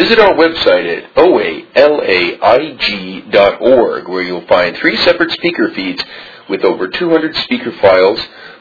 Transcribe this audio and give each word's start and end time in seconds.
Visit 0.00 0.18
our 0.18 0.32
website 0.32 0.88
at 0.96 1.14
oalaig.org 1.14 1.68
where 4.08 4.22
you'll 4.22 4.46
find 4.46 4.74
three 4.78 4.96
separate 4.96 5.30
speaker 5.32 5.70
feeds 5.74 6.02
with 6.48 6.64
over 6.64 6.88
200 6.88 7.36
speaker 7.36 7.70
files, 7.82 8.18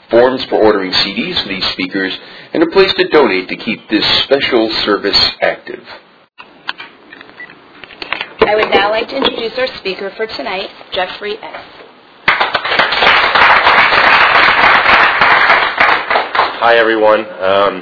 forms 0.10 0.44
for 0.46 0.56
ordering 0.56 0.92
CDs 0.92 1.42
for 1.42 1.48
these 1.48 1.64
speakers, 1.68 2.20
and 2.52 2.62
a 2.62 2.68
place 2.68 2.94
to 2.96 3.08
donate 3.08 3.48
to 3.48 3.56
keep 3.56 3.90
this 3.90 4.06
special 4.24 4.70
service 4.84 5.18
active. 5.42 5.82
I 8.42 8.56
would 8.56 8.70
now 8.72 8.90
like 8.90 9.08
to 9.08 9.16
introduce 9.16 9.58
our 9.58 9.68
speaker 9.78 10.10
for 10.18 10.28
tonight, 10.28 10.70
Jeffrey 10.92 11.38
S. 11.38 11.66
Hi, 16.60 16.76
everyone. 16.76 17.22
Um, 17.42 17.82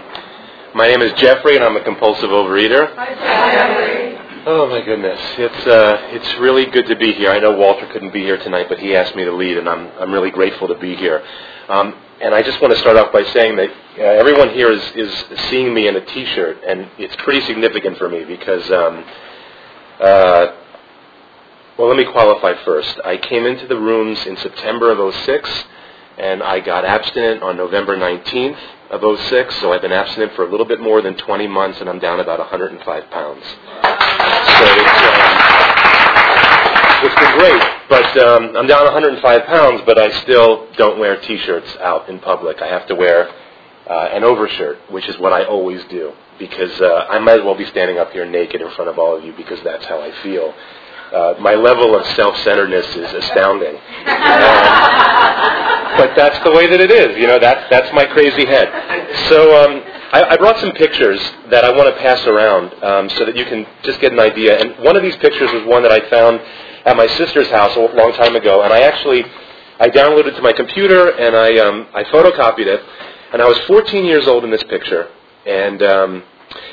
my 0.78 0.88
name 0.88 1.02
is 1.02 1.12
Jeffrey, 1.14 1.55
and 1.55 1.66
I'm 1.66 1.75
a 1.75 1.84
compulsive 1.84 2.30
overeater. 2.30 2.94
Hi, 2.96 3.16
Jeffrey. 3.16 4.44
Oh 4.46 4.70
my 4.70 4.80
goodness, 4.86 5.20
it's 5.40 5.67
uh, 5.67 5.98
it's 6.12 6.40
really 6.40 6.67
good 6.67 6.86
to 6.86 6.95
be 6.95 7.13
here. 7.13 7.31
I 7.31 7.40
know 7.40 7.58
Walter 7.58 7.88
couldn't 7.88 8.13
be 8.13 8.22
here 8.22 8.38
tonight, 8.38 8.67
but 8.70 8.77
he 8.77 8.95
asked 8.95 9.16
me 9.16 9.23
to 9.26 9.31
lead, 9.31 9.58
and 9.58 9.67
I'm 9.67 9.88
I'm 10.00 10.12
really 10.12 10.30
grateful 10.30 10.67
to 10.67 10.76
be 10.76 10.95
here. 10.95 11.26
Um, 11.67 11.95
and 12.22 12.34
I 12.36 12.44
just 12.44 12.62
want 12.62 12.76
to 12.76 12.80
start 12.80 12.95
off 12.95 13.12
by 13.12 13.23
saying 13.23 13.55
that 13.55 13.70
uh, 13.70 14.02
everyone 14.03 14.52
here 14.52 14.72
is 14.72 14.84
is 14.95 15.26
seeing 15.50 15.73
me 15.73 15.88
in 15.88 15.95
a 15.95 16.05
T-shirt, 16.05 16.59
and 16.66 16.88
it's 17.00 17.16
pretty 17.23 17.41
significant 17.48 17.98
for 17.98 18.08
me 18.08 18.23
because. 18.23 18.70
Um, 18.72 19.03
uh, 20.00 20.53
well, 21.80 21.88
let 21.88 21.98
me 21.98 22.05
qualify 22.12 22.53
first. 22.64 23.00
I 23.03 23.17
came 23.17 23.45
into 23.45 23.67
the 23.67 23.78
rooms 23.78 24.25
in 24.25 24.36
September 24.38 24.91
of 24.91 25.14
06, 25.14 25.64
and 26.17 26.41
I 26.41 26.59
got 26.59 26.86
abstinent 26.86 27.44
on 27.44 27.55
November 27.55 27.95
19th 27.95 28.58
of 28.90 29.20
06, 29.20 29.55
so 29.59 29.73
I've 29.73 29.82
been 29.82 29.91
abstinent 29.91 30.34
for 30.34 30.44
a 30.46 30.52
little 30.52 30.66
bit 30.66 30.80
more 30.80 31.02
than 31.02 31.16
20 31.16 31.48
months, 31.48 31.80
and 31.82 31.90
I'm 31.90 32.00
down 32.00 32.20
about 32.20 32.40
105 32.40 33.09
pounds. 33.09 33.44
So 33.44 34.64
it's, 34.64 35.02
um, 35.04 35.22
it's 37.04 37.16
been 37.16 37.38
great, 37.38 37.61
but 37.89 38.17
um, 38.17 38.56
I'm 38.56 38.67
down 38.67 38.86
105 38.86 39.45
pounds, 39.45 39.81
but 39.86 40.00
I 40.00 40.09
still 40.22 40.67
don't 40.78 41.00
wear 41.00 41.20
T-shirts 41.20 41.76
out 41.81 42.09
in 42.09 42.20
public. 42.20 42.61
I 42.61 42.67
have 42.67 42.88
to 42.88 42.95
wear 42.95 43.30
uh, 43.89 44.09
an 44.14 44.23
overshirt, 44.23 44.80
which 44.92 45.08
is 45.09 45.17
what 45.20 45.33
I 45.33 45.44
always 45.45 45.83
do, 45.86 46.14
because 46.39 46.80
uh, 46.80 47.08
I 47.09 47.20
might 47.20 47.39
as 47.39 47.45
well 47.45 47.56
be 47.58 47.66
standing 47.66 47.98
up 47.98 48.11
here 48.11 48.26
naked 48.26 48.61
in 48.61 48.72
front 48.72 48.89
of 48.89 48.98
all 48.98 49.17
of 49.17 49.23
you, 49.23 49.33
because 49.36 49.59
that's 49.64 49.86
how 49.86 50.02
I 50.02 50.11
feel. 50.23 50.54
Uh, 51.14 51.36
my 51.39 51.56
level 51.56 51.95
of 51.95 52.06
self-centeredness 52.16 52.95
is 52.95 53.14
astounding. 53.14 53.76
Uh, 54.06 55.38
but 55.98 56.14
that's 56.16 56.38
the 56.44 56.52
way 56.52 56.67
that 56.67 56.81
it 56.81 56.92
is. 56.92 57.17
You 57.17 57.28
know, 57.28 57.39
that's 57.39 57.70
that's 57.70 57.94
my 57.94 58.06
crazy 58.06 58.45
head. 58.45 58.67
So 59.30 59.64
um, 59.64 59.84
I, 60.14 60.23
I 60.32 60.38
brought 60.38 60.58
some 60.60 60.72
pictures 60.72 61.20
that 61.50 61.66
I 61.66 61.72
want 61.76 61.94
to 61.94 62.02
pass 62.02 62.26
around 62.28 62.72
um, 62.84 63.10
so 63.10 63.26
that 63.26 63.36
you 63.36 63.46
can 63.46 63.66
just 63.84 64.00
get 64.00 64.14
an 64.14 64.20
idea. 64.20 64.58
And 64.60 64.84
one 64.84 64.96
of 64.96 65.04
these 65.04 65.16
pictures 65.18 65.52
was 65.52 65.66
one 65.66 65.84
that 65.84 65.92
I 65.92 66.08
found 66.10 66.40
at 66.86 66.96
my 66.96 67.08
sister's 67.08 67.48
house 67.50 67.76
a 67.76 67.80
long 67.80 68.14
time 68.14 68.36
ago, 68.36 68.64
and 68.64 68.72
I 68.72 68.82
actually 68.82 69.26
I 69.80 69.90
downloaded 69.90 70.28
it 70.28 70.36
to 70.36 70.42
my 70.42 70.54
computer 70.54 71.10
and 71.10 71.36
I 71.36 71.58
um, 71.58 71.88
I 71.94 72.04
photocopied 72.06 72.68
it. 72.68 72.82
And 73.34 73.42
I 73.42 73.48
was 73.48 73.58
14 73.68 74.06
years 74.06 74.28
old 74.28 74.45
in 74.45 74.52
this 74.52 74.64
picture, 74.64 75.10
and 75.45 75.84
um, 75.84 76.23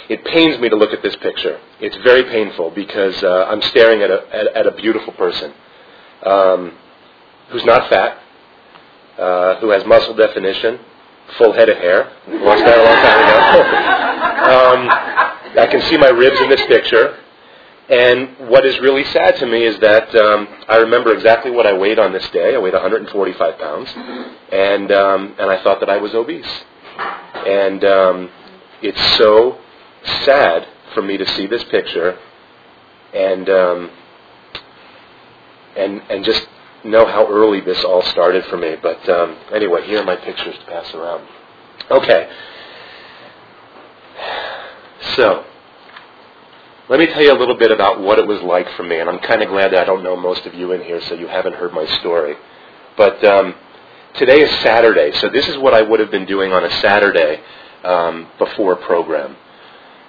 it 0.09 0.25
pains 0.25 0.61
me 0.61 0.69
to 0.69 0.77
look 0.77 0.93
at 0.93 1.03
this 1.03 1.17
picture. 1.17 1.59
It's 1.81 1.97
very 2.05 2.23
painful 2.25 2.71
because 2.71 3.21
uh, 3.25 3.47
I'm 3.49 3.61
staring 3.63 4.03
at 4.03 4.11
a 4.11 4.23
at, 4.33 4.47
at 4.59 4.67
a 4.67 4.73
beautiful 4.73 5.13
person 5.15 5.53
um, 6.25 6.73
who's 7.49 7.65
not 7.65 7.89
fat, 7.91 8.19
uh, 9.19 9.57
who 9.57 9.71
has 9.71 9.85
muscle 9.85 10.15
definition, 10.15 10.79
full 11.39 11.53
head 11.53 11.69
of 11.69 11.77
hair. 11.79 12.13
Lost 12.29 12.65
that 12.65 12.79
a 12.79 12.85
long 12.85 13.01
time 13.03 13.21
ago. 13.25 13.61
um, 14.55 14.89
I 15.59 15.67
can 15.71 15.81
see 15.83 15.97
my 15.97 16.09
ribs 16.09 16.41
in 16.41 16.49
this 16.49 16.65
picture. 16.67 17.19
And 17.89 18.49
what 18.49 18.65
is 18.65 18.79
really 18.81 19.05
sad 19.05 19.37
to 19.37 19.47
me 19.47 19.65
is 19.65 19.79
that 19.81 20.15
um, 20.15 20.49
I 20.69 20.77
remember 20.77 21.13
exactly 21.13 21.51
what 21.51 21.67
I 21.67 21.75
weighed 21.75 21.99
on 21.99 22.13
this 22.13 22.27
day. 22.31 22.55
I 22.55 22.59
weighed 22.59 22.73
145 22.73 23.59
pounds, 23.59 23.91
and 24.51 24.91
um, 24.91 25.35
and 25.39 25.51
I 25.51 25.63
thought 25.63 25.81
that 25.81 25.91
I 25.91 25.99
was 25.99 26.15
obese. 26.15 26.49
And 27.47 27.85
um, 27.85 28.31
it's 28.81 29.19
so 29.19 29.59
sad 30.25 30.67
for 30.95 31.03
me 31.03 31.19
to 31.19 31.27
see 31.37 31.47
this 31.47 31.63
picture, 31.65 32.19
and 33.13 33.51
um, 33.51 33.91
and 35.77 36.01
and 36.09 36.25
just 36.25 36.49
know 36.85 37.07
how 37.07 37.27
early 37.29 37.61
this 37.61 37.83
all 37.85 38.03
started 38.03 38.45
for 38.47 38.57
me. 38.57 38.77
But 38.81 39.09
um, 39.09 39.37
anyway, 39.53 39.87
here 39.87 40.01
are 40.01 40.05
my 40.05 40.17
pictures 40.17 40.57
to 40.59 40.65
pass 40.67 40.93
around. 40.95 41.27
Okay. 41.91 42.31
So, 45.17 45.45
let 46.89 46.99
me 46.99 47.07
tell 47.07 47.23
you 47.23 47.33
a 47.33 47.39
little 47.39 47.57
bit 47.57 47.71
about 47.71 48.01
what 48.01 48.19
it 48.19 48.27
was 48.27 48.41
like 48.43 48.69
for 48.77 48.83
me, 48.83 48.99
and 48.99 49.09
I'm 49.09 49.19
kind 49.21 49.43
of 49.43 49.49
glad 49.49 49.73
that 49.73 49.81
I 49.81 49.85
don't 49.85 50.03
know 50.03 50.17
most 50.17 50.47
of 50.47 50.55
you 50.55 50.73
in 50.73 50.83
here, 50.83 51.01
so 51.03 51.15
you 51.15 51.27
haven't 51.27 51.55
heard 51.55 51.73
my 51.73 51.87
story. 52.01 52.35
But 52.97 53.25
um, 53.25 53.55
today 54.15 54.41
is 54.41 54.51
Saturday, 54.61 55.13
so 55.19 55.29
this 55.29 55.49
is 55.49 55.59
what 55.59 55.75
I 55.75 55.83
would 55.83 56.01
have 56.01 56.11
been 56.11 56.27
doing 56.27 56.53
on 56.53 56.65
a 56.65 56.71
Saturday 56.81 57.41
um, 57.85 58.29
before 58.39 58.77
program. 58.77 59.37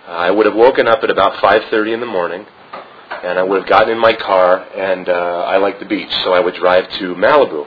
I 0.08 0.32
would 0.32 0.46
have 0.46 0.56
woken 0.56 0.88
up 0.88 1.04
at 1.04 1.10
about 1.10 1.42
5:30 1.42 1.94
in 1.94 2.00
the 2.00 2.06
morning, 2.06 2.46
and 3.26 3.40
I 3.40 3.44
would 3.44 3.62
have 3.62 3.70
gotten 3.70 3.90
in 3.90 3.98
my 3.98 4.14
car, 4.14 4.60
and 4.76 5.10
uh, 5.10 5.46
I 5.48 5.58
like 5.58 5.80
the 5.80 5.86
beach, 5.86 6.12
so 6.24 6.34
I 6.34 6.40
would 6.40 6.54
drive 6.54 6.88
to 7.00 7.16
Malibu. 7.16 7.66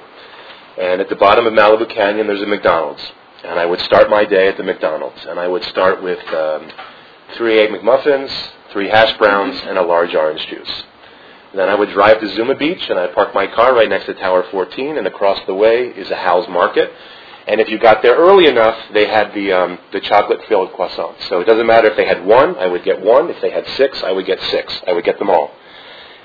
And 0.81 1.01
at 1.01 1.09
the 1.09 1.17
bottom 1.17 1.47
of 1.47 1.53
Malibu 1.53 1.93
Canyon, 1.93 2.29
there's 2.29 2.41
a 2.41 2.47
McDonald's, 2.47 3.03
and 3.45 3.59
I 3.59 3.67
would 3.67 3.81
start 3.81 4.09
my 4.09 4.25
day 4.25 4.47
at 4.47 4.57
the 4.57 4.63
McDonald's, 4.63 5.27
and 5.27 5.41
I 5.41 5.49
would 5.49 5.65
start 5.65 6.01
with 6.01 6.21
um, 6.33 6.71
three 7.37 7.59
egg 7.59 7.71
McMuffins, 7.71 8.31
three 8.73 8.89
hash 8.89 9.19
browns, 9.19 9.61
and 9.65 9.77
a 9.77 9.83
large 9.83 10.15
orange 10.15 10.47
juice. 10.47 10.85
Then 11.55 11.69
I 11.69 11.75
would 11.75 11.91
drive 11.91 12.21
to 12.21 12.29
Zuma 12.37 12.55
Beach, 12.55 12.89
and 12.89 12.97
I'd 12.97 13.15
park 13.15 13.35
my 13.35 13.49
car 13.49 13.75
right 13.75 13.89
next 13.89 14.07
to 14.07 14.15
Tower 14.15 14.45
14, 14.53 14.97
and 14.97 15.09
across 15.09 15.41
the 15.47 15.55
way 15.55 15.89
is 15.89 16.09
a 16.11 16.17
Hal's 16.17 16.49
Market. 16.49 16.93
And 17.49 17.63
if 17.63 17.71
you 17.71 17.79
got 17.79 18.03
there 18.03 18.15
early 18.15 18.47
enough, 18.47 18.77
they 18.93 19.09
had 19.09 19.33
the 19.33 19.53
um, 19.53 19.79
the 19.91 20.01
chocolate-filled 20.01 20.73
croissants. 20.73 21.29
So 21.31 21.41
it 21.41 21.47
doesn't 21.47 21.67
matter 21.67 21.89
if 21.89 21.97
they 21.97 22.07
had 22.07 22.25
one, 22.25 22.57
I 22.57 22.67
would 22.67 22.85
get 22.85 23.01
one. 23.01 23.31
If 23.31 23.41
they 23.41 23.51
had 23.51 23.67
six, 23.77 24.03
I 24.03 24.13
would 24.13 24.27
get 24.27 24.39
six. 24.51 24.81
I 24.87 24.93
would 24.93 25.05
get 25.05 25.19
them 25.19 25.31
all. 25.31 25.51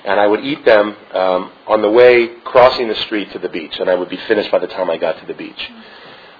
And 0.04 0.20
I 0.20 0.26
would 0.26 0.44
eat 0.44 0.66
them 0.66 0.94
um, 1.14 1.50
on 1.66 1.80
the 1.80 1.90
way 1.90 2.28
crossing 2.44 2.88
the 2.88 2.94
street 3.06 3.32
to 3.32 3.38
the 3.38 3.48
beach, 3.48 3.78
and 3.80 3.88
I 3.88 3.94
would 3.94 4.10
be 4.10 4.18
finished 4.28 4.50
by 4.50 4.58
the 4.58 4.66
time 4.66 4.90
I 4.90 4.98
got 4.98 5.18
to 5.18 5.26
the 5.26 5.32
beach. 5.32 5.70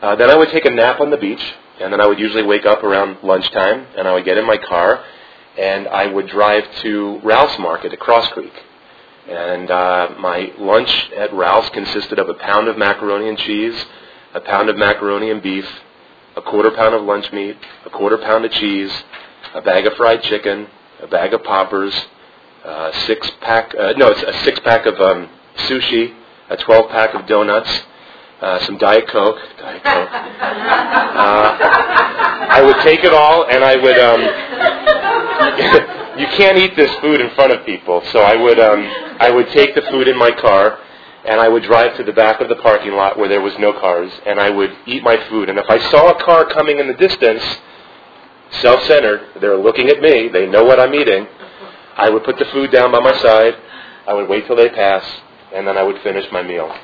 Uh, 0.03 0.17
then 0.17 0.29
I 0.29 0.37
would 0.37 0.51
take 0.51 0.67
a 0.67 0.71
nap 0.71 1.01
on 1.01 1.11
the 1.11 1.17
beach, 1.17 1.43
and 1.81 1.91
then 1.91 1.99
I 1.99 2.07
would 2.07 2.19
usually 2.19 2.43
wake 2.43 2.67
up 2.67 2.85
around 2.85 3.23
lunchtime, 3.23 3.87
and 3.97 4.07
I 4.07 4.13
would 4.13 4.27
get 4.27 4.37
in 4.37 4.47
my 4.47 4.59
car, 4.59 5.03
and 5.59 5.89
I 5.89 6.09
would 6.09 6.29
drive 6.29 6.65
to 6.83 7.21
Ralph's 7.25 7.59
Market 7.59 7.95
at 7.95 8.01
Cross 8.01 8.29
Creek. 8.33 8.53
And 9.31 9.71
uh, 9.71 10.11
my 10.19 10.53
lunch 10.59 10.91
at 11.17 11.33
Ralph's 11.33 11.71
consisted 11.71 12.19
of 12.19 12.29
a 12.29 12.35
pound 12.35 12.69
of 12.69 12.77
macaroni 12.77 13.31
and 13.31 13.39
cheese, 13.39 13.83
a 14.35 14.41
pound 14.41 14.69
of 14.69 14.77
macaroni 14.77 15.31
and 15.31 15.41
beef, 15.43 15.67
a 16.37 16.43
quarter 16.43 16.71
pound 16.73 16.95
of 16.95 17.03
lunch 17.03 17.33
meat, 17.33 17.57
a 17.87 17.91
quarter 17.91 18.19
pound 18.19 18.45
of 18.45 18.51
cheese, 18.51 18.93
a 19.55 19.63
bag 19.63 19.87
of 19.87 19.95
fried 19.95 20.23
chicken, 20.23 20.67
a 21.01 21.07
bag 21.07 21.33
of 21.33 21.45
poppers, 21.45 21.95
a 22.65 22.93
six 23.07 23.31
pack, 23.41 23.73
uh, 23.79 23.93
no, 23.97 24.09
it's 24.09 24.23
a 24.23 24.33
six 24.45 24.59
pack 24.61 24.87
of 24.87 25.01
um, 25.01 25.29
sushi, 25.69 26.13
a 26.51 26.57
12 26.57 26.91
pack 26.91 27.15
of 27.15 27.27
donuts, 27.27 27.71
uh, 28.41 28.59
some 28.67 28.77
Diet 28.77 29.07
Coke. 29.07 29.39
Diet 29.59 29.85
Coke. 29.85 30.09
Uh, 30.11 31.59
I 32.51 32.61
would 32.63 32.77
take 32.83 33.05
it 33.05 33.15
all 33.15 33.47
and 33.49 33.63
I 33.63 33.77
would, 33.77 33.99
um, 33.99 34.21
you 36.19 36.27
can't 36.37 36.59
eat 36.59 36.75
this 36.75 36.93
food 36.97 37.21
in 37.21 37.31
front 37.37 37.53
of 37.53 37.65
people, 37.65 38.03
so 38.13 38.19
I 38.21 38.35
would, 38.35 38.59
um, 38.59 38.85
I 39.21 39.31
would 39.31 39.49
take 39.51 39.77
the 39.77 39.83
food 39.83 40.09
in 40.09 40.19
my 40.19 40.33
car 40.33 40.81
and 41.25 41.41
I 41.41 41.49
would 41.49 41.63
drive 41.63 41.97
to 41.97 42.05
the 42.05 42.13
back 42.13 42.41
of 42.41 42.49
the 42.49 42.57
parking 42.57 42.93
lot 42.93 43.19
where 43.19 43.29
there 43.29 43.41
was 43.41 43.55
no 43.59 43.73
cars, 43.73 44.13
and 44.27 44.39
I 44.39 44.51
would 44.51 44.77
eat 44.87 45.03
my 45.03 45.17
food. 45.29 45.49
And 45.49 45.59
if 45.59 45.67
I 45.69 45.79
saw 45.91 46.11
a 46.11 46.23
car 46.23 46.45
coming 46.47 46.79
in 46.79 46.87
the 46.87 46.95
distance, 46.95 47.43
self-centered, 48.61 49.41
they're 49.41 49.57
looking 49.57 49.89
at 49.89 50.01
me, 50.01 50.29
they 50.29 50.47
know 50.47 50.65
what 50.65 50.79
I'm 50.79 50.95
eating, 50.95 51.27
I 51.97 52.11
would 52.11 52.25
put 52.25 52.39
the 52.39 52.45
food 52.47 52.71
down 52.71 52.93
by 52.93 53.01
my 53.01 53.17
side, 53.19 53.55
I 54.07 54.15
would 54.15 54.29
wait 54.29 54.47
till 54.47 54.57
they 54.57 54.69
pass, 54.69 55.05
and 55.55 55.67
then 55.67 55.79
I 55.79 55.83
would 55.83 56.01
finish 56.03 56.31
my 56.31 56.43
meal. 56.43 56.75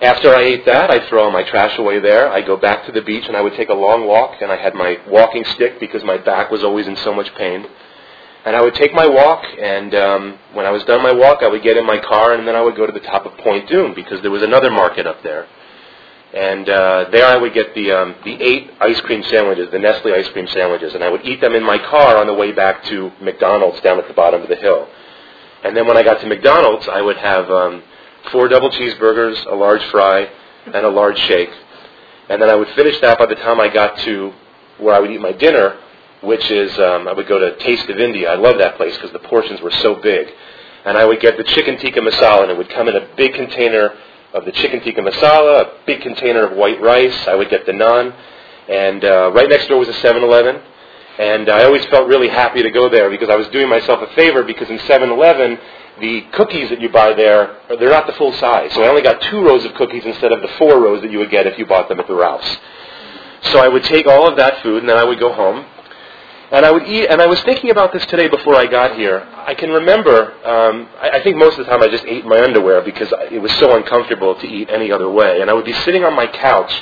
After 0.00 0.32
I 0.32 0.42
ate 0.42 0.64
that, 0.66 0.92
I'd 0.92 1.08
throw 1.08 1.28
my 1.30 1.42
trash 1.42 1.76
away 1.76 1.98
there. 1.98 2.30
I'd 2.30 2.46
go 2.46 2.56
back 2.56 2.86
to 2.86 2.92
the 2.92 3.02
beach 3.02 3.24
and 3.26 3.36
I 3.36 3.40
would 3.40 3.54
take 3.54 3.68
a 3.68 3.74
long 3.74 4.06
walk, 4.06 4.40
and 4.40 4.50
I 4.50 4.56
had 4.56 4.74
my 4.74 4.98
walking 5.08 5.44
stick 5.44 5.80
because 5.80 6.04
my 6.04 6.16
back 6.18 6.52
was 6.52 6.62
always 6.62 6.86
in 6.86 6.96
so 6.98 7.12
much 7.12 7.34
pain. 7.34 7.66
And 8.48 8.56
I 8.56 8.62
would 8.62 8.76
take 8.76 8.94
my 8.94 9.06
walk, 9.06 9.44
and 9.60 9.94
um, 9.94 10.38
when 10.54 10.64
I 10.64 10.70
was 10.70 10.82
done 10.84 11.02
my 11.02 11.12
walk, 11.12 11.42
I 11.42 11.48
would 11.48 11.62
get 11.62 11.76
in 11.76 11.84
my 11.84 11.98
car, 11.98 12.32
and 12.32 12.48
then 12.48 12.56
I 12.56 12.62
would 12.62 12.76
go 12.76 12.86
to 12.86 12.92
the 12.92 13.00
top 13.00 13.26
of 13.26 13.36
Point 13.36 13.68
Dume 13.68 13.94
because 13.94 14.22
there 14.22 14.30
was 14.30 14.40
another 14.40 14.70
market 14.70 15.06
up 15.06 15.22
there. 15.22 15.46
And 16.32 16.66
uh, 16.66 17.10
there 17.12 17.26
I 17.26 17.36
would 17.36 17.52
get 17.52 17.74
the 17.74 17.92
um, 17.92 18.14
the 18.24 18.42
eight 18.42 18.70
ice 18.80 18.98
cream 19.02 19.22
sandwiches, 19.24 19.70
the 19.70 19.78
Nestle 19.78 20.14
ice 20.14 20.30
cream 20.30 20.46
sandwiches, 20.46 20.94
and 20.94 21.04
I 21.04 21.10
would 21.10 21.26
eat 21.26 21.42
them 21.42 21.54
in 21.54 21.62
my 21.62 21.76
car 21.76 22.16
on 22.16 22.26
the 22.26 22.32
way 22.32 22.52
back 22.52 22.84
to 22.84 23.12
McDonald's 23.20 23.82
down 23.82 23.98
at 23.98 24.08
the 24.08 24.14
bottom 24.14 24.40
of 24.40 24.48
the 24.48 24.56
hill. 24.56 24.88
And 25.62 25.76
then 25.76 25.86
when 25.86 25.98
I 25.98 26.02
got 26.02 26.18
to 26.22 26.26
McDonald's, 26.26 26.88
I 26.88 27.02
would 27.02 27.18
have 27.18 27.50
um, 27.50 27.82
four 28.32 28.48
double 28.48 28.70
cheeseburgers, 28.70 29.44
a 29.44 29.54
large 29.54 29.84
fry, 29.90 30.26
and 30.64 30.86
a 30.86 30.88
large 30.88 31.18
shake. 31.18 31.50
And 32.30 32.40
then 32.40 32.48
I 32.48 32.54
would 32.54 32.68
finish 32.68 32.98
that 33.02 33.18
by 33.18 33.26
the 33.26 33.34
time 33.34 33.60
I 33.60 33.68
got 33.68 33.98
to 33.98 34.32
where 34.78 34.94
I 34.94 35.00
would 35.00 35.10
eat 35.10 35.20
my 35.20 35.32
dinner, 35.32 35.78
which 36.22 36.50
is 36.50 36.76
um, 36.78 37.08
I 37.08 37.12
would 37.12 37.28
go 37.28 37.38
to 37.38 37.56
Taste 37.58 37.88
of 37.88 37.98
India. 37.98 38.30
I 38.30 38.36
love 38.36 38.58
that 38.58 38.76
place 38.76 38.94
because 38.94 39.12
the 39.12 39.20
portions 39.20 39.60
were 39.60 39.70
so 39.70 39.94
big. 39.96 40.28
And 40.84 40.96
I 40.96 41.04
would 41.04 41.20
get 41.20 41.36
the 41.36 41.44
chicken 41.44 41.76
tikka 41.78 42.00
masala, 42.00 42.42
and 42.42 42.50
it 42.50 42.56
would 42.56 42.70
come 42.70 42.88
in 42.88 42.96
a 42.96 43.08
big 43.16 43.34
container 43.34 43.92
of 44.32 44.44
the 44.44 44.52
chicken 44.52 44.80
tikka 44.80 45.00
masala, 45.00 45.62
a 45.62 45.72
big 45.86 46.00
container 46.02 46.44
of 46.44 46.56
white 46.56 46.80
rice. 46.80 47.26
I 47.26 47.34
would 47.34 47.50
get 47.50 47.66
the 47.66 47.72
naan, 47.72 48.14
and 48.68 49.04
uh, 49.04 49.32
right 49.34 49.48
next 49.48 49.68
door 49.68 49.78
was 49.78 49.88
a 49.88 49.92
7-Eleven. 49.92 50.62
And 51.18 51.48
I 51.48 51.64
always 51.64 51.84
felt 51.86 52.06
really 52.06 52.28
happy 52.28 52.62
to 52.62 52.70
go 52.70 52.88
there 52.88 53.10
because 53.10 53.28
I 53.28 53.34
was 53.34 53.48
doing 53.48 53.68
myself 53.68 54.00
a 54.00 54.14
favor 54.14 54.44
because 54.44 54.70
in 54.70 54.78
7-Eleven, 54.78 55.58
the 56.00 56.22
cookies 56.32 56.68
that 56.70 56.80
you 56.80 56.88
buy 56.90 57.12
there, 57.12 57.56
they're 57.68 57.90
not 57.90 58.06
the 58.06 58.12
full 58.12 58.32
size. 58.34 58.72
So 58.74 58.84
I 58.84 58.88
only 58.88 59.02
got 59.02 59.20
two 59.22 59.44
rows 59.44 59.64
of 59.64 59.74
cookies 59.74 60.04
instead 60.04 60.30
of 60.30 60.42
the 60.42 60.48
four 60.58 60.80
rows 60.80 61.02
that 61.02 61.10
you 61.10 61.18
would 61.18 61.30
get 61.30 61.46
if 61.48 61.58
you 61.58 61.66
bought 61.66 61.88
them 61.88 61.98
at 61.98 62.06
the 62.06 62.14
Ralph's. 62.14 62.56
So 63.50 63.58
I 63.58 63.66
would 63.66 63.82
take 63.84 64.06
all 64.06 64.28
of 64.28 64.36
that 64.36 64.62
food 64.62 64.82
and 64.82 64.88
then 64.88 64.96
I 64.96 65.02
would 65.02 65.18
go 65.18 65.32
home. 65.32 65.64
And 66.50 66.64
I 66.64 66.70
would 66.70 66.84
eat, 66.84 67.08
and 67.08 67.20
I 67.20 67.26
was 67.26 67.42
thinking 67.42 67.68
about 67.70 67.92
this 67.92 68.06
today 68.06 68.26
before 68.26 68.56
I 68.56 68.66
got 68.66 68.96
here. 68.96 69.20
I 69.46 69.54
can 69.54 69.70
remember, 69.70 70.32
um, 70.46 70.88
I, 70.98 71.10
I 71.18 71.22
think 71.22 71.36
most 71.36 71.58
of 71.58 71.66
the 71.66 71.70
time 71.70 71.82
I 71.82 71.88
just 71.88 72.04
ate 72.06 72.24
my 72.24 72.40
underwear 72.40 72.80
because 72.80 73.12
it 73.30 73.40
was 73.40 73.52
so 73.58 73.76
uncomfortable 73.76 74.34
to 74.34 74.46
eat 74.46 74.70
any 74.70 74.90
other 74.90 75.10
way. 75.10 75.42
And 75.42 75.50
I 75.50 75.52
would 75.52 75.66
be 75.66 75.74
sitting 75.74 76.04
on 76.04 76.16
my 76.16 76.26
couch, 76.26 76.72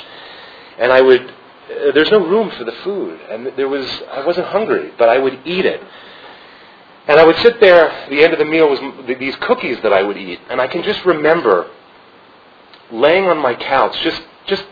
and 0.79 0.93
I 0.93 1.01
would, 1.01 1.21
uh, 1.21 1.91
there's 1.93 2.09
no 2.11 2.25
room 2.25 2.49
for 2.51 2.63
the 2.63 2.71
food. 2.83 3.19
And 3.29 3.47
there 3.57 3.67
was, 3.67 3.85
I 4.09 4.25
wasn't 4.25 4.47
hungry, 4.47 4.93
but 4.97 5.09
I 5.09 5.17
would 5.17 5.37
eat 5.43 5.65
it. 5.65 5.83
And 7.09 7.19
I 7.19 7.25
would 7.25 7.37
sit 7.37 7.59
there, 7.59 8.07
the 8.09 8.23
end 8.23 8.31
of 8.31 8.39
the 8.39 8.45
meal 8.45 8.69
was 8.69 8.79
these 9.19 9.35
cookies 9.37 9.77
that 9.83 9.91
I 9.91 10.01
would 10.01 10.17
eat. 10.17 10.39
And 10.49 10.61
I 10.61 10.67
can 10.67 10.81
just 10.81 11.03
remember 11.03 11.69
laying 12.89 13.25
on 13.25 13.37
my 13.37 13.53
couch, 13.53 13.99
just, 14.01 14.21
just 14.45 14.65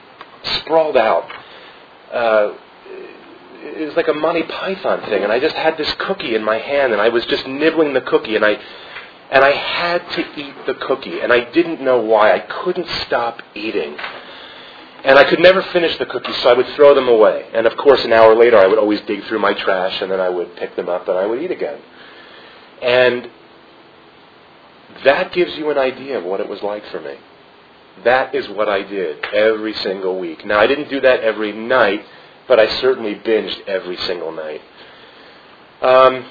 sprawled 0.60 0.96
out. 0.96 1.30
Uh, 2.14 2.54
it 3.66 3.86
was 3.86 3.96
like 3.96 4.08
a 4.08 4.14
Monty 4.14 4.44
Python 4.44 5.02
thing, 5.10 5.24
and 5.24 5.32
I 5.32 5.40
just 5.40 5.56
had 5.56 5.78
this 5.78 5.92
cookie 6.00 6.36
in 6.36 6.44
my 6.44 6.58
hand, 6.58 6.94
and 6.94 7.02
I 7.02 7.10
was 7.10 7.26
just 7.26 7.48
nibbling 7.48 7.94
the 7.94 8.02
cookie, 8.02 8.36
and 8.36 8.46
I 8.46 8.60
and 9.32 9.44
I 9.44 9.52
had 9.52 10.10
to 10.12 10.40
eat 10.40 10.54
the 10.68 10.76
cookie, 10.76 11.20
and 11.22 11.34
I 11.34 11.52
didn't 11.52 11.82
know 11.82 12.00
why. 12.00 12.34
I 12.34 12.40
couldn't 12.40 12.88
stop 13.06 13.42
eating. 13.56 13.98
And 15.04 15.20
I 15.20 15.24
could 15.24 15.40
never 15.40 15.62
finish 15.64 15.98
the 15.98 16.06
cookies, 16.06 16.36
so 16.38 16.50
I 16.50 16.54
would 16.54 16.68
throw 16.76 16.96
them 16.96 17.08
away. 17.08 17.48
And 17.54 17.68
of 17.68 17.76
course, 17.78 18.04
an 18.06 18.14
hour 18.14 18.36
later, 18.36 18.58
I 18.58 18.68
would 18.68 18.80
always 18.80 19.02
dig 19.02 19.24
through 19.26 19.40
my 19.40 19.54
trash, 19.54 20.02
and 20.02 20.12
then 20.12 20.20
I 20.20 20.30
would 20.30 20.56
pick 20.56 20.76
them 20.76 20.90
up 20.90 21.08
and 21.08 21.18
I 21.18 21.26
would 21.26 21.42
eat 21.42 21.52
again. 21.52 21.80
And 22.82 23.30
that 25.04 25.32
gives 25.34 25.56
you 25.58 25.70
an 25.70 25.78
idea 25.78 26.18
of 26.18 26.24
what 26.24 26.40
it 26.40 26.48
was 26.48 26.62
like 26.64 26.86
for 26.88 27.02
me. 27.02 27.16
That 28.04 28.34
is 28.34 28.48
what 28.50 28.68
I 28.68 28.82
did 28.84 29.24
every 29.26 29.74
single 29.76 30.20
week. 30.20 30.46
Now, 30.46 30.60
I 30.60 30.68
didn't 30.68 30.90
do 30.90 31.02
that 31.02 31.22
every 31.22 31.52
night 31.52 32.04
but 32.48 32.60
I 32.60 32.68
certainly 32.80 33.16
binged 33.16 33.68
every 33.68 33.98
single 33.98 34.32
night. 34.32 34.62
Um, 35.82 36.26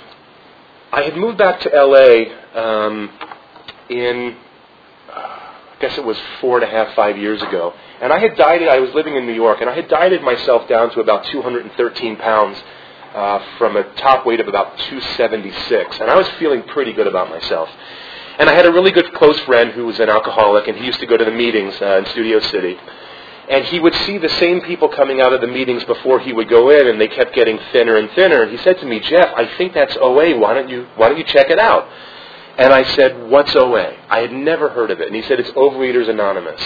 I 0.92 1.02
had 1.02 1.16
moved 1.16 1.38
back 1.38 1.60
to 1.60 1.70
LA 1.74 2.58
um, 2.58 3.10
in, 3.88 4.36
I 5.08 5.76
guess 5.80 5.98
it 5.98 6.04
was 6.04 6.16
four 6.40 6.56
and 6.60 6.64
a 6.64 6.70
half, 6.70 6.94
five 6.94 7.18
years 7.18 7.42
ago, 7.42 7.74
and 8.00 8.12
I 8.12 8.18
had 8.18 8.36
dieted. 8.36 8.68
I 8.68 8.78
was 8.78 8.94
living 8.94 9.16
in 9.16 9.26
New 9.26 9.34
York, 9.34 9.60
and 9.60 9.68
I 9.68 9.74
had 9.74 9.88
dieted 9.88 10.22
myself 10.22 10.68
down 10.68 10.90
to 10.90 11.00
about 11.00 11.24
213 11.26 12.16
pounds 12.16 12.58
uh, 13.14 13.44
from 13.58 13.76
a 13.76 13.84
top 13.94 14.26
weight 14.26 14.40
of 14.40 14.48
about 14.48 14.78
276, 14.78 15.98
and 16.00 16.10
I 16.10 16.16
was 16.16 16.28
feeling 16.38 16.62
pretty 16.62 16.92
good 16.92 17.06
about 17.06 17.28
myself. 17.28 17.68
And 18.38 18.48
I 18.50 18.54
had 18.54 18.66
a 18.66 18.72
really 18.72 18.90
good 18.90 19.12
close 19.14 19.38
friend 19.40 19.70
who 19.70 19.86
was 19.86 20.00
an 20.00 20.08
alcoholic, 20.08 20.66
and 20.66 20.76
he 20.76 20.84
used 20.84 21.00
to 21.00 21.06
go 21.06 21.16
to 21.16 21.24
the 21.24 21.30
meetings 21.30 21.74
uh, 21.80 21.98
in 21.98 22.06
Studio 22.06 22.40
City 22.40 22.76
and 23.48 23.64
he 23.66 23.78
would 23.80 23.94
see 24.06 24.18
the 24.18 24.28
same 24.28 24.60
people 24.62 24.88
coming 24.88 25.20
out 25.20 25.32
of 25.32 25.40
the 25.40 25.46
meetings 25.46 25.84
before 25.84 26.20
he 26.20 26.32
would 26.32 26.48
go 26.48 26.70
in, 26.70 26.88
and 26.88 27.00
they 27.00 27.08
kept 27.08 27.34
getting 27.34 27.58
thinner 27.72 27.96
and 27.96 28.10
thinner. 28.12 28.42
And 28.42 28.50
he 28.50 28.58
said 28.58 28.78
to 28.78 28.86
me, 28.86 29.00
Jeff, 29.00 29.30
I 29.36 29.56
think 29.56 29.74
that's 29.74 29.96
OA. 30.00 30.38
Why 30.38 30.54
don't 30.54 30.68
you 30.68 30.86
Why 30.96 31.08
don't 31.08 31.18
you 31.18 31.24
check 31.24 31.50
it 31.50 31.58
out? 31.58 31.88
And 32.56 32.72
I 32.72 32.84
said, 32.94 33.28
What's 33.28 33.54
OA? 33.54 33.96
I 34.08 34.20
had 34.20 34.32
never 34.32 34.68
heard 34.70 34.90
of 34.90 35.00
it. 35.00 35.08
And 35.08 35.16
he 35.16 35.22
said, 35.22 35.40
It's 35.40 35.50
Overeaters 35.50 36.08
Anonymous. 36.08 36.60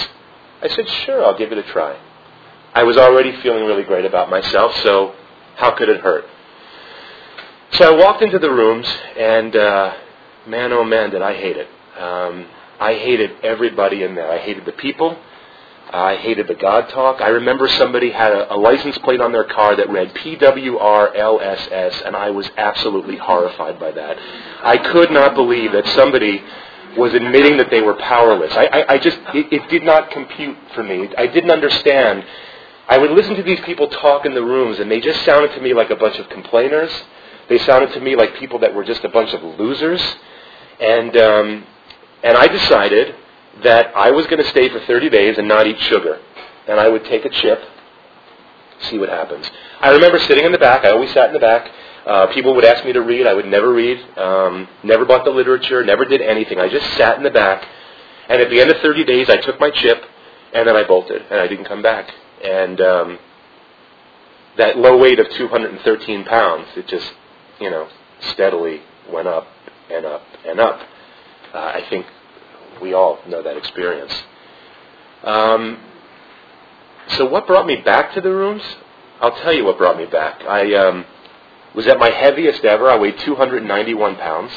I 0.62 0.68
said, 0.68 0.88
Sure, 0.88 1.24
I'll 1.24 1.38
give 1.38 1.52
it 1.52 1.58
a 1.58 1.62
try. 1.62 1.98
I 2.74 2.84
was 2.84 2.96
already 2.96 3.32
feeling 3.42 3.64
really 3.64 3.82
great 3.82 4.04
about 4.04 4.30
myself, 4.30 4.72
so 4.82 5.14
how 5.56 5.72
could 5.72 5.88
it 5.88 6.00
hurt? 6.00 6.24
So 7.72 7.92
I 7.92 7.98
walked 7.98 8.22
into 8.22 8.38
the 8.38 8.50
rooms, 8.50 8.86
and 9.18 9.56
uh, 9.56 9.94
man, 10.46 10.72
oh 10.72 10.84
man, 10.84 11.10
did 11.10 11.22
I 11.22 11.34
hate 11.34 11.56
it. 11.56 11.68
Um, 11.98 12.46
I 12.78 12.94
hated 12.94 13.32
everybody 13.42 14.04
in 14.04 14.14
there. 14.14 14.30
I 14.30 14.38
hated 14.38 14.64
the 14.64 14.72
people. 14.72 15.18
I 15.90 16.16
hated 16.16 16.48
the 16.48 16.54
God 16.54 16.88
talk. 16.90 17.20
I 17.20 17.28
remember 17.28 17.66
somebody 17.68 18.10
had 18.10 18.32
a, 18.32 18.54
a 18.54 18.56
license 18.56 18.98
plate 18.98 19.20
on 19.20 19.32
their 19.32 19.44
car 19.44 19.74
that 19.76 19.88
read 19.88 20.14
PWRLSS, 20.14 22.06
and 22.06 22.14
I 22.14 22.30
was 22.30 22.48
absolutely 22.56 23.16
horrified 23.16 23.80
by 23.80 23.92
that. 23.92 24.18
I 24.62 24.76
could 24.76 25.10
not 25.10 25.34
believe 25.34 25.72
that 25.72 25.86
somebody 25.88 26.42
was 26.96 27.14
admitting 27.14 27.56
that 27.56 27.70
they 27.70 27.80
were 27.80 27.94
powerless. 27.94 28.52
I, 28.52 28.66
I, 28.66 28.94
I 28.94 28.98
just, 28.98 29.18
it, 29.34 29.52
it 29.52 29.68
did 29.70 29.82
not 29.82 30.10
compute 30.10 30.56
for 30.74 30.82
me. 30.82 31.08
I 31.16 31.26
didn't 31.26 31.50
understand. 31.50 32.24
I 32.88 32.98
would 32.98 33.10
listen 33.10 33.34
to 33.36 33.42
these 33.42 33.60
people 33.60 33.88
talk 33.88 34.26
in 34.26 34.34
the 34.34 34.42
rooms, 34.42 34.78
and 34.80 34.90
they 34.90 35.00
just 35.00 35.24
sounded 35.24 35.52
to 35.54 35.60
me 35.60 35.74
like 35.74 35.90
a 35.90 35.96
bunch 35.96 36.18
of 36.18 36.28
complainers. 36.28 36.90
They 37.48 37.58
sounded 37.58 37.92
to 37.94 38.00
me 38.00 38.14
like 38.14 38.36
people 38.36 38.58
that 38.60 38.74
were 38.74 38.84
just 38.84 39.04
a 39.04 39.08
bunch 39.08 39.32
of 39.32 39.42
losers. 39.58 40.02
And, 40.80 41.16
um, 41.16 41.64
and 42.22 42.36
I 42.36 42.46
decided 42.46 43.14
that 43.62 43.96
I 43.96 44.10
was 44.10 44.26
going 44.26 44.42
to 44.42 44.48
stay 44.50 44.68
for 44.68 44.80
30 44.80 45.10
days 45.10 45.38
and 45.38 45.48
not 45.48 45.66
eat 45.66 45.78
sugar. 45.80 46.20
And 46.66 46.78
I 46.78 46.88
would 46.88 47.04
take 47.04 47.24
a 47.24 47.30
chip, 47.30 47.62
see 48.82 48.98
what 48.98 49.08
happens. 49.08 49.50
I 49.80 49.90
remember 49.90 50.18
sitting 50.18 50.44
in 50.44 50.52
the 50.52 50.58
back. 50.58 50.84
I 50.84 50.90
always 50.90 51.12
sat 51.12 51.28
in 51.28 51.32
the 51.32 51.40
back. 51.40 51.70
Uh, 52.06 52.26
people 52.28 52.54
would 52.54 52.64
ask 52.64 52.84
me 52.84 52.92
to 52.92 53.00
read. 53.00 53.26
I 53.26 53.34
would 53.34 53.46
never 53.46 53.72
read. 53.72 53.98
Um, 54.18 54.68
never 54.82 55.04
bought 55.04 55.24
the 55.24 55.30
literature. 55.30 55.84
Never 55.84 56.04
did 56.04 56.20
anything. 56.20 56.58
I 56.58 56.68
just 56.68 56.86
sat 56.96 57.16
in 57.16 57.22
the 57.22 57.30
back. 57.30 57.66
And 58.28 58.40
at 58.42 58.50
the 58.50 58.60
end 58.60 58.70
of 58.70 58.78
30 58.82 59.04
days, 59.04 59.30
I 59.30 59.36
took 59.36 59.58
my 59.58 59.70
chip, 59.70 60.02
and 60.52 60.68
then 60.68 60.76
I 60.76 60.84
bolted, 60.84 61.22
and 61.30 61.40
I 61.40 61.46
didn't 61.46 61.64
come 61.64 61.82
back. 61.82 62.10
And 62.44 62.80
um, 62.80 63.18
that 64.58 64.76
low 64.76 64.98
weight 64.98 65.18
of 65.18 65.28
213 65.30 66.24
pounds, 66.24 66.68
it 66.76 66.86
just, 66.88 67.10
you 67.60 67.70
know, 67.70 67.88
steadily 68.32 68.82
went 69.10 69.28
up 69.28 69.46
and 69.90 70.04
up 70.04 70.22
and 70.46 70.60
up. 70.60 70.80
Uh, 71.54 71.58
I 71.58 71.86
think 71.88 72.06
we 72.80 72.94
all 72.94 73.18
know 73.26 73.42
that 73.42 73.56
experience. 73.56 74.12
Um, 75.24 75.78
so, 77.16 77.26
what 77.26 77.46
brought 77.46 77.66
me 77.66 77.76
back 77.76 78.14
to 78.14 78.20
the 78.20 78.30
rooms? 78.30 78.62
I'll 79.20 79.36
tell 79.42 79.52
you 79.52 79.64
what 79.64 79.78
brought 79.78 79.96
me 79.96 80.06
back. 80.06 80.42
I 80.42 80.74
um, 80.74 81.04
was 81.74 81.86
at 81.86 81.98
my 81.98 82.10
heaviest 82.10 82.64
ever. 82.64 82.88
I 82.88 82.98
weighed 82.98 83.18
291 83.20 84.16
pounds. 84.16 84.52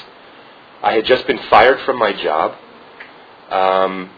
I 0.84 0.94
had 0.94 1.06
just 1.06 1.28
been 1.28 1.40
fired 1.50 1.80
from 1.86 1.98
my 1.98 2.12
job. 2.14 2.52
Um, 3.50 4.10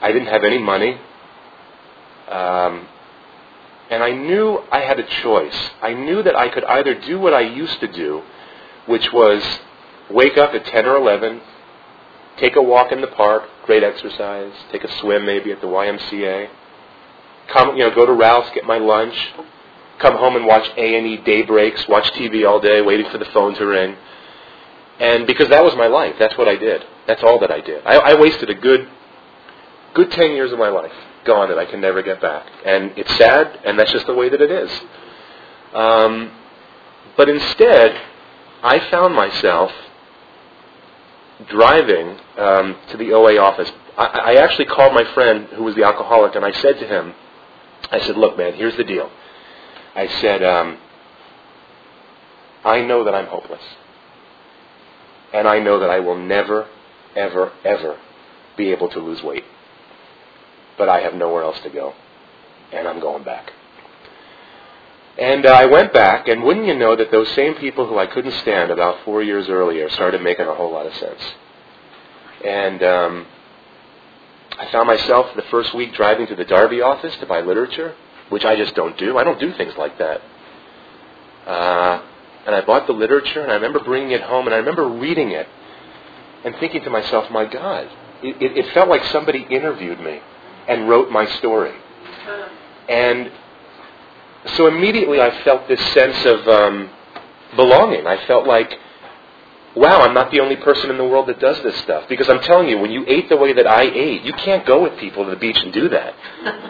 I 0.00 0.12
didn't 0.12 0.28
have 0.28 0.44
any 0.44 0.58
money. 0.58 0.98
Um, 2.28 2.88
and 3.90 4.02
I 4.02 4.10
knew 4.10 4.62
I 4.72 4.80
had 4.80 4.98
a 4.98 5.06
choice. 5.22 5.70
I 5.80 5.94
knew 5.94 6.22
that 6.22 6.36
I 6.36 6.48
could 6.48 6.64
either 6.64 6.94
do 6.94 7.20
what 7.20 7.32
I 7.34 7.40
used 7.40 7.80
to 7.80 7.86
do, 7.86 8.22
which 8.86 9.12
was 9.12 9.42
wake 10.10 10.36
up 10.36 10.54
at 10.54 10.64
10 10.64 10.86
or 10.86 10.96
11, 10.96 11.40
Take 12.38 12.56
a 12.56 12.62
walk 12.62 12.92
in 12.92 13.00
the 13.00 13.06
park, 13.08 13.44
great 13.64 13.82
exercise. 13.82 14.52
Take 14.70 14.84
a 14.84 14.92
swim 15.00 15.24
maybe 15.24 15.52
at 15.52 15.60
the 15.60 15.66
YMCA. 15.66 16.48
Come, 17.48 17.76
you 17.76 17.84
know, 17.84 17.94
go 17.94 18.04
to 18.04 18.12
Ralph's, 18.12 18.50
get 18.54 18.64
my 18.64 18.78
lunch. 18.78 19.14
Come 19.98 20.16
home 20.16 20.36
and 20.36 20.44
watch 20.44 20.68
A&E 20.76 21.18
day 21.18 21.42
breaks, 21.42 21.86
watch 21.88 22.10
TV 22.12 22.46
all 22.46 22.60
day, 22.60 22.82
waiting 22.82 23.10
for 23.10 23.18
the 23.18 23.24
phone 23.26 23.54
to 23.54 23.64
ring. 23.64 23.96
And 24.98 25.26
because 25.26 25.48
that 25.48 25.64
was 25.64 25.74
my 25.76 25.86
life, 25.86 26.16
that's 26.18 26.36
what 26.36 26.48
I 26.48 26.56
did. 26.56 26.84
That's 27.06 27.22
all 27.22 27.38
that 27.40 27.50
I 27.50 27.60
did. 27.60 27.82
I, 27.86 27.96
I 27.96 28.20
wasted 28.20 28.50
a 28.50 28.54
good, 28.54 28.88
good 29.94 30.10
ten 30.10 30.32
years 30.32 30.52
of 30.52 30.58
my 30.58 30.68
life 30.68 30.92
gone 31.24 31.48
that 31.48 31.58
I 31.58 31.64
can 31.66 31.80
never 31.80 32.02
get 32.02 32.20
back. 32.20 32.46
And 32.64 32.92
it's 32.96 33.14
sad, 33.16 33.60
and 33.64 33.78
that's 33.78 33.92
just 33.92 34.06
the 34.06 34.14
way 34.14 34.28
that 34.28 34.40
it 34.40 34.50
is. 34.50 34.70
Um, 35.74 36.30
but 37.16 37.28
instead, 37.28 38.00
I 38.62 38.78
found 38.90 39.14
myself 39.14 39.72
driving 41.48 42.18
um, 42.38 42.76
to 42.90 42.96
the 42.96 43.12
OA 43.12 43.38
office, 43.38 43.70
I, 43.96 44.04
I 44.04 44.34
actually 44.36 44.66
called 44.66 44.94
my 44.94 45.04
friend 45.14 45.46
who 45.48 45.64
was 45.64 45.74
the 45.74 45.84
alcoholic, 45.84 46.34
and 46.34 46.44
I 46.44 46.52
said 46.52 46.78
to 46.78 46.86
him, 46.86 47.14
I 47.90 48.00
said, 48.00 48.16
"Look, 48.16 48.36
man, 48.36 48.54
here's 48.54 48.76
the 48.76 48.84
deal." 48.84 49.10
I 49.94 50.06
said, 50.20 50.42
um, 50.42 50.78
"I 52.64 52.82
know 52.82 53.04
that 53.04 53.14
I'm 53.14 53.26
hopeless, 53.26 53.62
and 55.32 55.46
I 55.46 55.60
know 55.60 55.78
that 55.80 55.90
I 55.90 56.00
will 56.00 56.18
never, 56.18 56.68
ever, 57.14 57.52
ever 57.64 57.98
be 58.56 58.72
able 58.72 58.88
to 58.90 58.98
lose 58.98 59.22
weight, 59.22 59.44
but 60.78 60.88
I 60.88 61.00
have 61.00 61.14
nowhere 61.14 61.42
else 61.42 61.60
to 61.60 61.70
go, 61.70 61.94
and 62.72 62.88
I'm 62.88 63.00
going 63.00 63.24
back." 63.24 63.52
And 65.18 65.46
uh, 65.46 65.50
I 65.50 65.64
went 65.64 65.94
back, 65.94 66.28
and 66.28 66.42
wouldn't 66.42 66.66
you 66.66 66.74
know 66.74 66.94
that 66.94 67.10
those 67.10 67.28
same 67.30 67.54
people 67.54 67.86
who 67.86 67.98
I 67.98 68.06
couldn't 68.06 68.32
stand 68.42 68.70
about 68.70 69.02
four 69.04 69.22
years 69.22 69.48
earlier 69.48 69.88
started 69.90 70.20
making 70.20 70.46
a 70.46 70.54
whole 70.54 70.70
lot 70.70 70.86
of 70.86 70.94
sense. 70.94 71.22
And 72.44 72.82
um, 72.82 73.26
I 74.58 74.70
found 74.70 74.86
myself 74.86 75.34
the 75.34 75.42
first 75.50 75.74
week 75.74 75.94
driving 75.94 76.26
to 76.26 76.36
the 76.36 76.44
Darby 76.44 76.82
office 76.82 77.16
to 77.16 77.26
buy 77.26 77.40
literature, 77.40 77.94
which 78.28 78.44
I 78.44 78.56
just 78.56 78.74
don't 78.74 78.96
do. 78.98 79.16
I 79.16 79.24
don't 79.24 79.40
do 79.40 79.52
things 79.54 79.72
like 79.78 79.98
that. 79.98 80.20
Uh, 81.46 82.02
and 82.44 82.54
I 82.54 82.60
bought 82.60 82.86
the 82.86 82.92
literature, 82.92 83.42
and 83.42 83.50
I 83.50 83.54
remember 83.54 83.80
bringing 83.80 84.10
it 84.10 84.20
home, 84.20 84.46
and 84.46 84.54
I 84.54 84.58
remember 84.58 84.86
reading 84.86 85.30
it 85.30 85.48
and 86.44 86.54
thinking 86.56 86.82
to 86.84 86.90
myself, 86.90 87.30
my 87.30 87.46
God, 87.46 87.88
it, 88.22 88.36
it, 88.42 88.58
it 88.58 88.74
felt 88.74 88.88
like 88.88 89.04
somebody 89.06 89.46
interviewed 89.50 90.00
me 90.00 90.20
and 90.68 90.88
wrote 90.88 91.10
my 91.10 91.24
story. 91.38 91.74
And 92.88 93.32
so 94.50 94.66
immediately 94.66 95.20
I 95.20 95.42
felt 95.42 95.68
this 95.68 95.80
sense 95.92 96.24
of 96.24 96.48
um, 96.48 96.90
belonging. 97.56 98.06
I 98.06 98.24
felt 98.26 98.46
like, 98.46 98.72
wow, 99.74 100.00
I'm 100.00 100.14
not 100.14 100.30
the 100.30 100.40
only 100.40 100.56
person 100.56 100.90
in 100.90 100.96
the 100.96 101.04
world 101.04 101.28
that 101.28 101.38
does 101.38 101.62
this 101.62 101.76
stuff. 101.82 102.08
Because 102.08 102.28
I'm 102.28 102.40
telling 102.40 102.68
you, 102.68 102.78
when 102.78 102.90
you 102.90 103.04
ate 103.06 103.28
the 103.28 103.36
way 103.36 103.52
that 103.52 103.66
I 103.66 103.82
ate, 103.82 104.22
you 104.22 104.32
can't 104.32 104.64
go 104.66 104.82
with 104.82 104.98
people 104.98 105.24
to 105.24 105.30
the 105.30 105.36
beach 105.36 105.58
and 105.58 105.72
do 105.72 105.88
that. 105.90 106.14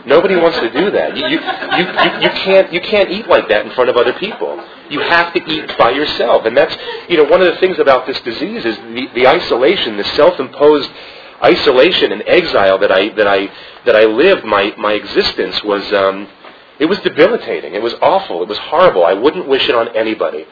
Nobody 0.06 0.36
wants 0.36 0.58
to 0.58 0.70
do 0.70 0.90
that. 0.90 1.16
You, 1.16 1.26
you, 1.26 1.38
you, 1.38 2.20
you, 2.22 2.30
can't, 2.30 2.72
you 2.72 2.80
can't 2.80 3.10
eat 3.10 3.28
like 3.28 3.48
that 3.48 3.64
in 3.66 3.72
front 3.72 3.90
of 3.90 3.96
other 3.96 4.14
people. 4.14 4.60
You 4.90 5.00
have 5.00 5.32
to 5.34 5.40
eat 5.50 5.76
by 5.78 5.90
yourself. 5.90 6.46
And 6.46 6.56
that's, 6.56 6.76
you 7.08 7.16
know, 7.16 7.24
one 7.24 7.42
of 7.42 7.52
the 7.52 7.60
things 7.60 7.78
about 7.78 8.06
this 8.06 8.20
disease 8.20 8.64
is 8.64 8.76
the, 8.76 9.06
the 9.14 9.26
isolation, 9.26 9.96
the 9.96 10.04
self-imposed 10.16 10.90
isolation 11.44 12.12
and 12.12 12.22
exile 12.26 12.78
that 12.78 12.90
I, 12.90 13.10
that 13.10 13.26
I, 13.26 13.48
that 13.84 13.94
I 13.94 14.04
lived, 14.04 14.44
my, 14.44 14.74
my 14.78 14.94
existence 14.94 15.62
was, 15.62 15.92
um, 15.92 16.26
it 16.78 16.86
was 16.86 16.98
debilitating. 17.00 17.74
It 17.74 17.82
was 17.82 17.94
awful. 18.02 18.42
It 18.42 18.48
was 18.48 18.58
horrible. 18.58 19.04
I 19.04 19.14
wouldn't 19.14 19.48
wish 19.48 19.68
it 19.68 19.74
on 19.74 19.96
anybody. 19.96 20.46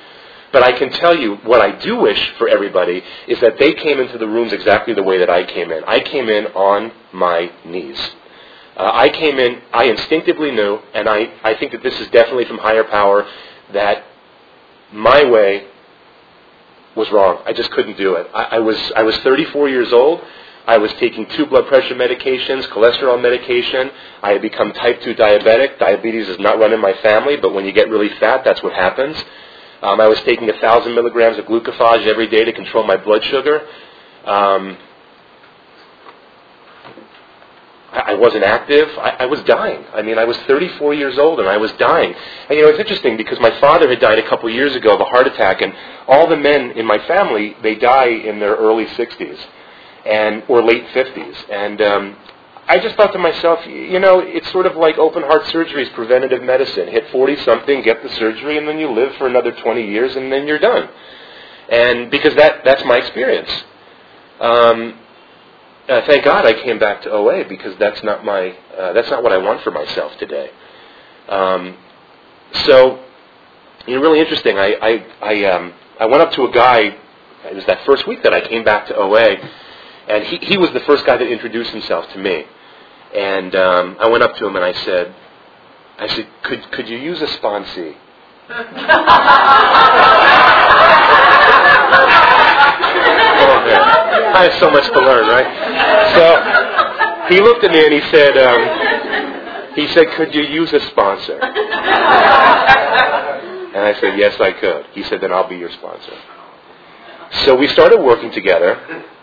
But 0.53 0.63
I 0.63 0.73
can 0.73 0.91
tell 0.93 1.17
you 1.17 1.37
what 1.39 1.61
I 1.61 1.73
do 1.73 1.97
wish 1.97 2.31
for 2.39 2.49
everybody 2.49 3.03
is 3.27 3.41
that 3.41 3.59
they 3.59 3.73
came 3.75 3.99
into 3.99 4.19
the 4.19 4.29
rooms 4.29 4.53
exactly 4.53 4.95
the 4.95 5.03
way 5.03 5.19
that 5.19 5.29
I 5.29 5.45
came 5.45 5.73
in. 5.73 5.83
I 5.85 6.01
came 6.01 6.29
in 6.29 6.47
on 6.47 6.93
my 7.13 7.51
knees. 7.65 7.99
Uh, 8.77 8.91
I 8.93 9.09
came 9.09 9.39
in, 9.39 9.63
I 9.73 9.85
instinctively 9.85 10.51
knew, 10.51 10.79
and 10.95 11.09
I, 11.09 11.33
I 11.43 11.55
think 11.55 11.73
that 11.73 11.83
this 11.83 11.99
is 12.01 12.09
definitely 12.11 12.45
from 12.45 12.59
higher 12.59 12.85
power, 12.85 13.27
that 13.73 14.05
my 14.93 15.25
way 15.25 15.67
was 16.97 17.11
wrong. 17.11 17.43
I 17.45 17.53
just 17.53 17.71
couldn't 17.73 17.97
do 17.97 18.15
it. 18.15 18.29
I, 18.33 18.43
I, 18.45 18.59
was, 18.61 18.93
I 18.97 19.03
was 19.03 19.17
34 19.19 19.69
years 19.69 19.93
old. 19.93 20.21
I 20.67 20.79
was 20.79 20.93
taking 20.95 21.27
two 21.37 21.45
blood 21.47 21.67
pressure 21.67 21.95
medications, 21.95 22.67
cholesterol 22.69 23.21
medication. 23.21 23.91
I 24.23 24.31
had 24.33 24.41
become 24.41 24.73
type 24.73 25.03
2 25.03 25.15
diabetic. 25.15 25.79
Diabetes 25.79 26.29
is 26.29 26.39
not 26.39 26.59
run 26.59 26.73
in 26.73 26.81
my 26.81 26.95
family, 27.03 27.37
but 27.37 27.53
when 27.53 27.67
you 27.67 27.73
get 27.73 27.91
really 27.91 28.09
fat, 28.19 28.45
that's 28.45 28.63
what 28.63 28.73
happens. 28.73 29.17
Um, 29.83 30.01
I 30.01 30.09
was 30.09 30.19
taking 30.23 30.47
1,000 30.49 30.95
milligrams 30.95 31.39
of 31.39 31.45
glucophage 31.45 32.07
every 32.07 32.29
day 32.29 32.45
to 32.45 32.53
control 32.53 32.85
my 32.85 32.97
blood 32.97 33.23
sugar. 33.25 33.61
Um, 34.25 34.79
I, 37.93 38.15
wasn't 38.15 38.45
active. 38.45 38.89
I, 38.99 39.17
I 39.21 39.27
was 39.27 39.43
dying. 39.43 39.85
I 39.93 40.01
mean, 40.01 40.19
I 40.19 40.25
was 40.25 40.39
34 40.49 40.95
years 40.95 41.19
old 41.19 41.41
and 41.41 41.49
I 41.49 41.59
was 41.59 41.73
dying. 41.73 42.15
And 42.49 42.59
you 42.59 42.65
know, 42.65 42.71
it's 42.71 42.81
interesting 42.81 43.19
because 43.19 43.39
my 43.39 43.61
father 43.61 43.89
had 43.91 44.01
died 44.01 44.19
a 44.19 44.29
couple 44.29 44.49
years 44.49 44.75
ago 44.75 44.95
of 44.95 45.01
a 45.01 45.05
heart 45.05 45.27
attack, 45.27 45.61
and 45.61 45.75
all 46.09 46.27
the 46.27 46.37
men 46.37 46.71
in 46.73 46.87
my 46.87 46.99
family 47.07 47.55
they 47.63 47.75
die 47.75 48.09
in 48.09 48.41
their 48.41 48.57
early 48.57 48.87
60s 48.87 49.39
and 50.05 50.43
or 50.49 50.63
late 50.63 50.87
50s. 50.89 51.51
And 51.51 51.81
um, 51.81 52.17
I 52.67 52.79
just 52.79 52.97
thought 52.97 53.13
to 53.13 53.19
myself, 53.19 53.67
you 53.67 53.99
know, 53.99 54.21
it's 54.21 54.51
sort 54.51 54.67
of 54.67 54.77
like 54.77 54.97
open 54.99 55.23
heart 55.23 55.47
surgery 55.47 55.83
is 55.83 55.89
preventative 55.91 56.43
medicine. 56.43 56.89
Hit 56.89 57.11
40 57.11 57.37
something, 57.37 57.83
get 57.83 58.03
the 58.03 58.09
surgery, 58.11 58.59
and 58.59 58.67
then 58.67 58.79
you 58.79 58.91
live 58.91 59.15
for 59.17 59.27
another 59.27 59.53
20 59.53 59.87
years, 59.87 60.17
and 60.17 60.33
then 60.33 60.47
you're 60.47 60.59
done. 60.59 60.89
And 61.69 62.11
because 62.11 62.35
that 62.37 62.65
that's 62.65 62.85
my 62.85 62.97
experience. 62.97 63.51
Um, 64.41 64.99
uh, 65.89 66.01
thank 66.07 66.25
God 66.25 66.47
I 66.47 66.55
came 66.55 66.79
back 66.79 67.03
to 67.03 67.11
OA 67.11 67.47
because 67.47 67.77
that's 67.79 68.03
not 68.03 68.25
my 68.25 68.57
uh, 68.79 68.93
that's 68.95 69.11
not 69.11 69.23
what 69.23 69.33
I 69.33 69.39
want 69.39 69.63
for 69.63 69.71
myself 69.71 70.17
today. 70.19 70.51
Um, 71.29 71.77
so, 72.67 73.05
you 73.87 73.97
know, 73.97 74.01
really 74.01 74.21
interesting. 74.21 74.59
I 74.59 74.75
I 74.81 75.07
I, 75.23 75.45
um, 75.45 75.75
I 76.01 76.07
went 76.07 76.23
up 76.23 76.33
to 76.33 76.45
a 76.45 76.51
guy. 76.51 76.97
It 77.45 77.55
was 77.55 77.67
that 77.67 77.85
first 77.85 78.07
week 78.07 78.23
that 78.23 78.33
I 78.33 78.41
came 78.47 78.65
back 78.65 78.87
to 78.87 78.97
OA 78.97 79.37
and 80.09 80.25
he, 80.25 80.39
he 80.39 80.57
was 80.57 80.71
the 80.73 80.81
first 80.81 81.07
guy 81.07 81.17
that 81.17 81.27
introduced 81.27 81.71
himself 81.71 82.09
to 82.13 82.19
me. 82.19 82.45
And 83.15 83.55
um, 83.55 83.97
I 84.01 84.09
went 84.09 84.23
up 84.23 84.37
to 84.37 84.47
him 84.47 84.57
and 84.57 84.65
I 84.65 84.73
said, 84.73 85.15
I 85.99 86.09
said, 86.09 86.27
could, 86.43 86.71
could 86.73 86.89
you 86.89 86.99
use 86.99 87.23
a 87.23 87.27
sponsee? 87.27 87.97
oh, 88.51 88.65
I 94.35 94.49
have 94.51 94.61
so 94.61 94.71
much 94.71 94.87
to 94.89 95.01
learn, 95.01 95.29
right? 95.29 95.47
So 96.15 97.35
he 97.35 97.41
looked 97.41 97.65
at 97.65 97.71
me 97.71 97.85
and 97.85 97.95
he 97.95 98.01
said, 98.11 98.37
um, 98.37 99.75
he 99.75 99.87
said, 99.89 100.11
could 100.17 100.35
you 100.35 100.43
use 100.43 100.73
a 100.73 100.81
sponsor? 100.91 101.39
And 103.75 103.83
I 103.83 103.95
said, 104.01 104.19
yes, 104.19 104.41
I 104.41 104.53
could. 104.53 104.87
He 104.93 105.03
said, 105.05 105.21
then 105.21 105.33
I'll 105.33 105.49
be 105.49 105.57
your 105.57 105.71
sponsor. 105.71 106.13
So 107.43 107.57
we 107.57 107.67
started 107.69 108.01
working 108.01 108.31
together, 108.31 108.77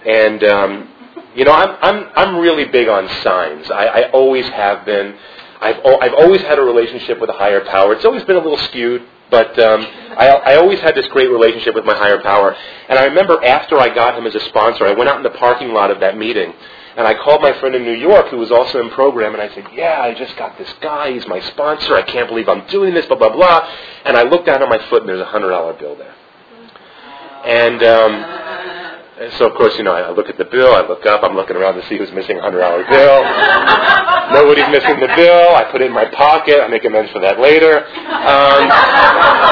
and 0.05 0.43
um, 0.43 0.89
you 1.33 1.45
know, 1.45 1.53
I'm 1.53 1.77
I'm 1.81 2.11
I'm 2.15 2.37
really 2.37 2.65
big 2.65 2.89
on 2.89 3.07
signs. 3.23 3.71
I, 3.71 3.85
I 3.85 4.11
always 4.11 4.45
have 4.49 4.85
been. 4.85 5.15
I've 5.61 5.77
I've 6.01 6.13
always 6.13 6.41
had 6.41 6.59
a 6.59 6.61
relationship 6.61 7.21
with 7.21 7.29
a 7.29 7.33
higher 7.33 7.63
power. 7.63 7.93
It's 7.93 8.03
always 8.03 8.23
been 8.25 8.35
a 8.35 8.41
little 8.41 8.57
skewed, 8.57 9.03
but 9.29 9.57
um, 9.59 9.81
I 10.17 10.27
I 10.27 10.55
always 10.57 10.79
had 10.81 10.93
this 10.93 11.07
great 11.07 11.29
relationship 11.31 11.73
with 11.73 11.85
my 11.85 11.95
higher 11.95 12.21
power. 12.21 12.53
And 12.89 12.99
I 12.99 13.05
remember 13.05 13.43
after 13.45 13.79
I 13.79 13.93
got 13.93 14.17
him 14.17 14.27
as 14.27 14.35
a 14.35 14.41
sponsor, 14.41 14.85
I 14.85 14.93
went 14.93 15.09
out 15.09 15.17
in 15.17 15.23
the 15.23 15.37
parking 15.37 15.69
lot 15.69 15.89
of 15.89 16.01
that 16.01 16.17
meeting. 16.17 16.53
And 16.97 17.07
I 17.07 17.13
called 17.13 17.41
my 17.41 17.53
friend 17.61 17.73
in 17.73 17.83
New 17.83 17.95
York 17.95 18.27
who 18.27 18.37
was 18.37 18.51
also 18.51 18.81
in 18.81 18.89
program 18.89 19.33
and 19.33 19.41
I 19.41 19.47
said, 19.55 19.65
Yeah, 19.71 20.01
I 20.01 20.13
just 20.13 20.35
got 20.35 20.57
this 20.57 20.71
guy, 20.81 21.13
he's 21.13 21.25
my 21.25 21.39
sponsor, 21.39 21.95
I 21.95 22.01
can't 22.01 22.27
believe 22.27 22.49
I'm 22.49 22.67
doing 22.67 22.93
this, 22.93 23.05
blah 23.05 23.17
blah 23.17 23.31
blah. 23.31 23.69
And 24.03 24.17
I 24.17 24.23
looked 24.23 24.47
down 24.47 24.61
at 24.61 24.67
my 24.67 24.79
foot 24.89 25.03
and 25.03 25.09
there's 25.09 25.21
a 25.21 25.25
hundred 25.25 25.51
dollar 25.51 25.73
bill 25.73 25.95
there. 25.95 26.13
And 27.45 27.83
um, 27.83 28.13
so, 29.37 29.45
of 29.49 29.53
course, 29.55 29.77
you 29.77 29.83
know, 29.83 29.93
I 29.93 30.09
look 30.11 30.29
at 30.29 30.37
the 30.37 30.45
bill, 30.45 30.73
I 30.73 30.81
look 30.81 31.05
up, 31.05 31.23
I'm 31.23 31.35
looking 31.35 31.55
around 31.55 31.75
to 31.75 31.85
see 31.87 31.97
who's 31.97 32.11
missing 32.11 32.39
a 32.39 32.41
$100 32.41 32.57
bill. 32.89 33.19
Nobody's 34.33 34.69
missing 34.73 34.97
the 34.99 35.11
bill. 35.15 35.53
I 35.53 35.67
put 35.71 35.81
it 35.81 35.87
in 35.87 35.93
my 35.93 36.05
pocket. 36.05 36.61
I 36.61 36.67
make 36.67 36.85
amends 36.85 37.11
for 37.11 37.19
that 37.21 37.39
later. 37.39 37.85
Um, 37.85 38.65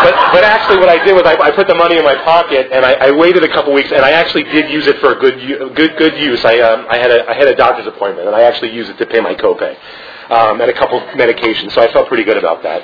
but, 0.02 0.14
but 0.34 0.44
actually, 0.44 0.80
what 0.80 0.90
I 0.90 1.04
did 1.04 1.14
was 1.14 1.24
I, 1.26 1.38
I 1.38 1.52
put 1.52 1.68
the 1.68 1.76
money 1.76 1.98
in 1.98 2.04
my 2.04 2.16
pocket, 2.24 2.70
and 2.72 2.86
I, 2.86 2.94
I 2.94 3.12
waited 3.12 3.44
a 3.44 3.50
couple 3.50 3.74
weeks, 3.74 3.92
and 3.92 4.02
I 4.02 4.12
actually 4.12 4.44
did 4.44 4.72
use 4.72 4.88
it 4.88 4.98
for 5.00 5.14
a 5.14 5.20
good, 5.20 5.38
good, 5.76 5.98
good 5.98 6.18
use. 6.18 6.44
I, 6.46 6.60
um, 6.62 6.88
I, 6.90 6.98
had 6.98 7.12
a, 7.12 7.30
I 7.30 7.34
had 7.34 7.48
a 7.48 7.56
doctor's 7.56 7.88
appointment, 7.88 8.28
and 8.28 8.36
I 8.36 8.44
actually 8.44 8.74
used 8.74 8.90
it 8.90 8.98
to 8.98 9.06
pay 9.06 9.20
my 9.20 9.36
copay 9.36 9.78
um, 10.30 10.62
and 10.62 10.70
a 10.70 10.74
couple 10.74 11.00
medications, 11.14 11.74
so 11.74 11.82
I 11.82 11.92
felt 11.92 12.08
pretty 12.08 12.24
good 12.24 12.38
about 12.38 12.64
that. 12.64 12.82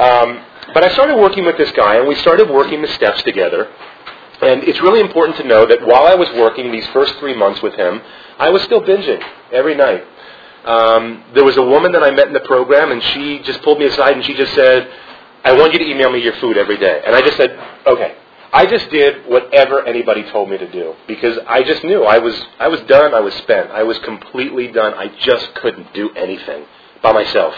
Um, 0.00 0.44
but 0.72 0.84
I 0.84 0.92
started 0.92 1.16
working 1.16 1.44
with 1.44 1.56
this 1.56 1.70
guy, 1.72 1.96
and 1.96 2.08
we 2.08 2.14
started 2.16 2.48
working 2.48 2.82
the 2.82 2.88
steps 2.88 3.22
together. 3.22 3.68
And 4.44 4.64
it's 4.64 4.80
really 4.80 5.00
important 5.00 5.36
to 5.38 5.44
know 5.44 5.66
that 5.66 5.80
while 5.86 6.06
I 6.06 6.14
was 6.14 6.28
working 6.32 6.70
these 6.70 6.86
first 6.88 7.14
three 7.16 7.36
months 7.36 7.62
with 7.62 7.74
him, 7.74 8.00
I 8.38 8.50
was 8.50 8.62
still 8.62 8.82
binging 8.82 9.22
every 9.52 9.74
night. 9.74 10.04
Um, 10.64 11.24
there 11.34 11.44
was 11.44 11.56
a 11.56 11.62
woman 11.62 11.92
that 11.92 12.02
I 12.02 12.10
met 12.10 12.26
in 12.26 12.32
the 12.32 12.40
program, 12.40 12.90
and 12.90 13.02
she 13.02 13.40
just 13.40 13.62
pulled 13.62 13.78
me 13.78 13.86
aside 13.86 14.14
and 14.14 14.24
she 14.24 14.34
just 14.34 14.54
said, 14.54 14.90
I 15.44 15.52
want 15.52 15.72
you 15.74 15.78
to 15.78 15.84
email 15.84 16.10
me 16.10 16.22
your 16.22 16.32
food 16.34 16.56
every 16.56 16.78
day. 16.78 17.02
And 17.04 17.14
I 17.14 17.20
just 17.20 17.36
said, 17.36 17.58
okay. 17.86 18.16
I 18.54 18.66
just 18.66 18.88
did 18.90 19.26
whatever 19.26 19.84
anybody 19.84 20.22
told 20.30 20.48
me 20.48 20.56
to 20.56 20.70
do 20.70 20.94
because 21.08 21.36
I 21.48 21.64
just 21.64 21.82
knew 21.82 22.04
I 22.04 22.18
was 22.18 22.40
I 22.60 22.68
was 22.68 22.80
done. 22.82 23.12
I 23.12 23.18
was 23.18 23.34
spent. 23.34 23.72
I 23.72 23.82
was 23.82 23.98
completely 23.98 24.68
done. 24.68 24.94
I 24.94 25.08
just 25.08 25.52
couldn't 25.56 25.92
do 25.92 26.10
anything 26.14 26.64
by 27.02 27.10
myself. 27.10 27.52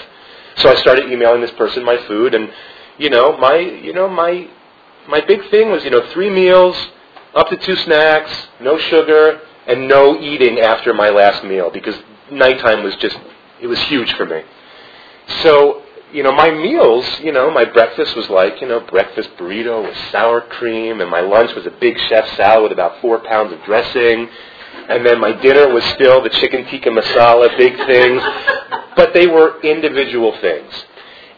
So 0.56 0.70
I 0.70 0.74
started 0.76 1.12
emailing 1.12 1.42
this 1.42 1.50
person 1.50 1.84
my 1.84 1.98
food, 2.08 2.34
and 2.34 2.50
you 2.96 3.10
know 3.10 3.36
my 3.36 3.58
you 3.58 3.92
know 3.92 4.08
my 4.08 4.48
my 5.08 5.20
big 5.20 5.48
thing 5.50 5.70
was, 5.70 5.84
you 5.84 5.90
know, 5.90 6.06
three 6.12 6.30
meals, 6.30 6.76
up 7.34 7.48
to 7.48 7.56
two 7.56 7.76
snacks, 7.76 8.30
no 8.60 8.78
sugar, 8.78 9.40
and 9.66 9.88
no 9.88 10.18
eating 10.18 10.58
after 10.60 10.94
my 10.94 11.10
last 11.10 11.44
meal 11.44 11.70
because 11.70 11.94
nighttime 12.30 12.82
was 12.82 12.94
just, 12.96 13.16
it 13.60 13.66
was 13.66 13.80
huge 13.82 14.12
for 14.14 14.24
me. 14.24 14.42
So, 15.42 15.82
you 16.12 16.22
know, 16.22 16.32
my 16.32 16.50
meals, 16.50 17.04
you 17.20 17.32
know, 17.32 17.50
my 17.50 17.64
breakfast 17.64 18.16
was 18.16 18.28
like, 18.30 18.60
you 18.60 18.68
know, 18.68 18.80
breakfast 18.80 19.30
burrito 19.36 19.82
with 19.82 19.96
sour 20.12 20.40
cream, 20.40 21.00
and 21.00 21.10
my 21.10 21.20
lunch 21.20 21.54
was 21.54 21.66
a 21.66 21.70
big 21.70 21.98
chef 22.08 22.28
salad 22.36 22.62
with 22.62 22.72
about 22.72 23.00
four 23.00 23.18
pounds 23.18 23.52
of 23.52 23.62
dressing. 23.64 24.28
And 24.88 25.04
then 25.04 25.20
my 25.20 25.32
dinner 25.32 25.72
was 25.72 25.82
still 25.94 26.22
the 26.22 26.30
chicken 26.30 26.64
tikka 26.66 26.90
masala, 26.90 27.56
big 27.58 27.76
things. 27.86 28.22
But 28.96 29.12
they 29.12 29.26
were 29.26 29.60
individual 29.60 30.34
things. 30.40 30.72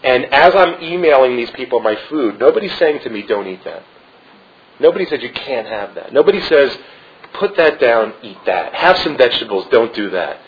And 0.09 0.25
as 0.33 0.55
I'm 0.57 0.83
emailing 0.83 1.37
these 1.37 1.51
people 1.51 1.81
my 1.81 1.95
food, 2.09 2.41
nobody's 2.41 2.75
saying 2.79 3.01
to 3.03 3.11
me, 3.11 3.25
don't 3.25 3.47
eat 3.47 3.63
that. 3.65 3.83
Nobody 4.81 5.05
says 5.05 5.21
you 5.21 5.31
can't 5.31 5.67
have 5.67 5.95
that. 5.97 6.15
Nobody 6.15 6.41
says, 6.41 6.79
put 7.35 7.55
that 7.59 7.79
down, 7.79 8.15
eat 8.23 8.39
that. 8.47 8.73
Have 8.73 8.97
some 9.01 9.19
vegetables, 9.19 9.67
don't 9.71 9.95
do 9.95 10.09
that. 10.09 10.41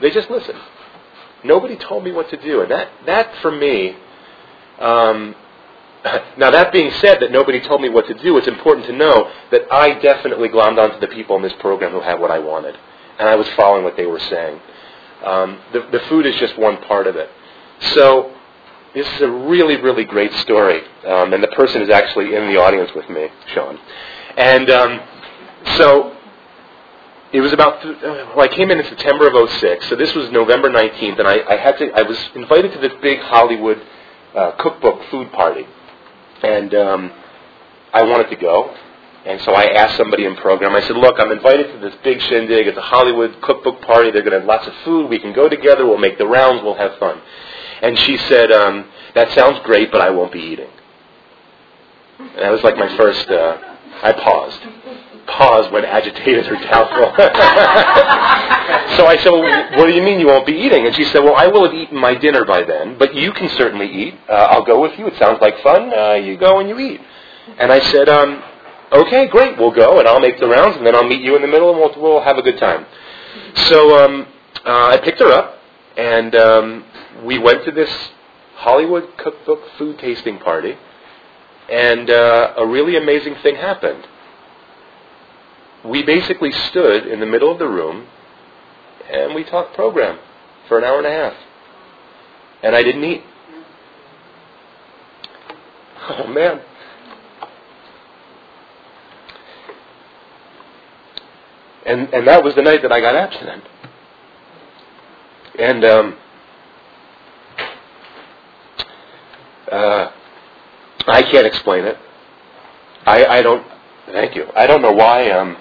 They 0.00 0.10
just 0.10 0.28
listen. 0.28 0.56
Nobody 1.44 1.76
told 1.76 2.02
me 2.02 2.10
what 2.10 2.30
to 2.30 2.36
do. 2.36 2.62
And 2.62 2.70
that, 2.72 2.90
that 3.06 3.32
for 3.42 3.52
me, 3.52 3.96
um, 4.80 5.36
now 6.36 6.50
that 6.50 6.72
being 6.72 6.90
said 6.94 7.20
that 7.20 7.30
nobody 7.30 7.60
told 7.60 7.80
me 7.80 7.88
what 7.88 8.08
to 8.08 8.14
do, 8.14 8.38
it's 8.38 8.48
important 8.48 8.86
to 8.86 8.92
know 8.92 9.30
that 9.52 9.72
I 9.72 10.00
definitely 10.00 10.48
glommed 10.48 10.78
onto 10.78 10.98
the 10.98 11.14
people 11.14 11.36
in 11.36 11.42
this 11.42 11.54
program 11.60 11.92
who 11.92 12.00
had 12.00 12.18
what 12.18 12.32
I 12.32 12.40
wanted. 12.40 12.76
And 13.20 13.28
I 13.28 13.36
was 13.36 13.48
following 13.50 13.84
what 13.84 13.96
they 13.96 14.06
were 14.06 14.18
saying. 14.18 14.60
Um, 15.24 15.60
the, 15.72 15.86
the 15.92 16.00
food 16.08 16.26
is 16.26 16.34
just 16.40 16.58
one 16.58 16.78
part 16.78 17.06
of 17.06 17.14
it. 17.14 17.30
So 17.94 18.34
this 18.98 19.14
is 19.14 19.20
a 19.22 19.30
really, 19.30 19.80
really 19.80 20.04
great 20.04 20.32
story. 20.34 20.82
Um, 21.06 21.32
and 21.32 21.42
the 21.42 21.48
person 21.48 21.82
is 21.82 21.90
actually 21.90 22.34
in 22.34 22.48
the 22.48 22.56
audience 22.56 22.90
with 22.94 23.08
me, 23.08 23.28
Sean. 23.54 23.78
And 24.36 24.70
um, 24.70 25.00
so 25.76 26.16
it 27.32 27.40
was 27.40 27.52
about, 27.52 27.82
th- 27.82 27.96
well, 28.02 28.40
I 28.40 28.48
came 28.48 28.70
in 28.70 28.78
in 28.78 28.84
September 28.84 29.28
of 29.28 29.50
06, 29.50 29.88
so 29.88 29.96
this 29.96 30.14
was 30.14 30.30
November 30.30 30.70
19th, 30.70 31.18
and 31.18 31.28
I, 31.28 31.40
I 31.48 31.56
had 31.56 31.78
to, 31.78 31.90
I 31.92 32.02
was 32.02 32.18
invited 32.34 32.72
to 32.72 32.78
this 32.78 32.92
big 33.00 33.20
Hollywood 33.20 33.80
uh, 34.34 34.52
cookbook 34.58 35.00
food 35.10 35.30
party. 35.32 35.66
And 36.42 36.74
um, 36.74 37.12
I 37.92 38.02
wanted 38.02 38.30
to 38.30 38.36
go. 38.36 38.74
And 39.26 39.40
so 39.42 39.52
I 39.52 39.64
asked 39.64 39.96
somebody 39.96 40.24
in 40.24 40.36
program, 40.36 40.74
I 40.74 40.80
said, 40.80 40.96
look, 40.96 41.16
I'm 41.18 41.32
invited 41.32 41.72
to 41.72 41.78
this 41.80 41.94
big 42.02 42.20
shindig. 42.22 42.66
It's 42.66 42.78
a 42.78 42.80
Hollywood 42.80 43.40
cookbook 43.42 43.82
party. 43.82 44.10
They're 44.10 44.22
going 44.22 44.32
to 44.32 44.40
have 44.40 44.48
lots 44.48 44.66
of 44.66 44.72
food. 44.84 45.10
We 45.10 45.18
can 45.18 45.32
go 45.32 45.48
together. 45.48 45.86
We'll 45.86 45.98
make 45.98 46.18
the 46.18 46.26
rounds. 46.26 46.62
We'll 46.62 46.76
have 46.76 46.98
fun. 46.98 47.20
And 47.82 47.98
she 47.98 48.16
said, 48.16 48.50
um, 48.52 48.86
that 49.14 49.30
sounds 49.32 49.60
great, 49.64 49.90
but 49.92 50.00
I 50.00 50.10
won't 50.10 50.32
be 50.32 50.40
eating. 50.40 50.70
And 52.18 52.38
that 52.38 52.50
was 52.50 52.62
like 52.62 52.76
my 52.76 52.94
first, 52.96 53.28
uh, 53.28 53.58
I 54.02 54.12
paused. 54.12 54.60
Paused 55.26 55.70
when 55.72 55.84
agitated 55.84 56.46
or 56.46 56.56
doubtful. 56.56 57.12
so 58.96 59.06
I 59.06 59.16
said, 59.22 59.30
well, 59.30 59.78
what 59.78 59.86
do 59.86 59.92
you 59.92 60.02
mean 60.02 60.18
you 60.18 60.26
won't 60.26 60.46
be 60.46 60.54
eating? 60.54 60.86
And 60.86 60.94
she 60.94 61.04
said, 61.04 61.22
well, 61.22 61.36
I 61.36 61.46
will 61.46 61.64
have 61.64 61.74
eaten 61.74 61.98
my 61.98 62.14
dinner 62.14 62.44
by 62.44 62.62
then, 62.64 62.96
but 62.98 63.14
you 63.14 63.32
can 63.32 63.48
certainly 63.50 63.86
eat. 63.86 64.14
Uh, 64.28 64.32
I'll 64.32 64.64
go 64.64 64.80
with 64.80 64.98
you. 64.98 65.06
It 65.06 65.18
sounds 65.18 65.40
like 65.40 65.60
fun. 65.62 65.92
Uh, 65.92 66.14
you 66.14 66.36
go 66.36 66.60
and 66.60 66.68
you 66.68 66.78
eat. 66.78 67.00
And 67.58 67.70
I 67.70 67.80
said, 67.80 68.08
um, 68.08 68.42
okay, 68.92 69.26
great, 69.28 69.58
we'll 69.58 69.70
go, 69.70 69.98
and 69.98 70.08
I'll 70.08 70.20
make 70.20 70.38
the 70.40 70.48
rounds, 70.48 70.76
and 70.76 70.86
then 70.86 70.94
I'll 70.94 71.06
meet 71.06 71.22
you 71.22 71.36
in 71.36 71.42
the 71.42 71.48
middle, 71.48 71.70
and 71.70 71.78
we'll, 71.78 71.94
we'll 72.00 72.22
have 72.22 72.38
a 72.38 72.42
good 72.42 72.58
time. 72.58 72.86
So 73.68 74.04
um, 74.04 74.26
uh, 74.64 74.86
I 74.88 74.98
picked 74.98 75.20
her 75.20 75.32
up, 75.32 75.58
and 75.96 76.34
um, 76.34 76.84
we 77.24 77.38
went 77.38 77.64
to 77.64 77.72
this 77.72 77.90
Hollywood 78.56 79.16
cookbook 79.16 79.60
food 79.76 79.98
tasting 79.98 80.38
party, 80.38 80.76
and 81.70 82.10
uh, 82.10 82.54
a 82.56 82.66
really 82.66 82.96
amazing 82.96 83.36
thing 83.42 83.56
happened. 83.56 84.06
We 85.84 86.02
basically 86.02 86.52
stood 86.52 87.06
in 87.06 87.20
the 87.20 87.26
middle 87.26 87.52
of 87.52 87.58
the 87.58 87.68
room, 87.68 88.06
and 89.10 89.34
we 89.34 89.44
talked 89.44 89.74
program 89.74 90.18
for 90.66 90.78
an 90.78 90.84
hour 90.84 90.98
and 90.98 91.06
a 91.06 91.10
half, 91.10 91.34
and 92.62 92.74
I 92.74 92.82
didn't 92.82 93.04
eat. 93.04 93.22
Oh 96.10 96.26
man. 96.26 96.62
And 101.84 102.12
and 102.14 102.26
that 102.26 102.42
was 102.42 102.54
the 102.54 102.62
night 102.62 102.80
that 102.80 102.90
I 102.90 103.00
got 103.00 103.14
abstinent. 103.14 103.64
And 105.58 105.84
um, 105.84 106.16
uh, 109.72 110.10
I 111.06 111.22
can't 111.22 111.46
explain 111.46 111.84
it. 111.84 111.96
I, 113.06 113.24
I 113.24 113.42
don't. 113.42 113.66
Thank 114.06 114.34
you. 114.34 114.46
I 114.54 114.66
don't 114.66 114.82
know 114.82 114.92
why. 114.92 115.30
Um, 115.30 115.56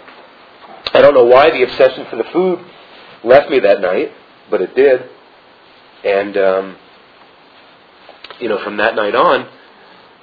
I 0.93 1.01
don't 1.01 1.13
know 1.13 1.25
why 1.25 1.49
the 1.49 1.63
obsession 1.63 2.05
for 2.09 2.15
the 2.15 2.23
food 2.31 2.59
left 3.23 3.49
me 3.49 3.59
that 3.59 3.81
night, 3.81 4.11
but 4.49 4.61
it 4.61 4.75
did. 4.75 5.09
And 6.03 6.37
um, 6.37 6.77
you 8.39 8.49
know, 8.49 8.63
from 8.63 8.77
that 8.77 8.95
night 8.95 9.15
on, 9.15 9.47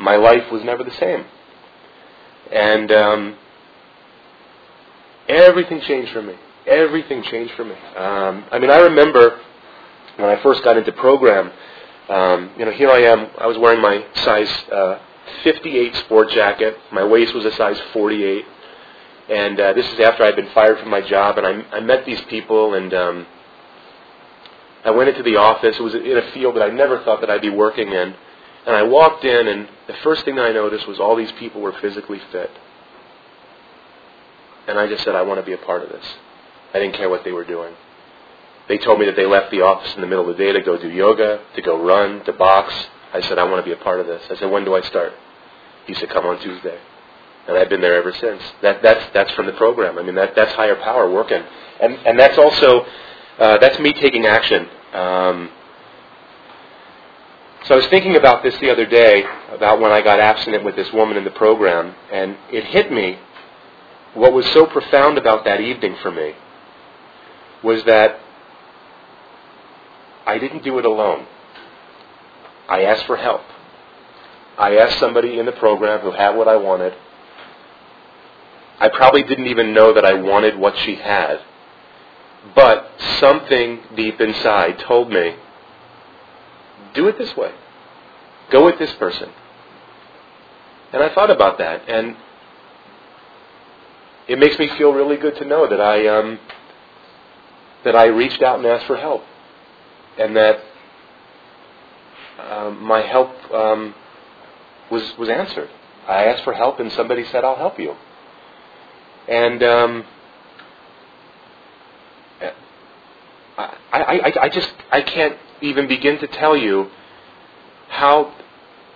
my 0.01 0.17
life 0.17 0.51
was 0.51 0.65
never 0.65 0.85
the 0.85 0.93
same. 0.93 1.25
And 2.53 2.93
um, 2.93 3.37
everything 5.29 5.81
changed 5.81 6.13
for 6.13 6.23
me. 6.23 6.35
Everything 6.67 7.23
changed 7.23 7.55
for 7.55 7.65
me. 7.65 7.75
Um, 7.97 8.45
I 8.51 8.59
mean, 8.59 8.71
I 8.71 8.79
remember 8.79 9.41
when 10.17 10.31
I 10.31 10.43
first 10.43 10.63
got 10.63 10.77
into 10.77 10.93
program. 10.93 11.53
Um, 12.09 12.51
you 12.59 12.65
know, 12.65 12.71
here 12.73 12.91
I 12.91 13.01
am. 13.01 13.31
I 13.39 13.47
was 13.47 13.57
wearing 13.57 13.81
my 13.81 14.05
size 14.15 14.51
uh, 14.71 14.99
58 15.43 15.95
sport 15.97 16.31
jacket. 16.31 16.77
My 16.93 17.05
waist 17.05 17.35
was 17.35 17.45
a 17.45 17.53
size 17.53 17.81
48. 17.93 18.45
And 19.31 19.59
uh, 19.59 19.73
this 19.73 19.91
is 19.91 20.01
after 20.01 20.23
I'd 20.23 20.37
been 20.37 20.51
fired 20.51 20.79
from 20.81 20.91
my 20.91 21.01
job, 21.01 21.39
and 21.39 21.47
I, 21.47 21.77
I 21.77 21.81
met 21.81 22.05
these 22.05 22.21
people, 22.23 22.75
and 22.75 22.93
um, 22.93 23.27
I 24.85 24.91
went 24.91 25.09
into 25.09 25.23
the 25.23 25.37
office. 25.37 25.77
It 25.79 25.83
was 25.83 25.95
in 25.95 26.19
a 26.19 26.31
field 26.33 26.57
that 26.57 26.63
I 26.63 26.69
never 26.69 27.03
thought 27.05 27.23
that 27.23 27.31
I'd 27.31 27.41
be 27.41 27.49
working 27.49 27.89
in. 27.89 28.15
And 28.67 28.77
I 28.77 28.83
walked 28.83 29.25
in, 29.25 29.49
and 29.49 29.69
the 29.87 29.95
first 30.03 30.27
thing 30.27 30.37
that 30.37 30.45
I 30.45 30.53
noticed 30.53 30.87
was 30.87 31.01
all 31.01 31.17
these 31.17 31.33
people 31.33 31.63
were 31.63 31.73
physically 31.81 32.21
fit. 32.31 32.51
And 34.67 34.79
I 34.79 34.87
just 34.87 35.05
said, 35.05 35.15
I 35.15 35.23
want 35.23 35.41
to 35.41 35.47
be 35.47 35.53
a 35.53 35.59
part 35.59 35.83
of 35.83 35.89
this. 35.89 36.05
I 36.75 36.79
didn't 36.79 36.97
care 36.97 37.09
what 37.09 37.25
they 37.25 37.33
were 37.33 37.45
doing. 37.45 37.75
They 38.69 38.79
told 38.79 38.99
me 38.99 39.07
that 39.07 39.17
they 39.17 39.27
left 39.27 39.51
the 39.51 39.61
office 39.61 39.95
in 39.95 40.01
the 40.01 40.07
middle 40.07 40.29
of 40.29 40.37
the 40.37 40.43
day 40.43 40.53
to 40.53 40.61
go 40.63 40.79
do 40.79 40.89
yoga, 40.89 41.41
to 41.55 41.63
go 41.63 41.83
run, 41.85 42.25
to 42.25 42.33
box. 42.33 42.73
I 43.13 43.21
said, 43.23 43.39
I 43.39 43.45
want 43.45 43.65
to 43.65 43.65
be 43.65 43.79
a 43.79 43.83
part 43.83 44.01
of 44.01 44.07
this. 44.07 44.23
I 44.31 44.37
said, 44.37 44.51
when 44.51 44.65
do 44.65 44.75
I 44.75 44.81
start? 44.83 45.13
He 45.87 45.95
said, 45.95 46.09
come 46.09 46.25
on 46.25 46.41
Tuesday. 46.41 46.79
And 47.47 47.59
I've 47.59 47.69
been 47.69 47.83
there 47.83 47.95
ever 47.95 48.13
since. 48.15 48.43
That, 48.63 48.83
that's, 48.83 49.13
that's 49.13 49.31
from 49.33 49.47
the 49.47 49.53
program. 49.53 49.99
I 49.99 50.03
mean, 50.03 50.15
that, 50.15 50.35
that's 50.35 50.53
higher 50.53 50.77
power 50.77 51.11
working. 51.11 51.43
And, 51.81 51.95
and 52.07 52.19
that's 52.19 52.39
also, 52.39 52.87
uh, 53.39 53.59
that's 53.59 53.79
me 53.79 53.93
taking 53.93 54.25
action. 54.25 54.67
Um, 54.95 55.51
so 57.67 57.75
I 57.75 57.77
was 57.77 57.87
thinking 57.89 58.17
about 58.17 58.43
this 58.43 58.57
the 58.59 58.71
other 58.71 58.87
day, 58.87 59.25
about 59.53 59.81
when 59.81 59.93
I 59.93 60.01
got 60.01 60.21
abstinent 60.21 60.65
with 60.65 60.75
this 60.75 60.91
woman 60.93 61.19
in 61.19 61.25
the 61.25 61.31
program, 61.31 61.95
and 62.11 62.37
it 62.51 62.65
hit 62.65 62.91
me 62.91 63.19
what 64.15 64.33
was 64.33 64.47
so 64.53 64.67
profound 64.67 65.19
about 65.19 65.45
that 65.45 65.61
evening 65.61 65.97
for 66.01 66.11
me 66.11 66.35
was 67.63 67.83
that 67.85 68.21
I 70.27 70.39
didn't 70.39 70.65
do 70.65 70.79
it 70.79 70.85
alone. 70.85 71.27
I 72.69 72.83
asked 72.83 73.07
for 73.07 73.17
help. 73.17 73.43
I 74.59 74.77
asked 74.77 74.99
somebody 74.99 75.39
in 75.39 75.47
the 75.47 75.53
program 75.53 76.01
who 76.01 76.13
had 76.13 76.37
what 76.37 76.49
I 76.49 76.57
wanted. 76.57 76.95
I 78.79 78.89
probably 78.89 79.23
didn't 79.23 79.47
even 79.47 79.75
know 79.75 79.93
that 79.93 80.05
I 80.05 80.15
wanted 80.15 80.59
what 80.59 80.77
she 80.79 80.95
had. 80.97 81.41
But 82.55 82.91
something 83.19 83.81
deep 83.97 84.21
inside 84.21 84.79
told 84.81 85.11
me, 85.11 85.37
do 86.95 87.09
it 87.09 87.19
this 87.19 87.35
way. 87.37 87.53
Go 88.51 88.65
with 88.65 88.79
this 88.79 88.93
person. 88.95 89.31
And 90.93 91.03
I 91.03 91.13
thought 91.13 91.31
about 91.31 91.59
that, 91.59 91.89
and 91.89 92.17
it 94.29 94.39
makes 94.39 94.59
me 94.59 94.69
feel 94.79 94.93
really 94.93 95.17
good 95.17 95.37
to 95.37 95.45
know 95.45 95.67
that 95.69 95.81
I 95.81 96.07
um, 96.07 96.39
that 97.85 97.97
I 97.97 98.07
reached 98.07 98.43
out 98.43 98.59
and 98.59 98.67
asked 98.67 98.87
for 98.87 98.97
help, 98.97 99.25
and 100.19 100.37
that 100.37 100.61
um, 102.39 102.83
my 102.83 103.01
help 103.03 103.31
um, 103.53 103.95
was 104.91 105.17
was 105.19 105.29
answered. 105.29 105.71
I 106.07 106.25
asked 106.27 106.45
for 106.45 106.53
help, 106.53 106.81
and 106.81 106.93
somebody 106.93 107.25
said, 107.27 107.45
"I'll 107.45 107.57
help 107.57 107.79
you." 107.79 107.95
And 109.29 109.63
um, 109.63 110.05
I, 113.57 113.73
I, 113.93 114.33
I 114.43 114.49
just 114.49 114.73
I 114.91 115.03
can't 115.03 115.37
even 115.61 115.87
begin 115.87 116.19
to 116.19 116.27
tell 116.27 116.57
you 116.57 116.91
how 117.89 118.35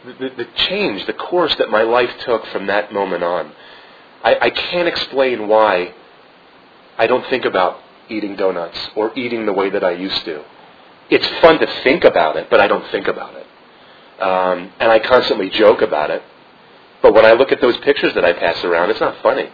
the, 0.05 0.31
the 0.37 0.47
change, 0.69 1.07
the 1.07 1.13
course 1.13 1.55
that 1.57 1.71
my 1.71 1.83
life 1.83 2.11
took 2.21 2.45
from 2.47 2.67
that 2.67 2.93
moment 2.93 3.23
on. 3.23 3.53
I, 4.25 4.37
I 4.43 4.51
can't 4.51 4.89
explain 4.89 5.49
why 5.49 5.95
I 6.97 7.07
don't 7.07 7.27
think 7.27 7.45
about 7.45 7.81
eating 8.09 8.37
donuts 8.37 8.79
or 8.97 9.17
eating 9.17 9.47
the 9.47 9.53
way 9.53 9.71
that 9.71 9.85
I 9.85 9.93
used 9.93 10.25
to. 10.25 10.43
It's 11.11 11.27
fun 11.41 11.59
to 11.59 11.67
think 11.83 12.05
about 12.05 12.37
it, 12.37 12.49
but 12.51 12.61
I 12.61 12.69
don't 12.69 12.89
think 12.91 13.09
about 13.09 13.35
it. 13.35 13.47
Um, 14.23 14.73
and 14.81 14.91
I 14.91 14.99
constantly 14.99 15.49
joke 15.51 15.81
about 15.81 16.11
it. 16.11 16.23
But 17.03 17.15
when 17.15 17.25
I 17.25 17.33
look 17.33 17.53
at 17.53 17.61
those 17.61 17.77
pictures 17.79 18.15
that 18.15 18.25
I 18.25 18.33
pass 18.33 18.63
around, 18.65 18.91
it's 18.91 19.01
not 19.01 19.17
funny. 19.23 19.49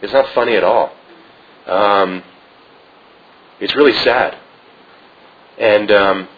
It's 0.00 0.12
not 0.12 0.28
funny 0.34 0.54
at 0.54 0.64
all. 0.64 0.92
Um, 1.66 2.22
it's 3.60 3.74
really 3.74 3.92
sad. 4.04 4.38
And 5.58 5.90
um, 5.90 6.28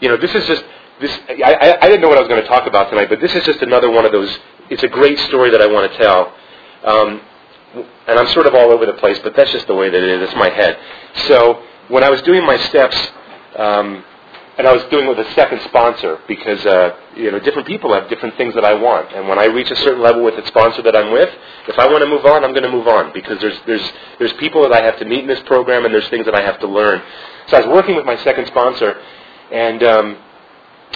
you 0.00 0.08
know, 0.08 0.16
this 0.16 0.34
is 0.34 0.46
just 0.46 0.64
this. 1.00 1.18
I, 1.28 1.78
I, 1.80 1.88
didn't 1.88 2.00
know 2.00 2.08
what 2.08 2.18
I 2.18 2.20
was 2.20 2.28
going 2.28 2.42
to 2.42 2.48
talk 2.48 2.66
about 2.66 2.90
tonight, 2.90 3.08
but 3.08 3.20
this 3.20 3.34
is 3.34 3.44
just 3.44 3.60
another 3.62 3.90
one 3.90 4.04
of 4.04 4.12
those. 4.12 4.38
It's 4.70 4.82
a 4.82 4.88
great 4.88 5.18
story 5.20 5.50
that 5.50 5.60
I 5.60 5.66
want 5.66 5.90
to 5.90 5.98
tell. 5.98 6.32
Um, 6.84 7.20
and 8.06 8.18
I'm 8.18 8.28
sort 8.28 8.46
of 8.46 8.54
all 8.54 8.70
over 8.70 8.86
the 8.86 8.94
place, 8.94 9.18
but 9.24 9.34
that's 9.34 9.50
just 9.50 9.66
the 9.66 9.74
way 9.74 9.90
that 9.90 10.00
it 10.00 10.08
is. 10.08 10.28
It's 10.28 10.36
my 10.36 10.50
head. 10.50 10.78
So 11.26 11.62
when 11.88 12.04
I 12.04 12.10
was 12.10 12.22
doing 12.22 12.46
my 12.46 12.56
steps, 12.68 12.96
um, 13.56 14.04
and 14.56 14.68
I 14.68 14.72
was 14.72 14.84
doing 14.84 15.06
it 15.06 15.08
with 15.08 15.26
a 15.26 15.32
second 15.34 15.60
sponsor 15.62 16.20
because 16.28 16.64
uh, 16.64 16.96
you 17.16 17.30
know 17.32 17.40
different 17.40 17.66
people 17.66 17.92
have 17.92 18.08
different 18.08 18.36
things 18.36 18.54
that 18.54 18.64
I 18.64 18.74
want, 18.74 19.12
and 19.12 19.28
when 19.28 19.38
I 19.38 19.46
reach 19.46 19.70
a 19.70 19.76
certain 19.76 20.02
level 20.02 20.22
with 20.22 20.36
the 20.36 20.46
sponsor 20.46 20.82
that 20.82 20.94
I'm 20.94 21.12
with, 21.12 21.28
if 21.68 21.78
I 21.78 21.86
want 21.88 22.02
to 22.02 22.08
move 22.08 22.24
on, 22.24 22.44
I'm 22.44 22.52
going 22.52 22.62
to 22.64 22.70
move 22.70 22.86
on 22.86 23.12
because 23.12 23.40
there's 23.40 23.58
there's 23.66 23.92
there's 24.18 24.32
people 24.34 24.62
that 24.62 24.72
I 24.72 24.82
have 24.82 24.98
to 24.98 25.04
meet 25.04 25.20
in 25.20 25.26
this 25.26 25.42
program, 25.46 25.84
and 25.84 25.92
there's 25.92 26.08
things 26.08 26.24
that 26.26 26.34
I 26.34 26.42
have 26.42 26.60
to 26.60 26.68
learn. 26.68 27.02
So 27.48 27.56
I 27.56 27.60
was 27.60 27.68
working 27.68 27.96
with 27.96 28.04
my 28.04 28.16
second 28.22 28.46
sponsor, 28.46 29.00
and 29.50 29.82
um, 29.82 30.16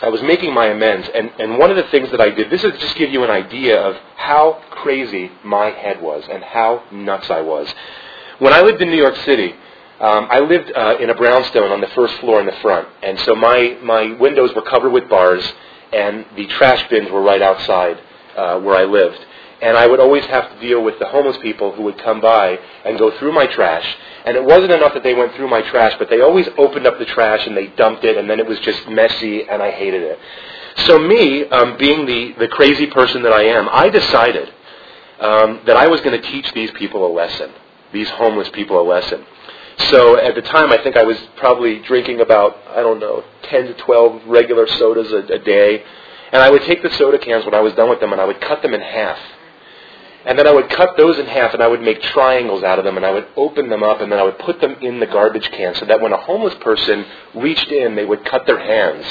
I 0.01 0.09
was 0.09 0.23
making 0.23 0.55
my 0.55 0.67
amends, 0.67 1.09
and, 1.13 1.33
and 1.41 1.59
one 1.59 1.71
of 1.71 1.77
the 1.77 1.83
things 1.91 2.11
that 2.13 2.21
I 2.21 2.31
did, 2.31 2.51
this 2.51 2.63
is 2.63 2.73
just 2.79 2.97
give 2.97 3.11
you 3.11 3.25
an 3.25 3.31
idea 3.31 3.81
of 3.81 3.97
how 4.17 4.63
crazy 4.71 5.33
my 5.45 5.71
head 5.71 6.01
was 6.01 6.23
and 6.31 6.45
how 6.45 6.85
nuts 6.93 7.29
I 7.31 7.41
was. 7.41 7.69
When 8.39 8.53
I 8.53 8.61
lived 8.61 8.81
in 8.81 8.91
New 8.91 8.97
York 8.97 9.17
City, 9.25 9.55
Um, 10.01 10.29
I 10.31 10.39
lived 10.39 10.71
uh, 10.77 10.97
in 11.01 11.11
a 11.11 11.15
brownstone 11.15 11.73
on 11.73 11.81
the 11.81 11.89
first 11.89 12.15
floor 12.21 12.39
in 12.39 12.47
the 12.47 12.57
front, 12.63 12.87
and 13.03 13.19
so 13.21 13.35
my, 13.35 13.77
my 13.83 14.13
windows 14.13 14.55
were 14.55 14.63
covered 14.63 14.91
with 14.91 15.09
bars, 15.09 15.43
and 15.93 16.25
the 16.37 16.47
trash 16.47 16.89
bins 16.89 17.11
were 17.11 17.23
right 17.23 17.43
outside 17.43 17.99
uh, 18.37 18.61
where 18.61 18.77
I 18.77 18.85
lived. 18.85 19.19
And 19.61 19.77
I 19.77 19.89
would 19.89 19.99
always 19.99 20.25
have 20.27 20.53
to 20.53 20.61
deal 20.61 20.85
with 20.85 21.01
the 21.01 21.07
homeless 21.07 21.37
people 21.39 21.73
who 21.73 21.83
would 21.83 21.99
come 21.99 22.21
by 22.21 22.61
and 22.85 22.97
go 22.97 23.11
through 23.19 23.33
my 23.33 23.47
trash. 23.49 23.85
And 24.25 24.37
it 24.37 24.45
wasn't 24.45 24.71
enough 24.71 24.95
that 24.95 25.03
they 25.03 25.15
went 25.15 25.35
through 25.35 25.49
my 25.49 25.63
trash, 25.63 25.95
but 25.99 26.09
they 26.09 26.21
always 26.21 26.47
opened 26.57 26.87
up 26.87 27.01
the 27.01 27.05
trash 27.05 27.45
and 27.45 27.57
they 27.57 27.67
dumped 27.67 28.05
it, 28.05 28.17
and 28.17 28.31
then 28.31 28.39
it 28.39 28.47
was 28.47 28.61
just 28.61 28.89
messy, 28.89 29.49
and 29.49 29.61
I 29.61 29.73
hated 29.73 30.03
it. 30.03 30.19
So 30.87 31.01
me, 31.01 31.45
um, 31.47 31.77
being 31.77 32.07
the, 32.07 32.35
the 32.39 32.47
crazy 32.47 32.87
person 32.87 33.23
that 33.25 33.33
I 33.33 33.47
am, 33.47 33.69
I 33.69 33.89
decided 33.89 34.49
um, 35.19 35.63
that 35.67 35.77
I 35.77 35.89
was 35.89 36.01
going 36.03 36.23
to 36.23 36.31
teach 36.31 36.53
these 36.53 36.71
people 36.73 37.05
a 37.05 37.13
lesson, 37.13 37.51
these 37.93 38.09
homeless 38.11 38.49
people 38.51 38.81
a 38.81 38.87
lesson. 38.87 39.27
So 39.79 40.19
at 40.19 40.35
the 40.35 40.43
time, 40.43 40.73
I 40.73 40.83
think 40.83 40.97
I 40.97 41.05
was 41.05 41.17
probably 41.37 41.79
drinking 41.81 42.21
about, 42.21 42.57
I 42.69 42.81
don't 42.81 42.99
know, 42.99 43.25
10 43.45 43.67
to 43.67 43.75
12 43.75 44.23
regular 44.27 44.67
sodas 44.67 45.13
a, 45.13 45.35
a 45.35 45.39
day. 45.39 45.83
And 46.33 46.43
I 46.43 46.51
would 46.51 46.63
take 46.63 46.83
the 46.83 46.91
soda 46.95 47.19
cans 47.19 47.45
when 47.45 47.55
I 47.55 47.61
was 47.61 47.73
done 47.75 47.89
with 47.89 48.01
them 48.01 48.13
and 48.13 48.21
I 48.21 48.25
would 48.25 48.41
cut 48.41 48.61
them 48.61 48.75
in 48.75 48.81
half. 48.81 49.19
And 50.27 50.39
then 50.39 50.47
I 50.47 50.53
would 50.53 50.69
cut 50.69 50.97
those 50.97 51.19
in 51.19 51.27
half 51.27 51.55
and 51.55 51.63
I 51.63 51.69
would 51.69 51.81
make 51.81 52.03
triangles 52.03 52.63
out 52.63 52.79
of 52.79 52.85
them 52.85 52.97
and 52.97 53.07
I 53.07 53.13
would 53.13 53.29
open 53.37 53.71
them 53.71 53.83
up 53.83 54.01
and 54.01 54.11
then 54.11 54.19
I 54.19 54.25
would 54.25 54.39
put 54.41 54.61
them 54.61 54.77
in 54.83 55.01
the 55.01 55.07
garbage 55.07 55.51
can 55.53 55.75
so 55.77 55.87
that 55.87 56.01
when 56.01 56.13
a 56.13 56.19
homeless 56.19 56.55
person 56.57 57.07
reached 57.35 57.69
in, 57.69 57.95
they 57.95 58.05
would 58.05 58.25
cut 58.27 58.47
their 58.47 58.59
hands 58.59 59.07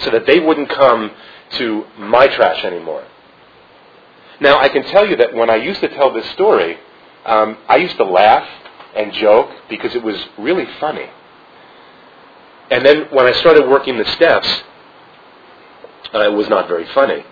so 0.00 0.10
that 0.10 0.26
they 0.26 0.38
wouldn't 0.38 0.68
come 0.68 1.10
to 1.52 1.84
my 1.98 2.28
trash 2.28 2.64
anymore. 2.64 3.04
Now, 4.40 4.58
I 4.58 4.68
can 4.68 4.84
tell 4.84 5.06
you 5.06 5.16
that 5.16 5.34
when 5.34 5.50
I 5.50 5.56
used 5.56 5.80
to 5.80 5.88
tell 5.88 6.12
this 6.12 6.28
story, 6.30 6.78
um, 7.24 7.58
I 7.68 7.76
used 7.76 7.96
to 7.96 8.04
laugh 8.04 8.48
and 8.96 9.12
joke 9.14 9.50
because 9.68 9.94
it 9.94 10.02
was 10.02 10.16
really 10.38 10.66
funny. 10.78 11.08
And 12.70 12.84
then 12.84 13.06
when 13.10 13.26
I 13.26 13.32
started 13.32 13.68
working 13.68 13.98
the 13.98 14.04
steps, 14.12 14.48
uh, 16.14 16.20
it 16.20 16.32
was 16.32 16.48
not 16.48 16.68
very 16.68 16.86
funny. 16.94 17.24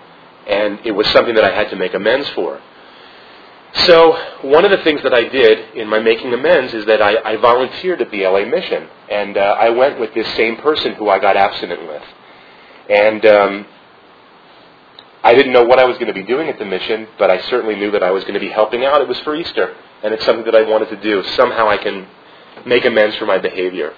And 0.46 0.80
it 0.84 0.92
was 0.92 1.06
something 1.08 1.34
that 1.34 1.44
I 1.44 1.54
had 1.54 1.70
to 1.70 1.76
make 1.76 1.94
amends 1.94 2.28
for. 2.30 2.60
So 3.74 4.18
one 4.42 4.64
of 4.64 4.70
the 4.70 4.78
things 4.78 5.02
that 5.02 5.12
I 5.12 5.28
did 5.28 5.76
in 5.76 5.88
my 5.88 5.98
making 5.98 6.32
amends 6.32 6.72
is 6.74 6.86
that 6.86 7.02
I, 7.02 7.16
I 7.32 7.36
volunteered 7.36 8.00
at 8.00 8.10
the 8.10 8.24
LA 8.24 8.46
Mission. 8.46 8.88
And 9.10 9.36
uh, 9.36 9.56
I 9.58 9.70
went 9.70 10.00
with 10.00 10.14
this 10.14 10.26
same 10.34 10.56
person 10.56 10.94
who 10.94 11.08
I 11.08 11.18
got 11.18 11.36
abstinent 11.36 11.86
with. 11.86 12.02
And 12.88 13.26
um, 13.26 13.66
I 15.22 15.34
didn't 15.34 15.52
know 15.52 15.64
what 15.64 15.78
I 15.78 15.84
was 15.84 15.98
going 15.98 16.08
to 16.08 16.14
be 16.14 16.22
doing 16.22 16.48
at 16.48 16.58
the 16.58 16.64
mission, 16.64 17.06
but 17.18 17.30
I 17.30 17.40
certainly 17.42 17.76
knew 17.76 17.90
that 17.90 18.02
I 18.02 18.10
was 18.10 18.22
going 18.24 18.34
to 18.34 18.40
be 18.40 18.48
helping 18.48 18.84
out. 18.84 19.02
It 19.02 19.08
was 19.08 19.20
for 19.20 19.36
Easter 19.36 19.76
and 20.02 20.14
it's 20.14 20.24
something 20.24 20.44
that 20.44 20.54
I 20.54 20.62
wanted 20.62 20.88
to 20.90 20.96
do. 21.00 21.22
Somehow 21.34 21.68
I 21.68 21.76
can 21.76 22.06
make 22.66 22.84
amends 22.84 23.16
for 23.16 23.26
my 23.26 23.38
behavior. 23.38 23.94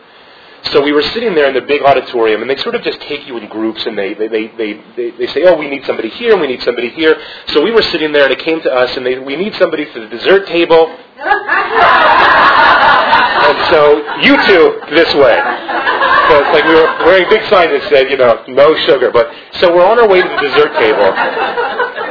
So 0.64 0.82
we 0.82 0.92
were 0.92 1.02
sitting 1.02 1.34
there 1.34 1.48
in 1.48 1.54
the 1.54 1.62
big 1.62 1.82
auditorium, 1.82 2.42
and 2.42 2.50
they 2.50 2.56
sort 2.56 2.74
of 2.74 2.82
just 2.82 3.00
take 3.02 3.26
you 3.26 3.38
in 3.38 3.48
groups, 3.48 3.86
and 3.86 3.96
they, 3.96 4.12
they, 4.12 4.28
they, 4.28 4.46
they, 4.58 5.10
they, 5.12 5.26
say, 5.28 5.42
oh, 5.44 5.56
we 5.56 5.70
need 5.70 5.86
somebody 5.86 6.10
here, 6.10 6.32
and 6.32 6.40
we 6.40 6.48
need 6.48 6.60
somebody 6.62 6.90
here. 6.90 7.16
So 7.48 7.62
we 7.62 7.72
were 7.72 7.82
sitting 7.82 8.12
there, 8.12 8.24
and 8.24 8.32
it 8.32 8.40
came 8.40 8.60
to 8.60 8.70
us, 8.70 8.94
and 8.96 9.06
they, 9.06 9.18
we 9.18 9.36
need 9.36 9.54
somebody 9.54 9.86
for 9.86 10.00
the 10.00 10.08
dessert 10.08 10.46
table. 10.46 10.86
and 13.48 13.56
so 13.72 14.04
you 14.20 14.36
two, 14.46 14.80
this 14.94 15.14
way. 15.14 15.40
So 16.28 16.38
it's 16.44 16.52
like 16.52 16.64
we 16.64 16.74
were 16.74 16.92
wearing 17.06 17.28
big 17.30 17.42
sign 17.48 17.72
that 17.72 17.88
said, 17.88 18.10
you 18.10 18.18
know, 18.18 18.44
no 18.46 18.76
sugar. 18.84 19.10
But 19.10 19.32
so 19.54 19.74
we're 19.74 19.86
on 19.86 19.98
our 19.98 20.08
way 20.08 20.20
to 20.20 20.28
the 20.28 20.36
dessert 20.36 20.74
table, 20.78 21.10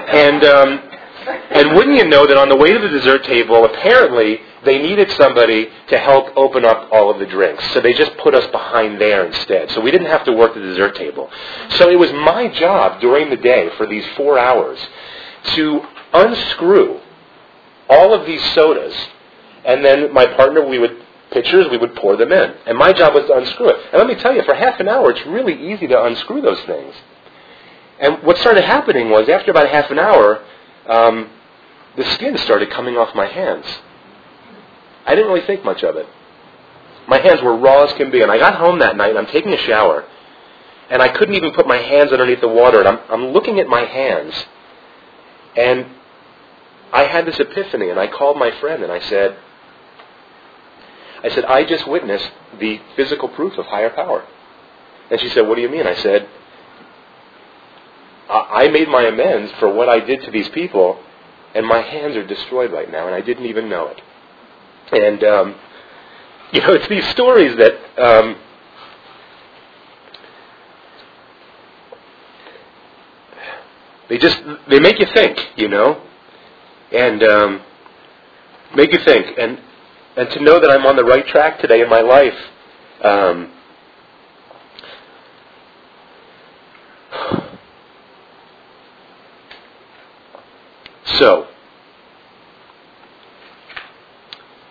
and 0.09 0.43
um, 0.43 0.88
and 1.29 1.75
wouldn't 1.75 1.97
you 1.97 2.07
know 2.07 2.25
that 2.25 2.37
on 2.37 2.49
the 2.49 2.55
way 2.55 2.73
to 2.73 2.79
the 2.79 2.89
dessert 2.89 3.23
table, 3.23 3.65
apparently 3.65 4.39
they 4.65 4.77
needed 4.81 5.09
somebody 5.11 5.69
to 5.87 5.97
help 5.97 6.35
open 6.35 6.65
up 6.65 6.89
all 6.91 7.09
of 7.09 7.19
the 7.19 7.25
drinks. 7.25 7.63
So 7.73 7.81
they 7.81 7.93
just 7.93 8.15
put 8.17 8.35
us 8.35 8.45
behind 8.51 8.99
there 8.99 9.25
instead. 9.25 9.71
So 9.71 9.81
we 9.81 9.91
didn't 9.91 10.07
have 10.07 10.25
to 10.25 10.33
work 10.33 10.53
the 10.53 10.61
dessert 10.61 10.95
table. 10.95 11.29
So 11.71 11.89
it 11.89 11.97
was 11.97 12.11
my 12.13 12.47
job 12.49 12.99
during 12.99 13.29
the 13.29 13.37
day 13.37 13.69
for 13.77 13.85
these 13.85 14.05
four 14.17 14.37
hours 14.37 14.79
to 15.55 15.81
unscrew 16.13 16.99
all 17.89 18.13
of 18.13 18.25
these 18.25 18.43
sodas. 18.53 18.95
And 19.65 19.83
then 19.83 20.13
my 20.13 20.25
partner, 20.25 20.67
we 20.67 20.79
would 20.79 20.97
pitchers, 21.31 21.67
we 21.69 21.77
would 21.77 21.95
pour 21.95 22.17
them 22.17 22.31
in. 22.31 22.53
And 22.65 22.77
my 22.77 22.91
job 22.91 23.13
was 23.13 23.25
to 23.27 23.37
unscrew 23.37 23.69
it. 23.69 23.77
And 23.91 23.99
let 23.99 24.07
me 24.07 24.15
tell 24.15 24.33
you, 24.33 24.43
for 24.43 24.55
half 24.55 24.79
an 24.79 24.87
hour, 24.87 25.11
it's 25.11 25.25
really 25.27 25.71
easy 25.71 25.87
to 25.87 26.03
unscrew 26.03 26.41
those 26.41 26.59
things. 26.61 26.95
And 27.99 28.23
what 28.23 28.37
started 28.37 28.63
happening 28.63 29.09
was, 29.09 29.27
after 29.29 29.51
about 29.51 29.69
half 29.69 29.91
an 29.91 29.99
hour, 29.99 30.43
um, 30.89 31.29
the 31.95 32.03
skin 32.13 32.37
started 32.39 32.69
coming 32.71 32.97
off 32.97 33.15
my 33.15 33.27
hands. 33.27 33.65
I 35.05 35.15
didn't 35.15 35.31
really 35.31 35.45
think 35.45 35.63
much 35.63 35.83
of 35.83 35.95
it. 35.95 36.07
My 37.07 37.19
hands 37.19 37.41
were 37.41 37.55
raw 37.55 37.85
as 37.85 37.93
can 37.93 38.11
be, 38.11 38.21
and 38.21 38.31
I 38.31 38.37
got 38.37 38.55
home 38.55 38.79
that 38.79 38.95
night 38.95 39.09
and 39.09 39.17
I'm 39.17 39.27
taking 39.27 39.53
a 39.53 39.57
shower, 39.57 40.05
and 40.89 41.01
I 41.01 41.09
couldn't 41.09 41.35
even 41.35 41.51
put 41.51 41.67
my 41.67 41.77
hands 41.77 42.11
underneath 42.11 42.41
the 42.41 42.47
water, 42.47 42.79
and 42.79 42.87
I'm, 42.87 42.99
I'm 43.09 43.25
looking 43.29 43.59
at 43.59 43.67
my 43.67 43.85
hands, 43.85 44.33
and 45.55 45.85
I 46.91 47.03
had 47.03 47.25
this 47.25 47.39
epiphany, 47.39 47.89
and 47.89 47.99
I 47.99 48.07
called 48.07 48.37
my 48.37 48.51
friend 48.59 48.83
and 48.83 48.91
I 48.91 48.99
said, 48.99 49.37
I 51.23 51.29
said, 51.29 51.45
I 51.45 51.65
just 51.65 51.87
witnessed 51.87 52.31
the 52.59 52.79
physical 52.95 53.27
proof 53.29 53.57
of 53.57 53.65
higher 53.65 53.89
power. 53.89 54.25
And 55.11 55.19
she 55.19 55.29
said, 55.29 55.47
What 55.47 55.55
do 55.55 55.61
you 55.61 55.69
mean? 55.69 55.85
I 55.85 55.95
said, 55.95 56.27
I 58.29 58.67
made 58.67 58.87
my 58.87 59.03
amends 59.03 59.51
for 59.59 59.73
what 59.73 59.89
I 59.89 59.99
did 59.99 60.21
to 60.23 60.31
these 60.31 60.49
people, 60.49 61.01
and 61.55 61.65
my 61.65 61.81
hands 61.81 62.15
are 62.15 62.25
destroyed 62.25 62.71
right 62.71 62.89
now, 62.91 63.07
and 63.07 63.15
I 63.15 63.21
didn't 63.21 63.45
even 63.45 63.69
know 63.69 63.87
it. 63.87 64.01
And 64.91 65.23
um, 65.23 65.55
you 66.53 66.61
know, 66.61 66.73
it's 66.73 66.87
these 66.87 67.07
stories 67.09 67.55
that 67.57 68.01
um, 68.01 68.35
they 74.09 74.17
just 74.17 74.39
they 74.69 74.79
make 74.79 74.99
you 74.99 75.07
think, 75.13 75.39
you 75.55 75.67
know, 75.67 76.01
and 76.91 77.23
um, 77.23 77.61
make 78.75 78.91
you 78.93 78.99
think, 78.99 79.37
and 79.39 79.59
and 80.17 80.29
to 80.31 80.43
know 80.43 80.59
that 80.59 80.69
I'm 80.69 80.85
on 80.85 80.95
the 80.95 81.03
right 81.05 81.25
track 81.27 81.59
today 81.59 81.81
in 81.81 81.89
my 81.89 82.01
life. 82.01 82.37
Um, 83.03 83.53
So, 91.19 91.47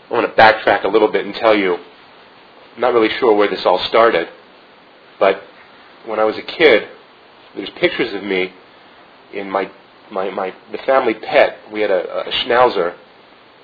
I 0.08 0.14
want 0.14 0.34
to 0.34 0.42
backtrack 0.42 0.84
a 0.84 0.88
little 0.88 1.12
bit 1.12 1.26
and 1.26 1.34
tell 1.34 1.54
you, 1.54 1.74
I'm 1.74 2.80
not 2.80 2.94
really 2.94 3.10
sure 3.18 3.36
where 3.36 3.48
this 3.48 3.66
all 3.66 3.78
started, 3.80 4.30
but 5.20 5.42
when 6.06 6.18
I 6.18 6.24
was 6.24 6.38
a 6.38 6.42
kid, 6.42 6.88
there's 7.54 7.68
pictures 7.76 8.14
of 8.14 8.22
me 8.22 8.54
in 9.34 9.50
my, 9.50 9.70
my, 10.10 10.30
my 10.30 10.54
the 10.72 10.78
family 10.78 11.12
pet. 11.12 11.58
We 11.70 11.82
had 11.82 11.90
a, 11.90 12.28
a 12.28 12.32
schnauzer, 12.32 12.96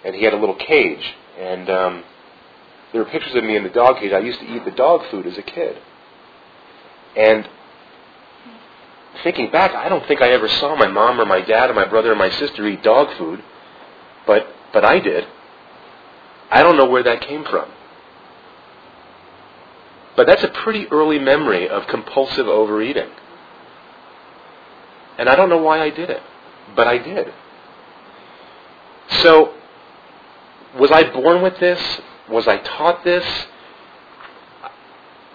and 0.04 0.14
he 0.14 0.22
had 0.22 0.34
a 0.34 0.38
little 0.38 0.56
cage, 0.56 1.14
and 1.40 1.70
um, 1.70 2.04
there 2.92 3.02
were 3.02 3.10
pictures 3.10 3.34
of 3.34 3.44
me 3.44 3.56
in 3.56 3.62
the 3.62 3.70
dog 3.70 3.96
cage. 3.96 4.12
I 4.12 4.18
used 4.18 4.40
to 4.40 4.46
eat 4.46 4.66
the 4.66 4.72
dog 4.72 5.08
food 5.10 5.26
as 5.26 5.38
a 5.38 5.42
kid, 5.42 5.78
and 7.16 7.48
thinking 9.24 9.50
back, 9.50 9.74
I 9.74 9.88
don't 9.88 10.06
think 10.06 10.22
I 10.22 10.30
ever 10.30 10.48
saw 10.48 10.76
my 10.76 10.86
mom 10.86 11.20
or 11.20 11.26
my 11.26 11.40
dad 11.40 11.70
or 11.70 11.74
my 11.74 11.86
brother 11.86 12.12
or 12.12 12.16
my 12.16 12.30
sister 12.30 12.64
eat 12.68 12.84
dog 12.84 13.16
food, 13.18 13.42
but 14.26 14.46
but 14.72 14.84
I 14.84 15.00
did. 15.00 15.26
I 16.50 16.62
don't 16.62 16.76
know 16.76 16.88
where 16.88 17.02
that 17.02 17.22
came 17.22 17.44
from. 17.44 17.68
But 20.16 20.26
that's 20.28 20.44
a 20.44 20.48
pretty 20.48 20.86
early 20.88 21.18
memory 21.18 21.68
of 21.68 21.88
compulsive 21.88 22.46
overeating. 22.46 23.08
And 25.18 25.28
I 25.28 25.34
don't 25.34 25.48
know 25.48 25.62
why 25.62 25.80
I 25.80 25.90
did 25.90 26.10
it, 26.10 26.22
but 26.76 26.86
I 26.86 26.98
did. 26.98 27.32
So, 29.22 29.54
was 30.78 30.90
I 30.90 31.10
born 31.10 31.42
with 31.42 31.58
this? 31.58 31.80
Was 32.28 32.46
I 32.46 32.58
taught 32.58 33.04
this? 33.04 33.24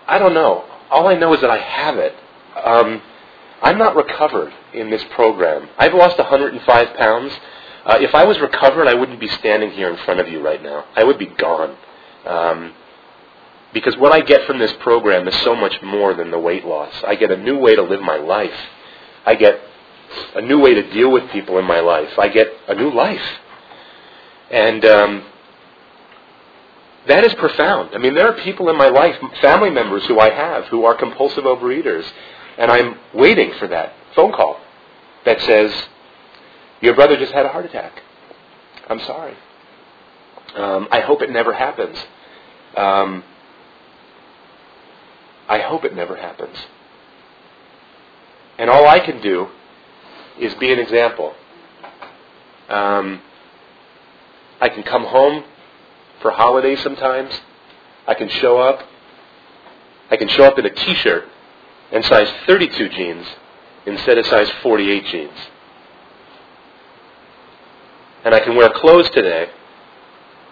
I 0.08 0.18
don't 0.18 0.34
know. 0.34 0.66
All 0.90 1.08
I 1.08 1.16
know 1.16 1.34
is 1.34 1.42
that 1.42 1.50
I 1.50 1.58
have 1.58 1.98
it. 1.98 2.16
Um, 2.64 3.02
I'm 3.62 3.78
not 3.78 3.96
recovered 3.96 4.54
in 4.74 4.90
this 4.90 5.04
program. 5.16 5.70
I've 5.78 5.94
lost 5.94 6.18
105 6.18 6.98
pounds. 6.98 7.34
Uh, 7.86 7.98
if 8.00 8.14
I 8.16 8.24
was 8.26 8.40
recovered, 8.40 8.88
I 8.88 8.94
wouldn't 8.94 9.20
be 9.20 9.28
standing 9.28 9.72
here 9.72 9.90
in 9.90 9.98
front 10.06 10.20
of 10.20 10.30
you 10.30 10.44
right 10.44 10.62
now. 10.62 10.86
I 10.96 11.04
would 11.04 11.20
be 11.20 11.28
gone. 11.28 11.76
Um, 12.26 12.74
because 13.74 13.96
what 13.98 14.12
I 14.12 14.22
get 14.22 14.46
from 14.48 14.60
this 14.60 14.74
program 14.80 15.28
is 15.28 15.36
so 15.44 15.56
much 15.56 15.82
more 15.82 16.14
than 16.14 16.32
the 16.32 16.40
weight 16.40 16.66
loss. 16.66 16.94
I 17.06 17.16
get 17.16 17.32
a 17.32 17.38
new 17.38 17.58
way 17.58 17.76
to 17.76 17.84
live 17.84 18.02
my 18.02 18.18
life. 18.18 18.54
I 19.26 19.36
get 19.36 19.60
a 20.36 20.42
new 20.42 20.60
way 20.60 20.74
to 20.74 20.92
deal 20.92 21.12
with 21.12 21.30
people 21.32 21.60
in 21.60 21.66
my 21.66 21.80
life. 21.80 22.18
I 22.18 22.30
get 22.30 22.48
a 22.68 22.74
new 22.74 22.92
life. 22.92 23.22
And 24.50 24.84
um, 24.86 25.24
that 27.08 27.24
is 27.24 27.34
profound. 27.36 27.92
I 27.94 28.00
mean, 28.00 28.16
there 28.16 28.28
are 28.28 28.42
people 28.42 28.70
in 28.70 28.78
my 28.78 28.90
life, 28.90 29.16
family 29.42 29.70
members 29.70 30.06
who 30.08 30.20
I 30.20 30.32
have, 30.32 30.66
who 30.66 30.86
are 30.86 30.96
compulsive 30.96 31.44
overeaters. 31.44 32.06
And 32.60 32.70
I'm 32.70 33.00
waiting 33.14 33.54
for 33.58 33.70
that 33.70 33.94
phone 34.14 34.34
call 34.34 34.60
that 35.24 35.40
says, 35.42 35.72
Your 36.82 36.94
brother 36.94 37.16
just 37.18 37.32
had 37.32 37.46
a 37.46 37.50
heart 37.50 37.66
attack. 37.66 38.04
I'm 38.90 39.00
sorry. 39.00 39.34
Um, 40.56 40.90
I 40.92 41.00
hope 41.00 41.22
it 41.22 41.32
never 41.32 41.54
happens. 41.54 41.98
Um, 42.76 43.24
I 45.48 45.60
hope 45.60 45.86
it 45.86 45.96
never 45.96 46.18
happens. 46.18 46.58
And 48.58 48.70
all 48.70 48.86
I 48.88 49.00
can 49.00 49.22
do 49.22 49.48
is 50.38 50.54
be 50.56 50.74
an 50.74 50.80
example. 50.80 51.34
Um, 52.68 53.22
I 54.60 54.68
can 54.68 54.84
come 54.84 55.06
home 55.06 55.46
for 56.22 56.32
holidays 56.32 56.82
sometimes. 56.82 57.40
I 58.06 58.16
can 58.16 58.28
show 58.28 58.58
up. 58.58 58.82
I 60.12 60.18
can 60.18 60.28
show 60.28 60.44
up 60.44 60.60
in 60.60 60.66
a 60.66 60.70
t-shirt 60.70 61.30
and 61.92 62.04
size 62.06 62.28
32 62.48 62.90
jeans 62.90 63.26
instead 63.86 64.18
of 64.18 64.26
size 64.26 64.50
48 64.62 65.06
jeans. 65.06 65.38
And 68.26 68.36
I 68.36 68.40
can 68.42 68.56
wear 68.56 68.70
clothes 68.70 69.10
today 69.12 69.50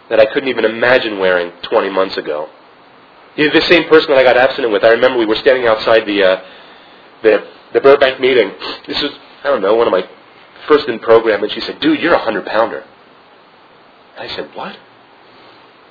that 0.09 0.19
I 0.19 0.25
couldn't 0.25 0.49
even 0.49 0.65
imagine 0.65 1.19
wearing 1.19 1.51
20 1.63 1.89
months 1.89 2.17
ago. 2.17 2.49
You're 3.35 3.51
the 3.51 3.61
same 3.61 3.87
person 3.89 4.09
that 4.11 4.17
I 4.17 4.23
got 4.23 4.37
abstinent 4.37 4.73
with. 4.73 4.83
I 4.83 4.89
remember 4.89 5.19
we 5.19 5.25
were 5.25 5.35
standing 5.35 5.67
outside 5.67 6.05
the 6.07 6.23
uh, 6.23 6.41
the 7.21 7.47
the 7.73 7.81
Burbank 7.81 8.19
meeting. 8.19 8.51
This 8.87 9.01
was 9.01 9.11
I 9.43 9.49
don't 9.49 9.61
know 9.61 9.75
one 9.75 9.85
of 9.85 9.91
my 9.91 10.07
first 10.67 10.87
in 10.87 10.97
program, 10.99 11.43
and 11.43 11.51
she 11.51 11.59
said, 11.61 11.79
"Dude, 11.79 11.99
you're 12.01 12.15
a 12.15 12.23
hundred 12.23 12.47
pounder." 12.47 12.83
And 14.15 14.29
I 14.31 14.35
said, 14.35 14.49
"What? 14.55 14.75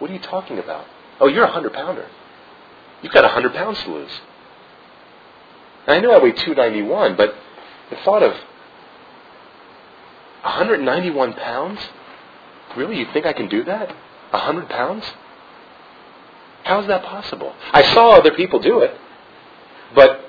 What 0.00 0.10
are 0.10 0.14
you 0.14 0.18
talking 0.18 0.58
about? 0.58 0.86
Oh, 1.20 1.28
you're 1.28 1.44
a 1.44 1.52
hundred 1.52 1.72
pounder. 1.72 2.08
You've 3.02 3.12
got 3.12 3.24
a 3.24 3.28
hundred 3.28 3.54
pounds 3.54 3.80
to 3.84 3.92
lose." 3.92 4.20
And 5.86 5.96
I 5.96 6.00
knew 6.00 6.10
I 6.10 6.22
weighed 6.22 6.36
291, 6.36 7.16
but 7.16 7.34
the 7.90 7.96
thought 8.04 8.22
of 8.22 8.32
191 10.42 11.34
pounds? 11.34 11.80
Really? 12.76 12.98
You 12.98 13.06
think 13.12 13.26
I 13.26 13.32
can 13.32 13.48
do 13.48 13.64
that? 13.64 13.88
100 14.30 14.68
pounds? 14.68 15.04
How 16.64 16.80
is 16.80 16.88
that 16.88 17.04
possible? 17.04 17.54
I 17.72 17.82
saw 17.94 18.16
other 18.16 18.32
people 18.32 18.58
do 18.58 18.80
it, 18.80 18.92
but 19.94 20.20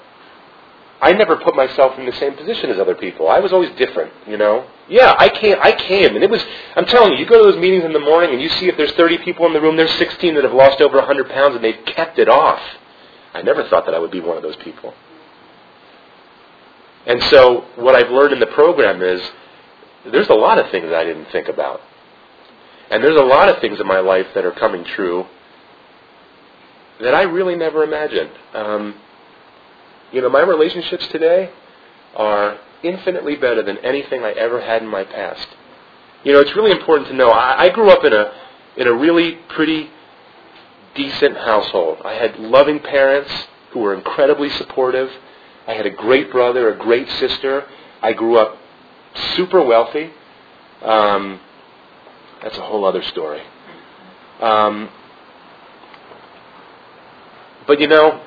I 1.01 1.11
never 1.13 1.35
put 1.37 1.55
myself 1.55 1.97
in 1.97 2.05
the 2.05 2.11
same 2.13 2.35
position 2.35 2.69
as 2.69 2.79
other 2.79 2.95
people. 2.95 3.27
I 3.27 3.39
was 3.39 3.51
always 3.53 3.69
different, 3.77 4.11
you 4.27 4.37
know. 4.37 4.67
Yeah, 4.87 5.15
I 5.17 5.29
came. 5.29 5.57
I 5.61 5.71
came, 5.71 6.15
and 6.15 6.23
it 6.23 6.29
was. 6.29 6.43
I'm 6.75 6.85
telling 6.85 7.13
you, 7.13 7.19
you 7.19 7.25
go 7.25 7.43
to 7.43 7.51
those 7.51 7.61
meetings 7.61 7.83
in 7.83 7.93
the 7.93 7.99
morning, 7.99 8.33
and 8.33 8.41
you 8.41 8.49
see 8.49 8.67
if 8.67 8.77
there's 8.77 8.91
30 8.93 9.19
people 9.19 9.45
in 9.47 9.53
the 9.53 9.61
room, 9.61 9.75
there's 9.77 9.93
16 9.93 10.35
that 10.35 10.43
have 10.43 10.53
lost 10.53 10.79
over 10.81 10.97
100 10.97 11.29
pounds, 11.29 11.55
and 11.55 11.63
they've 11.63 11.85
kept 11.85 12.19
it 12.19 12.29
off. 12.29 12.61
I 13.33 13.41
never 13.41 13.63
thought 13.67 13.85
that 13.85 13.93
I 13.93 13.99
would 13.99 14.11
be 14.11 14.21
one 14.21 14.37
of 14.37 14.43
those 14.43 14.55
people. 14.57 14.93
And 17.07 17.23
so, 17.23 17.65
what 17.77 17.95
I've 17.95 18.11
learned 18.11 18.33
in 18.33 18.39
the 18.39 18.47
program 18.47 19.01
is 19.01 19.21
there's 20.11 20.29
a 20.29 20.33
lot 20.35 20.59
of 20.59 20.69
things 20.71 20.91
I 20.91 21.03
didn't 21.03 21.31
think 21.31 21.47
about. 21.47 21.81
And 22.91 23.03
there's 23.03 23.19
a 23.19 23.23
lot 23.23 23.49
of 23.49 23.59
things 23.59 23.79
in 23.79 23.87
my 23.87 23.99
life 23.99 24.27
that 24.35 24.45
are 24.45 24.51
coming 24.51 24.83
true 24.83 25.25
that 27.01 27.13
I 27.13 27.23
really 27.23 27.55
never 27.55 27.83
imagined. 27.83 28.31
Um, 28.53 28.95
you 30.11 30.21
know, 30.21 30.29
my 30.29 30.41
relationships 30.41 31.07
today 31.07 31.51
are 32.15 32.59
infinitely 32.83 33.35
better 33.35 33.63
than 33.63 33.77
anything 33.79 34.23
I 34.23 34.31
ever 34.31 34.61
had 34.61 34.81
in 34.81 34.87
my 34.87 35.03
past. 35.03 35.47
You 36.23 36.33
know, 36.33 36.39
it's 36.39 36.55
really 36.55 36.71
important 36.71 37.09
to 37.09 37.15
know. 37.15 37.29
I, 37.29 37.65
I 37.65 37.69
grew 37.69 37.89
up 37.89 38.03
in 38.03 38.13
a 38.13 38.33
in 38.77 38.87
a 38.87 38.93
really 38.93 39.39
pretty 39.49 39.89
decent 40.95 41.37
household. 41.37 41.99
I 42.03 42.13
had 42.13 42.37
loving 42.39 42.79
parents 42.79 43.31
who 43.71 43.79
were 43.79 43.93
incredibly 43.93 44.49
supportive. 44.49 45.09
I 45.67 45.73
had 45.73 45.85
a 45.85 45.91
great 45.91 46.31
brother, 46.31 46.69
a 46.73 46.77
great 46.77 47.09
sister. 47.09 47.65
I 48.01 48.13
grew 48.13 48.37
up 48.37 48.57
super 49.35 49.63
wealthy. 49.63 50.11
Um, 50.81 51.41
that's 52.41 52.57
a 52.57 52.61
whole 52.61 52.85
other 52.85 53.03
story. 53.03 53.41
Um, 54.39 54.89
but 57.65 57.81
you 57.81 57.87
know, 57.87 58.23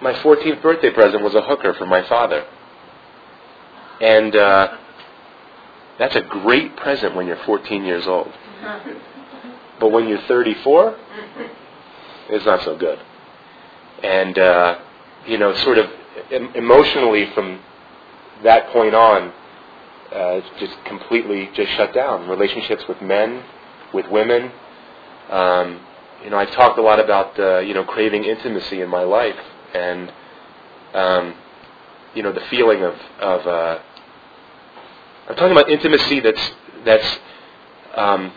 my 0.00 0.12
14th 0.12 0.62
birthday 0.62 0.90
present 0.90 1.24
was 1.24 1.34
a 1.34 1.42
hooker 1.42 1.74
for 1.74 1.86
my 1.86 2.06
father. 2.08 2.46
And 4.00 4.36
uh, 4.36 4.76
that's 5.98 6.14
a 6.14 6.20
great 6.20 6.76
present 6.76 7.16
when 7.16 7.26
you're 7.26 7.42
14 7.44 7.84
years 7.84 8.06
old. 8.06 8.30
But 9.80 9.90
when 9.90 10.06
you're 10.06 10.20
34, 10.22 10.96
it's 12.28 12.44
not 12.44 12.62
so 12.62 12.76
good. 12.76 12.98
And, 14.02 14.38
uh, 14.38 14.78
you 15.26 15.38
know, 15.38 15.54
sort 15.56 15.78
of 15.78 15.90
emotionally 16.54 17.30
from 17.34 17.60
that 18.42 18.68
point 18.68 18.94
on, 18.94 19.32
uh, 20.12 20.40
just 20.58 20.74
completely 20.84 21.50
just 21.54 21.70
shut 21.72 21.92
down. 21.94 22.28
Relationships 22.28 22.84
with 22.88 23.00
men, 23.02 23.42
with 23.92 24.06
women. 24.10 24.50
Um, 25.30 25.80
you 26.22 26.30
know, 26.30 26.38
I've 26.38 26.52
talked 26.52 26.78
a 26.78 26.82
lot 26.82 27.00
about 27.00 27.38
uh, 27.38 27.58
you 27.58 27.74
know 27.74 27.84
craving 27.84 28.24
intimacy 28.24 28.80
in 28.80 28.88
my 28.88 29.02
life, 29.02 29.38
and 29.74 30.12
um, 30.94 31.34
you 32.14 32.22
know 32.22 32.32
the 32.32 32.42
feeling 32.50 32.82
of 32.82 32.94
of 33.20 33.46
uh, 33.46 33.78
I'm 35.28 35.36
talking 35.36 35.52
about 35.52 35.68
intimacy 35.68 36.20
that's 36.20 36.50
that's 36.84 37.18
um, 37.94 38.32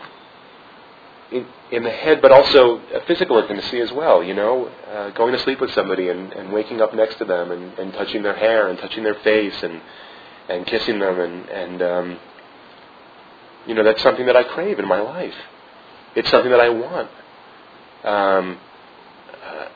in, 1.32 1.46
in 1.70 1.82
the 1.84 1.90
head, 1.90 2.20
but 2.20 2.32
also 2.32 2.80
a 2.92 3.00
physical 3.06 3.38
intimacy 3.38 3.80
as 3.80 3.92
well. 3.92 4.22
You 4.22 4.34
know, 4.34 4.66
uh, 4.66 5.10
going 5.10 5.32
to 5.32 5.38
sleep 5.40 5.60
with 5.60 5.72
somebody 5.72 6.08
and, 6.08 6.32
and 6.32 6.52
waking 6.52 6.80
up 6.80 6.94
next 6.94 7.16
to 7.18 7.24
them 7.24 7.50
and, 7.50 7.78
and 7.78 7.92
touching 7.94 8.22
their 8.22 8.36
hair 8.36 8.68
and 8.68 8.78
touching 8.78 9.04
their 9.04 9.14
face 9.14 9.62
and 9.62 9.80
and 10.48 10.66
kissing 10.66 10.98
them 10.98 11.20
and 11.20 11.48
and 11.48 11.82
um, 11.82 12.18
you 13.66 13.74
know 13.74 13.84
that's 13.84 14.02
something 14.02 14.26
that 14.26 14.36
I 14.36 14.42
crave 14.42 14.78
in 14.78 14.88
my 14.88 15.00
life. 15.00 15.34
It's 16.16 16.30
something 16.30 16.50
that 16.50 16.60
I 16.60 16.68
want. 16.70 17.10
Um, 18.02 18.58
uh, 19.44 19.68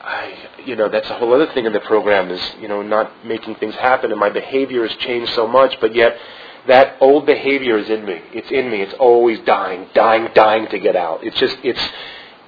I 0.00 0.48
you 0.64 0.76
know 0.76 0.88
that's 0.88 1.10
a 1.10 1.18
whole 1.18 1.34
other 1.34 1.52
thing 1.52 1.66
in 1.66 1.72
the 1.72 1.80
program 1.80 2.30
is 2.30 2.40
you 2.60 2.68
know 2.68 2.82
not 2.82 3.26
making 3.26 3.56
things 3.56 3.74
happen 3.74 4.10
and 4.10 4.18
my 4.18 4.30
behavior 4.30 4.86
has 4.86 4.96
changed 4.98 5.34
so 5.34 5.46
much, 5.46 5.78
but 5.80 5.94
yet 5.94 6.16
that 6.68 6.96
old 7.00 7.26
behavior 7.26 7.78
is 7.78 7.90
in 7.90 8.04
me. 8.04 8.20
It's 8.32 8.50
in 8.50 8.70
me. 8.70 8.82
It's 8.82 8.94
always 8.94 9.40
dying, 9.40 9.88
dying, 9.94 10.28
dying 10.34 10.68
to 10.68 10.78
get 10.78 10.96
out. 10.96 11.24
It's 11.24 11.38
just 11.38 11.56
it's 11.62 11.80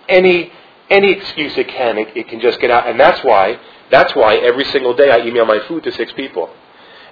any 0.09 0.53
any 0.91 1.11
excuse 1.13 1.57
it 1.57 1.69
can, 1.69 1.99
it, 1.99 2.17
it 2.17 2.29
can 2.29 2.41
just 2.41 2.61
get 2.61 2.71
out, 2.71 2.87
and 2.87 2.99
that's 3.01 3.25
why 3.25 3.59
that's 3.91 4.15
why 4.15 4.37
every 4.37 4.65
single 4.67 4.95
day 4.95 5.11
I 5.11 5.19
email 5.27 5.45
my 5.45 5.61
food 5.69 5.85
to 5.85 5.93
six 5.93 6.13
people. 6.13 6.51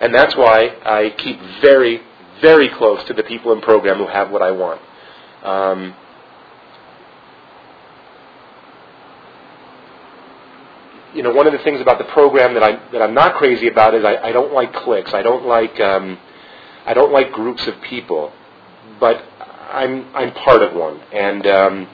And 0.00 0.12
that's 0.14 0.34
why 0.34 0.74
I 0.84 1.10
keep 1.10 1.40
very, 1.60 2.02
very 2.40 2.68
close 2.70 3.04
to 3.04 3.14
the 3.14 3.22
people 3.22 3.52
in 3.52 3.60
program 3.60 3.98
who 3.98 4.08
have 4.08 4.30
what 4.30 4.42
I 4.42 4.50
want. 4.50 4.80
Um, 5.44 5.94
you 11.14 11.22
know, 11.22 11.32
one 11.32 11.46
of 11.46 11.52
the 11.52 11.60
things 11.60 11.80
about 11.80 11.98
the 11.98 12.04
program 12.04 12.54
that 12.54 12.62
I 12.62 12.90
that 12.90 13.02
I'm 13.02 13.14
not 13.14 13.36
crazy 13.36 13.68
about 13.68 13.94
is 13.94 14.04
I, 14.04 14.16
I 14.16 14.32
don't 14.32 14.52
like 14.52 14.72
cliques. 14.72 15.14
I 15.14 15.22
don't 15.22 15.46
like 15.46 15.78
um, 15.78 16.18
I 16.86 16.94
don't 16.94 17.12
like 17.12 17.32
groups 17.32 17.66
of 17.66 17.80
people, 17.82 18.32
but 18.98 19.22
I'm 19.72 20.14
I'm 20.14 20.32
part 20.32 20.62
of 20.62 20.74
one, 20.74 21.00
and 21.12 21.46
um, 21.46 21.88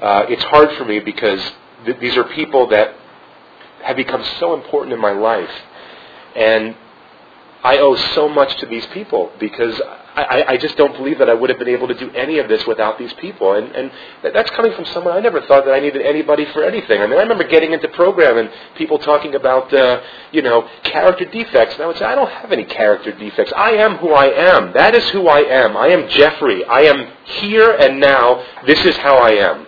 uh, 0.00 0.26
it's 0.28 0.44
hard 0.44 0.72
for 0.76 0.84
me 0.84 1.00
because 1.00 1.52
th- 1.84 1.98
these 2.00 2.16
are 2.16 2.24
people 2.24 2.68
that 2.68 2.94
have 3.82 3.96
become 3.96 4.24
so 4.38 4.54
important 4.54 4.92
in 4.92 5.00
my 5.00 5.12
life, 5.12 5.50
and 6.36 6.76
I 7.62 7.78
owe 7.78 7.94
so 8.14 8.28
much 8.28 8.56
to 8.60 8.66
these 8.66 8.86
people 8.86 9.32
because 9.38 9.80
I, 10.16 10.44
I 10.48 10.56
just 10.56 10.76
don't 10.76 10.96
believe 10.96 11.18
that 11.18 11.28
I 11.28 11.34
would 11.34 11.50
have 11.50 11.58
been 11.58 11.68
able 11.68 11.88
to 11.88 11.94
do 11.94 12.10
any 12.10 12.38
of 12.38 12.48
this 12.48 12.64
without 12.66 12.98
these 12.98 13.12
people. 13.14 13.54
And, 13.54 13.74
and 13.74 13.90
that's 14.32 14.50
coming 14.50 14.72
from 14.74 14.84
someone 14.86 15.12
I 15.16 15.20
never 15.20 15.40
thought 15.42 15.64
that 15.64 15.72
I 15.72 15.80
needed 15.80 16.02
anybody 16.02 16.46
for 16.52 16.62
anything. 16.62 17.00
I 17.00 17.06
mean, 17.06 17.18
I 17.18 17.22
remember 17.22 17.44
getting 17.44 17.72
into 17.72 17.88
program 17.88 18.38
and 18.38 18.48
people 18.76 18.98
talking 18.98 19.34
about, 19.34 19.72
uh, 19.74 20.00
you 20.30 20.42
know, 20.42 20.68
character 20.84 21.24
defects. 21.24 21.74
And 21.74 21.82
I 21.82 21.86
would 21.86 21.98
say, 21.98 22.04
I 22.04 22.14
don't 22.14 22.30
have 22.30 22.52
any 22.52 22.64
character 22.64 23.10
defects. 23.10 23.52
I 23.56 23.72
am 23.72 23.96
who 23.96 24.12
I 24.12 24.26
am. 24.26 24.72
That 24.72 24.94
is 24.94 25.08
who 25.10 25.26
I 25.26 25.40
am. 25.40 25.76
I 25.76 25.88
am 25.88 26.08
Jeffrey. 26.08 26.64
I 26.64 26.82
am 26.82 27.08
here 27.24 27.72
and 27.72 27.98
now. 27.98 28.44
This 28.66 28.84
is 28.84 28.96
how 28.98 29.16
I 29.16 29.30
am. 29.30 29.66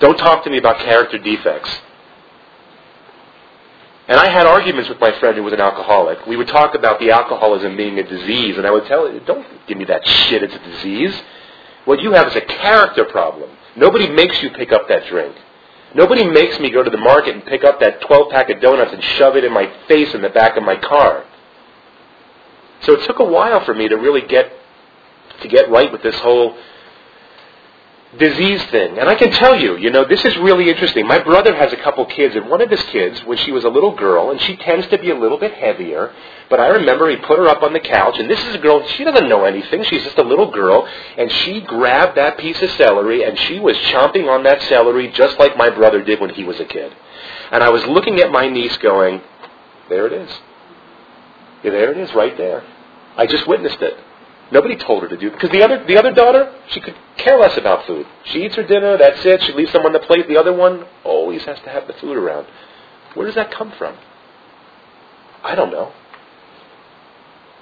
Don't 0.00 0.18
talk 0.18 0.44
to 0.44 0.50
me 0.50 0.58
about 0.58 0.80
character 0.80 1.16
defects. 1.16 1.70
And 4.12 4.20
I 4.20 4.28
had 4.28 4.46
arguments 4.46 4.90
with 4.90 5.00
my 5.00 5.10
friend 5.20 5.38
who 5.38 5.42
was 5.42 5.54
an 5.54 5.60
alcoholic. 5.62 6.26
We 6.26 6.36
would 6.36 6.48
talk 6.48 6.74
about 6.74 7.00
the 7.00 7.10
alcoholism 7.10 7.78
being 7.78 7.98
a 7.98 8.02
disease, 8.02 8.58
and 8.58 8.66
I 8.66 8.70
would 8.70 8.84
tell 8.84 9.06
him, 9.06 9.24
don't 9.24 9.46
give 9.66 9.78
me 9.78 9.86
that 9.86 10.06
shit, 10.06 10.42
it's 10.42 10.54
a 10.54 10.58
disease. 10.58 11.18
What 11.86 11.98
you 12.02 12.12
have 12.12 12.28
is 12.28 12.36
a 12.36 12.42
character 12.42 13.06
problem. 13.06 13.48
Nobody 13.74 14.10
makes 14.10 14.42
you 14.42 14.50
pick 14.50 14.70
up 14.70 14.86
that 14.88 15.06
drink. 15.06 15.34
Nobody 15.94 16.26
makes 16.26 16.60
me 16.60 16.68
go 16.68 16.82
to 16.82 16.90
the 16.90 16.98
market 16.98 17.36
and 17.36 17.46
pick 17.46 17.64
up 17.64 17.80
that 17.80 18.02
12 18.02 18.30
pack 18.30 18.50
of 18.50 18.60
donuts 18.60 18.92
and 18.92 19.02
shove 19.02 19.34
it 19.34 19.44
in 19.44 19.52
my 19.54 19.72
face 19.88 20.12
in 20.12 20.20
the 20.20 20.28
back 20.28 20.58
of 20.58 20.62
my 20.62 20.76
car. 20.76 21.24
So 22.82 22.92
it 22.92 23.06
took 23.06 23.18
a 23.18 23.24
while 23.24 23.64
for 23.64 23.72
me 23.72 23.88
to 23.88 23.96
really 23.96 24.28
get 24.28 24.52
to 25.40 25.48
get 25.48 25.70
right 25.70 25.90
with 25.90 26.02
this 26.02 26.16
whole 26.16 26.54
disease 28.18 28.62
thing. 28.66 28.98
And 28.98 29.08
I 29.08 29.14
can 29.14 29.30
tell 29.30 29.58
you, 29.58 29.76
you 29.78 29.90
know, 29.90 30.04
this 30.04 30.22
is 30.24 30.36
really 30.36 30.68
interesting. 30.68 31.06
My 31.06 31.18
brother 31.18 31.54
has 31.54 31.72
a 31.72 31.76
couple 31.76 32.04
kids, 32.06 32.36
and 32.36 32.48
one 32.50 32.60
of 32.60 32.70
his 32.70 32.82
kids, 32.84 33.24
when 33.24 33.38
she 33.38 33.52
was 33.52 33.64
a 33.64 33.68
little 33.68 33.94
girl, 33.96 34.30
and 34.30 34.40
she 34.42 34.56
tends 34.56 34.86
to 34.88 34.98
be 34.98 35.10
a 35.10 35.18
little 35.18 35.38
bit 35.38 35.54
heavier, 35.54 36.12
but 36.50 36.60
I 36.60 36.68
remember 36.68 37.08
he 37.08 37.16
put 37.16 37.38
her 37.38 37.48
up 37.48 37.62
on 37.62 37.72
the 37.72 37.80
couch, 37.80 38.18
and 38.18 38.28
this 38.28 38.42
is 38.44 38.54
a 38.54 38.58
girl, 38.58 38.86
she 38.86 39.04
doesn't 39.04 39.28
know 39.28 39.44
anything, 39.44 39.82
she's 39.84 40.04
just 40.04 40.18
a 40.18 40.22
little 40.22 40.50
girl, 40.50 40.86
and 41.16 41.32
she 41.32 41.62
grabbed 41.62 42.18
that 42.18 42.36
piece 42.36 42.60
of 42.60 42.70
celery, 42.72 43.24
and 43.24 43.38
she 43.38 43.58
was 43.58 43.76
chomping 43.76 44.28
on 44.28 44.42
that 44.42 44.60
celery 44.62 45.10
just 45.12 45.38
like 45.38 45.56
my 45.56 45.70
brother 45.70 46.02
did 46.02 46.20
when 46.20 46.30
he 46.30 46.44
was 46.44 46.60
a 46.60 46.66
kid. 46.66 46.94
And 47.50 47.62
I 47.62 47.70
was 47.70 47.84
looking 47.86 48.20
at 48.20 48.30
my 48.30 48.48
niece 48.48 48.76
going, 48.78 49.22
there 49.88 50.06
it 50.06 50.12
is. 50.12 50.30
Yeah, 51.64 51.70
there 51.70 51.92
it 51.92 51.98
is, 51.98 52.12
right 52.14 52.36
there. 52.36 52.62
I 53.16 53.26
just 53.26 53.46
witnessed 53.48 53.80
it. 53.80 53.96
Nobody 54.50 54.76
told 54.76 55.02
her 55.02 55.08
to 55.08 55.16
do. 55.16 55.30
Because 55.30 55.50
the 55.50 55.62
other, 55.62 55.84
the 55.86 55.96
other 55.96 56.12
daughter, 56.12 56.54
she 56.68 56.80
could 56.80 56.94
care 57.16 57.38
less 57.38 57.56
about 57.56 57.86
food. 57.86 58.06
She 58.24 58.44
eats 58.44 58.56
her 58.56 58.62
dinner, 58.62 58.98
that's 58.98 59.24
it. 59.24 59.42
She 59.42 59.52
leaves 59.52 59.72
some 59.72 59.84
on 59.86 59.92
the 59.92 60.00
plate. 60.00 60.28
The 60.28 60.36
other 60.36 60.52
one 60.52 60.84
always 61.04 61.44
has 61.44 61.58
to 61.60 61.70
have 61.70 61.86
the 61.86 61.94
food 61.94 62.16
around. 62.16 62.46
Where 63.14 63.26
does 63.26 63.34
that 63.36 63.50
come 63.50 63.72
from? 63.78 63.96
I 65.42 65.54
don't 65.54 65.70
know. 65.70 65.92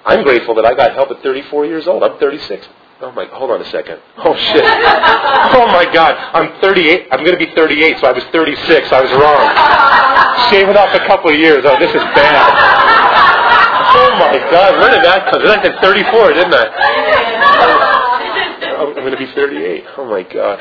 I'm 0.05 0.23
grateful 0.23 0.55
that 0.55 0.65
I 0.65 0.73
got 0.73 0.93
help 0.93 1.11
at 1.11 1.21
34 1.21 1.65
years 1.65 1.87
old. 1.87 2.03
I'm 2.03 2.17
36. 2.19 2.67
Oh 3.01 3.11
my, 3.11 3.25
hold 3.25 3.49
on 3.51 3.61
a 3.61 3.69
second. 3.69 3.99
Oh 4.17 4.35
shit. 4.35 4.63
Oh 5.53 5.67
my 5.67 5.83
god. 5.91 6.15
I'm 6.33 6.61
38. 6.61 7.07
I'm 7.11 7.25
going 7.25 7.37
to 7.37 7.45
be 7.45 7.53
38, 7.53 7.99
so 7.99 8.07
I 8.07 8.11
was 8.13 8.23
36. 8.31 8.91
I 8.91 9.01
was 9.01 9.11
wrong. 9.11 10.49
Shave 10.49 10.69
it 10.69 10.77
off 10.77 10.95
a 10.95 11.05
couple 11.05 11.29
of 11.29 11.37
years. 11.37 11.63
Oh, 11.65 11.77
this 11.77 11.89
is 11.89 12.01
bad. 12.15 13.00
Oh 14.11 14.17
my 14.19 14.37
God, 14.51 14.79
where 14.79 14.91
did 14.91 15.03
that 15.05 15.29
come? 15.31 15.41
I 15.41 15.61
said 15.63 15.79
34, 15.81 16.33
didn't 16.33 16.53
I? 16.53 16.65
I'm 18.79 18.93
going 18.93 19.11
to 19.11 19.17
be 19.17 19.27
38. 19.33 19.85
Oh 19.97 20.05
my 20.09 20.23
God. 20.23 20.59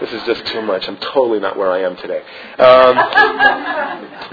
This 0.00 0.12
is 0.12 0.22
just 0.24 0.46
too 0.46 0.62
much. 0.62 0.88
I'm 0.88 0.96
totally 0.98 1.40
not 1.40 1.56
where 1.56 1.70
I 1.70 1.80
am 1.82 1.96
today. 1.96 2.22
Um, 2.58 2.94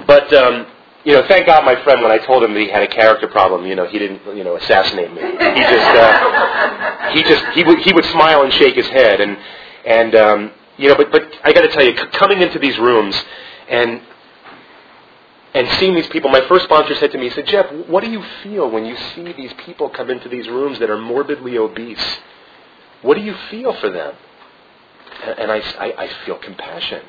but 0.08 0.32
um, 0.34 0.68
you 1.04 1.14
know, 1.14 1.24
thank 1.28 1.46
God, 1.46 1.64
my 1.66 1.76
friend, 1.84 2.02
when 2.02 2.12
I 2.12 2.18
told 2.18 2.44
him 2.44 2.54
that 2.54 2.60
he 2.60 2.70
had 2.70 2.84
a 2.84 2.88
character 2.88 3.28
problem, 3.28 3.66
you 3.66 3.76
know, 3.76 3.86
he 3.88 4.00
didn't, 4.00 4.22
you 4.36 4.44
know, 4.44 4.56
assassinate 4.58 5.14
me. 5.14 5.22
He 5.22 5.62
just, 5.62 5.96
uh, 5.96 7.12
he 7.12 7.24
just, 7.24 7.46
he 7.54 7.64
would, 7.64 7.80
he 7.80 7.94
would 7.94 8.06
smile 8.06 8.42
and 8.44 8.52
shake 8.54 8.76
his 8.76 8.88
head, 8.88 9.22
and 9.22 9.38
and 9.86 10.16
um, 10.16 10.52
you 10.78 10.90
know, 10.90 10.96
but 10.96 11.12
but 11.12 11.24
I 11.44 11.54
got 11.54 11.62
to 11.62 11.70
tell 11.70 11.84
you, 11.84 11.96
c- 11.96 12.08
coming 12.14 12.42
into 12.42 12.58
these 12.60 12.78
rooms 12.80 13.16
and 13.70 14.02
and 15.56 15.70
seeing 15.80 15.96
these 15.96 16.08
people, 16.08 16.30
my 16.30 16.46
first 16.50 16.66
sponsor 16.66 16.94
said 16.96 17.14
to 17.14 17.18
me, 17.18 17.30
he 17.30 17.34
said, 17.34 17.48
Jeff, 17.48 17.72
what 17.88 18.04
do 18.04 18.12
you 18.12 18.22
feel 18.44 18.70
when 18.70 18.86
you 18.86 18.98
see 19.16 19.32
these 19.32 19.54
people 19.66 19.90
come 19.90 20.10
into 20.10 20.28
these 20.28 20.50
rooms 20.50 20.80
that 20.80 20.90
are 20.90 20.98
morbidly 20.98 21.58
obese? 21.58 22.06
What 23.02 23.16
do 23.16 23.24
you 23.24 23.34
feel 23.50 23.74
for 23.76 23.90
them? 23.90 24.16
And 25.38 25.50
I, 25.50 25.60
I, 25.80 25.94
I 25.98 26.10
feel 26.26 26.38
compassion. 26.40 27.02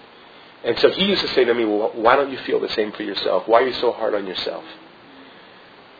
And 0.65 0.79
so 0.79 0.91
he 0.91 1.07
used 1.07 1.23
to 1.23 1.29
say 1.29 1.45
to 1.45 1.55
me, 1.55 1.65
well, 1.65 1.91
why 1.97 2.15
don't 2.15 2.31
you 2.31 2.39
feel 2.39 2.61
the 2.61 2.69
same 2.69 2.93
for 2.93 3.03
yourself? 3.03 3.49
Why 3.49 3.63
are 3.63 3.67
you 3.67 3.75
so 3.75 3.91
hard 3.91 4.15
on 4.15 4.29
yourself? 4.29 4.65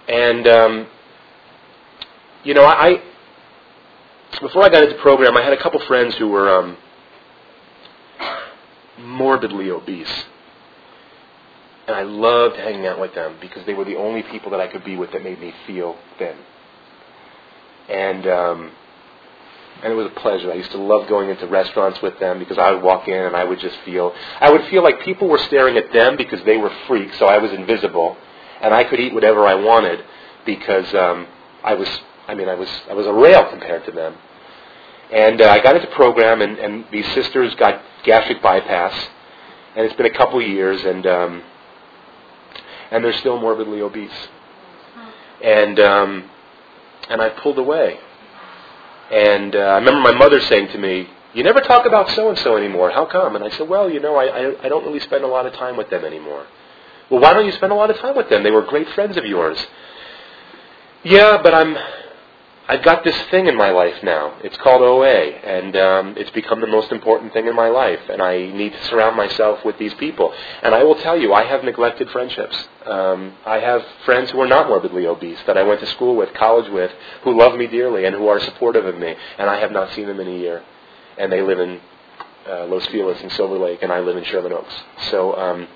And, 0.09 0.47
um, 0.47 0.87
you 2.45 2.55
know, 2.55 2.65
I, 2.65 3.03
before 4.41 4.63
I 4.63 4.69
got 4.69 4.85
into 4.85 4.95
the 4.95 5.03
program, 5.03 5.37
I 5.37 5.43
had 5.43 5.53
a 5.53 5.61
couple 5.61 5.81
friends 5.81 6.15
who 6.15 6.29
were 6.29 6.49
um, 6.49 6.77
morbidly 9.01 9.69
obese. 9.71 10.27
And 11.87 11.95
I 11.95 12.03
loved 12.03 12.57
hanging 12.57 12.87
out 12.87 12.99
with 12.99 13.15
them 13.15 13.37
because 13.41 13.65
they 13.65 13.75
were 13.75 13.85
the 13.85 13.97
only 13.97 14.23
people 14.25 14.51
that 14.51 14.61
I 14.61 14.67
could 14.67 14.85
be 14.85 14.97
with 14.97 15.13
that 15.13 15.23
made 15.23 15.41
me 15.41 15.55
feel 15.67 15.97
thin. 16.19 16.37
And 17.89 18.27
um, 18.27 18.73
and 19.83 19.93
it 19.93 19.97
was 19.97 20.07
a 20.07 20.21
pleasure. 20.21 20.51
I 20.51 20.55
used 20.55 20.73
to 20.73 20.79
love 20.79 21.09
going 21.09 21.29
into 21.29 21.47
restaurants 21.47 22.01
with 22.03 22.19
them 22.19 22.39
because 22.39 22.59
I 22.59 22.73
would 22.73 22.83
walk 22.83 23.09
in 23.09 23.23
and 23.23 23.37
I 23.37 23.45
would 23.45 23.61
just 23.61 23.77
feel 23.85 24.15
I 24.41 24.51
would 24.51 24.65
feel 24.67 24.83
like 24.83 25.01
people 25.03 25.29
were 25.29 25.39
staring 25.39 25.77
at 25.77 25.93
them 25.93 26.17
because 26.17 26.43
they 26.45 26.57
were 26.57 26.73
freaks, 26.87 27.19
so 27.19 27.27
I 27.27 27.39
was 27.39 27.53
invisible, 27.53 28.17
and 28.63 28.75
I 28.75 28.85
could 28.85 28.99
eat 28.99 29.15
whatever 29.15 29.47
I 29.47 29.55
wanted 29.55 30.05
because 30.45 30.93
um, 30.95 31.27
I 31.63 31.75
was 31.75 31.89
I 32.27 32.35
mean 32.35 32.49
I 32.49 32.55
was 32.55 32.69
I 32.91 32.95
was 32.95 33.07
a 33.07 33.13
rail 33.13 33.49
compared 33.51 33.85
to 33.85 33.93
them. 33.93 34.15
And 35.13 35.41
uh, 35.41 35.49
I 35.49 35.63
got 35.63 35.77
into 35.77 35.87
program, 35.89 36.43
and, 36.43 36.59
and 36.59 36.85
these 36.91 37.07
sisters 37.15 37.55
got 37.55 37.81
gastric 38.03 38.43
bypass, 38.43 38.93
and 39.77 39.87
it's 39.87 39.95
been 39.95 40.07
a 40.07 40.19
couple 40.19 40.43
years, 40.43 40.85
and 40.85 41.07
um, 41.07 41.43
and 42.91 43.05
they're 43.05 43.13
still 43.15 43.41
morbidly 43.41 43.81
obese. 43.81 44.29
And 45.43 45.79
um, 45.81 46.31
and 47.09 47.21
I 47.21 47.29
pulled 47.31 47.59
away. 47.59 47.99
And 49.11 49.55
uh, 49.55 49.59
I 49.59 49.79
remember 49.79 50.01
my 50.01 50.13
mother 50.13 50.41
saying 50.41 50.69
to 50.69 50.79
me, 50.79 51.09
"You 51.35 51.45
never 51.45 51.61
talk 51.61 51.87
about 51.87 52.11
so 52.11 52.29
and 52.29 52.39
so 52.39 52.57
anymore. 52.57 52.91
How 52.91 53.07
come?" 53.07 53.37
And 53.37 53.45
I 53.45 53.51
said, 53.51 53.69
"Well, 53.69 53.89
you 53.89 54.01
know, 54.01 54.17
I, 54.17 54.25
I 54.25 54.65
I 54.65 54.69
don't 54.69 54.85
really 54.85 55.01
spend 55.01 55.25
a 55.25 55.29
lot 55.29 55.47
of 55.47 55.53
time 55.55 55.77
with 55.77 55.91
them 55.91 56.05
anymore." 56.05 56.47
Well, 57.11 57.21
why 57.21 57.33
don't 57.33 57.47
you 57.47 57.53
spend 57.53 57.73
a 57.73 57.77
lot 57.77 57.91
of 57.91 57.99
time 57.99 58.17
with 58.17 58.29
them? 58.31 58.43
They 58.43 58.51
were 58.51 58.63
great 58.63 58.89
friends 58.91 59.17
of 59.17 59.25
yours. 59.25 59.65
Yeah, 61.05 61.41
but 61.41 61.55
I'm 61.55 61.77
I've 62.69 62.83
got 62.83 63.05
this 63.05 63.17
thing 63.31 63.47
in 63.47 63.57
my 63.57 63.71
life 63.71 64.03
now. 64.03 64.39
It's 64.43 64.57
called 64.57 64.83
OA, 64.83 65.07
and 65.07 65.77
um, 65.77 66.15
it's 66.17 66.31
become 66.31 66.61
the 66.61 66.67
most 66.67 66.91
important 66.91 67.33
thing 67.33 67.47
in 67.47 67.55
my 67.55 67.69
life. 67.69 68.01
And 68.11 68.21
I 68.21 68.39
need 68.39 68.73
to 68.73 68.85
surround 68.87 69.17
myself 69.17 69.65
with 69.65 69.79
these 69.79 69.95
people. 69.95 70.35
And 70.63 70.75
I 70.75 70.83
will 70.83 70.97
tell 70.97 71.17
you, 71.17 71.33
I 71.33 71.45
have 71.45 71.63
neglected 71.63 72.11
friendships. 72.11 72.57
Um, 72.85 73.35
I 73.47 73.61
have 73.61 73.83
friends 74.05 74.33
who 74.33 74.41
are 74.41 74.49
not 74.49 74.67
morbidly 74.69 75.07
obese 75.07 75.39
that 75.47 75.57
I 75.57 75.63
went 75.63 75.79
to 75.81 75.87
school 75.87 76.17
with, 76.17 76.35
college 76.35 76.69
with, 76.73 76.91
who 77.23 77.39
love 77.39 77.57
me 77.57 77.69
dearly 77.69 78.05
and 78.05 78.17
who 78.17 78.27
are 78.27 78.41
supportive 78.41 78.85
of 78.85 78.99
me. 78.99 79.15
And 79.39 79.49
I 79.49 79.61
have 79.61 79.71
not 79.71 79.93
seen 79.95 80.09
them 80.09 80.19
in 80.19 80.27
a 80.27 80.37
year. 80.37 80.65
And 81.19 81.31
they 81.31 81.43
live 81.43 81.61
in 81.61 81.81
uh, 82.49 82.67
Los 82.67 82.85
Feliz 82.87 83.21
and 83.23 83.31
Silver 83.33 83.59
Lake, 83.59 83.83
and 83.83 83.93
I 83.93 84.01
live 84.01 84.17
in 84.17 84.25
Sherman 84.25 84.53
Oaks. 84.53 84.75
So, 85.11 85.37
um, 85.37 85.69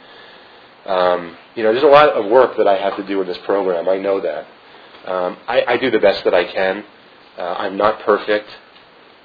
um, 0.86 1.36
you 1.54 1.62
know, 1.62 1.72
there's 1.72 1.84
a 1.84 1.86
lot 1.86 2.08
of 2.08 2.30
work 2.30 2.56
that 2.56 2.66
I 2.66 2.78
have 2.78 2.96
to 2.96 3.06
do 3.06 3.20
in 3.20 3.28
this 3.28 3.38
program. 3.38 3.88
I 3.88 3.98
know 3.98 4.20
that. 4.20 4.46
Um, 5.06 5.38
I, 5.48 5.64
I 5.66 5.76
do 5.78 5.90
the 5.90 5.98
best 5.98 6.24
that 6.24 6.34
I 6.34 6.44
can. 6.44 6.84
Uh, 7.38 7.54
I'm 7.58 7.76
not 7.76 8.00
perfect. 8.00 8.48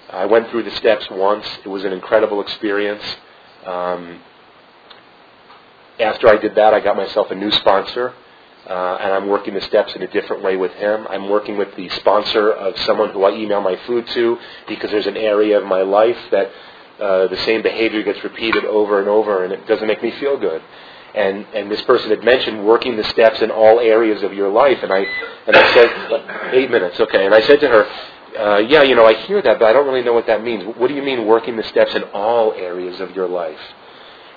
I 0.09 0.25
went 0.25 0.49
through 0.49 0.63
the 0.63 0.71
steps 0.71 1.07
once. 1.11 1.45
It 1.65 1.67
was 1.67 1.83
an 1.83 1.91
incredible 1.91 2.41
experience. 2.41 3.03
Um, 3.65 4.21
after 5.99 6.27
I 6.29 6.38
did 6.38 6.55
that, 6.55 6.73
I 6.73 6.79
got 6.79 6.95
myself 6.95 7.31
a 7.31 7.35
new 7.35 7.51
sponsor, 7.51 8.13
uh, 8.67 8.97
and 9.01 9.13
I'm 9.13 9.27
working 9.27 9.53
the 9.53 9.61
steps 9.61 9.93
in 9.95 10.01
a 10.01 10.07
different 10.07 10.43
way 10.43 10.55
with 10.55 10.71
him. 10.73 11.07
I'm 11.09 11.29
working 11.29 11.57
with 11.57 11.75
the 11.75 11.89
sponsor 11.89 12.51
of 12.51 12.77
someone 12.79 13.11
who 13.11 13.23
I 13.23 13.31
email 13.31 13.61
my 13.61 13.75
food 13.88 14.07
to 14.07 14.38
because 14.67 14.91
there's 14.91 15.07
an 15.07 15.17
area 15.17 15.57
of 15.59 15.65
my 15.65 15.81
life 15.81 16.17
that 16.31 16.51
uh, 16.99 17.27
the 17.27 17.38
same 17.38 17.61
behavior 17.61 18.03
gets 18.03 18.23
repeated 18.23 18.63
over 18.65 18.99
and 18.99 19.09
over, 19.09 19.43
and 19.43 19.51
it 19.51 19.67
doesn't 19.67 19.88
make 19.88 20.01
me 20.01 20.11
feel 20.19 20.38
good 20.38 20.61
and 21.15 21.45
and 21.54 21.71
this 21.71 21.82
person 21.84 22.10
had 22.10 22.23
mentioned 22.23 22.65
working 22.65 22.97
the 22.97 23.04
steps 23.06 23.41
in 23.41 23.49
all 23.49 23.80
areas 23.80 24.21
of 24.23 24.34
your 24.34 24.49
life, 24.49 24.78
and 24.84 24.91
I 24.91 25.06
and 25.47 25.56
I 25.56 25.73
said 25.73 26.54
eight 26.54 26.69
minutes, 26.69 26.99
okay, 26.99 27.25
and 27.25 27.34
I 27.34 27.41
said 27.41 27.60
to 27.62 27.67
her, 27.67 27.86
uh, 28.38 28.58
yeah, 28.58 28.84
you 28.84 28.95
know, 28.95 29.06
I 29.06 29.13
hear 29.13 29.41
that, 29.41 29.60
but 29.60 29.65
I 29.65 29.73
don't 29.73 29.88
really 29.88 30.04
know 30.04 30.13
what 30.13 30.28
that 30.28 30.43
means. 30.43 30.63
What 30.78 30.88
do 30.89 30.93
you 30.93 31.01
mean 31.01 31.25
working 31.25 31.56
the 31.56 31.63
steps 31.63 31.95
in 31.95 32.04
all 32.13 32.54
areas 32.54 32.99
of 32.99 33.15
your 33.15 33.28
life? 33.28 33.60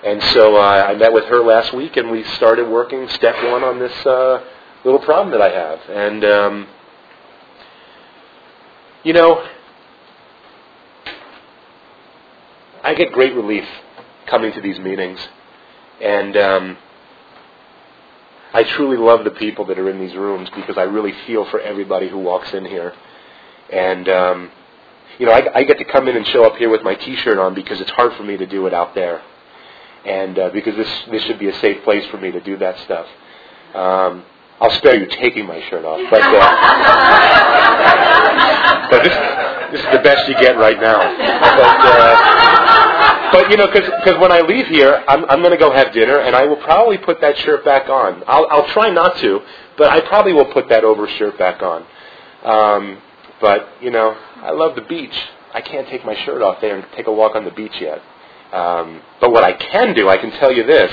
And 0.05 0.23
so 0.35 0.57
uh, 0.57 0.87
I 0.89 0.95
met 0.95 1.13
with 1.13 1.25
her 1.25 1.43
last 1.43 1.75
week, 1.75 1.97
and 1.97 2.11
we 2.11 2.23
started 2.37 2.69
working 2.69 3.09
step 3.09 3.35
one 3.51 3.65
on 3.65 3.81
this 3.81 4.07
uh, 4.07 4.45
little 4.85 5.01
problem 5.01 5.33
that 5.33 5.43
I 5.43 5.51
have, 5.51 5.81
and 5.91 6.25
um, 6.25 6.67
you 9.03 9.13
know, 9.13 9.45
I 12.85 12.95
get 12.95 13.13
great 13.13 13.35
relief 13.35 13.67
coming 14.27 14.53
to 14.53 14.61
these 14.61 14.79
meetings. 14.79 15.19
And 16.01 16.37
um, 16.37 16.77
I 18.53 18.63
truly 18.65 18.97
love 18.97 19.25
the 19.25 19.31
people 19.33 19.65
that 19.67 19.79
are 19.79 19.91
in 19.91 19.99
these 19.99 20.15
rooms 20.15 20.49
because 20.55 20.79
I 20.79 20.83
really 20.83 21.13
feel 21.27 21.45
for 21.51 21.61
everybody 21.61 22.09
who 22.09 22.19
walks 22.19 22.53
in 22.55 22.65
here. 22.65 22.95
And 23.71 24.09
um, 24.09 24.51
you 25.19 25.27
know, 25.27 25.33
I, 25.33 25.59
I 25.59 25.65
get 25.65 25.79
to 25.79 25.85
come 25.85 26.09
in 26.09 26.17
and 26.17 26.27
show 26.29 26.45
up 26.45 26.57
here 26.57 26.71
with 26.71 26.83
my 26.83 26.95
T-shirt 26.95 27.39
on 27.39 27.55
because 27.55 27.81
it's 27.81 27.91
hard 27.91 28.15
for 28.15 28.23
me 28.23 28.37
to 28.37 28.47
do 28.47 28.67
it 28.67 28.75
out 28.75 28.95
there, 28.95 29.21
and 30.07 30.39
uh, 30.39 30.51
because 30.51 30.77
this 30.77 30.89
this 31.11 31.25
should 31.25 31.41
be 31.41 31.49
a 31.49 31.55
safe 31.61 31.83
place 31.85 32.07
for 32.07 32.19
me 32.19 32.31
to 32.31 32.41
do 32.41 32.57
that 32.59 32.79
stuff. 32.81 33.07
Um, 33.75 34.25
I'll 34.61 34.71
spare 34.79 34.97
you 34.97 35.07
taking 35.07 35.47
my 35.47 35.61
shirt 35.69 35.85
off, 35.85 36.01
but 36.11 36.23
uh, 36.23 36.31
but 38.91 39.03
this 39.03 39.15
this 39.73 39.81
is 39.85 39.93
the 39.93 40.01
best 40.03 40.29
you 40.29 40.35
get 40.35 40.57
right 40.57 40.81
now. 40.81 40.99
But, 40.99 41.81
uh, 41.85 42.88
but 43.33 43.51
you 43.51 43.57
know, 43.57 43.67
because 43.67 44.19
when 44.21 44.33
I 44.33 44.41
leave 44.41 44.67
here, 44.67 45.05
I'm, 45.09 45.25
I'm 45.27 45.41
going 45.41 45.53
to 45.53 45.59
go 45.59 45.73
have 45.73 45.93
dinner, 45.93 46.19
and 46.19 46.35
I 46.37 46.45
will 46.45 46.57
probably 46.57 46.99
put 46.99 47.21
that 47.21 47.37
shirt 47.39 47.65
back 47.65 47.89
on. 47.89 48.23
I'll, 48.27 48.47
I'll 48.51 48.69
try 48.69 48.91
not 48.91 49.19
to, 49.19 49.41
but 49.77 49.91
I 49.91 50.01
probably 50.03 50.33
will 50.33 50.53
put 50.53 50.69
that 50.69 50.85
over 50.85 51.07
shirt 51.09 51.39
back 51.39 51.63
on. 51.63 51.87
Um, 52.45 53.03
but 53.41 53.69
you 53.81 53.91
know, 53.91 54.17
I 54.43 54.51
love 54.51 54.75
the 54.75 54.83
beach. 54.83 55.15
I 55.55 55.61
can't 55.61 55.89
take 55.89 56.05
my 56.05 56.15
shirt 56.25 56.43
off 56.43 56.61
there 56.61 56.77
and 56.77 56.87
take 56.97 57.07
a 57.07 57.13
walk 57.13 57.35
on 57.35 57.45
the 57.45 57.51
beach 57.51 57.75
yet. 57.81 58.01
Um, 58.53 59.03
but 59.21 59.33
what 59.33 59.45
I 59.45 59.53
can 59.53 59.95
do, 59.95 60.09
I 60.09 60.17
can 60.17 60.31
tell 60.33 60.53
you 60.53 60.65
this, 60.65 60.93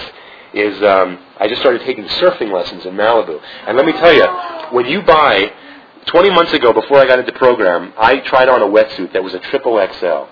is 0.53 0.81
um, 0.83 1.19
I 1.39 1.47
just 1.47 1.61
started 1.61 1.81
taking 1.81 2.05
surfing 2.05 2.51
lessons 2.51 2.85
in 2.85 2.93
Malibu. 2.93 3.39
And 3.67 3.75
let 3.77 3.85
me 3.85 3.91
tell 3.93 4.13
you, 4.13 4.25
when 4.75 4.85
you 4.85 5.01
buy 5.01 5.51
20 6.07 6.29
months 6.31 6.53
ago, 6.53 6.71
before 6.73 6.97
I 6.97 7.05
got 7.05 7.19
into 7.19 7.31
the 7.31 7.37
program, 7.37 7.93
I 7.97 8.19
tried 8.19 8.47
on 8.49 8.61
a 8.61 8.65
wetsuit 8.65 9.13
that 9.13 9.23
was 9.23 9.33
a 9.33 9.39
triple 9.39 9.75
XL. 9.99 10.31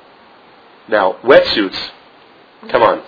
Now, 0.89 1.13
wetsuits. 1.23 1.77
Come 2.69 2.83
on. 2.83 3.01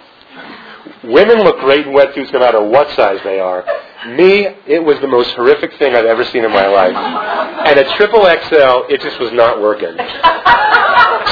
Women 1.04 1.40
look 1.40 1.60
great 1.60 1.86
in 1.86 1.94
wetsuits 1.94 2.32
no 2.34 2.40
matter 2.40 2.64
what 2.64 2.90
size 2.96 3.20
they 3.24 3.40
are. 3.40 3.64
Me, 4.08 4.48
it 4.68 4.84
was 4.84 5.00
the 5.02 5.08
most 5.08 5.32
horrific 5.32 5.74
thing 5.78 5.96
I've 5.96 6.06
ever 6.06 6.24
seen 6.26 6.44
in 6.46 6.52
my 6.52 6.68
life. 6.68 6.96
And 6.96 7.80
a 7.80 7.96
triple 7.96 8.22
XL, 8.22 8.86
it 8.94 9.02
just 9.02 9.20
was 9.20 9.32
not 9.34 9.60
working. 9.62 9.96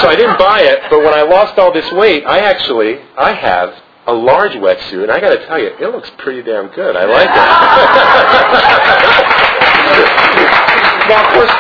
So 0.01 0.09
I 0.09 0.15
didn't 0.17 0.37
buy 0.39 0.61
it, 0.61 0.79
but 0.89 0.99
when 0.99 1.13
I 1.13 1.21
lost 1.21 1.57
all 1.59 1.71
this 1.71 1.89
weight, 1.91 2.25
I 2.25 2.39
actually, 2.39 2.97
I 3.17 3.33
have 3.33 3.75
a 4.07 4.13
large 4.13 4.53
wetsuit, 4.53 5.03
and 5.03 5.11
I 5.11 5.19
got 5.19 5.29
to 5.29 5.45
tell 5.45 5.59
you, 5.59 5.67
it 5.67 5.91
looks 5.91 6.09
pretty 6.17 6.41
damn 6.43 6.67
good. 6.73 6.95
I 6.95 7.05
like 7.05 7.29
it. 7.29 7.35
now, 11.09 11.23
of 11.23 11.33
course, 11.33 11.51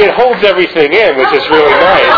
it 0.00 0.10
holds 0.14 0.42
everything 0.42 0.92
in, 0.92 1.16
which 1.16 1.32
is 1.32 1.48
really 1.50 1.70
nice. 1.70 2.10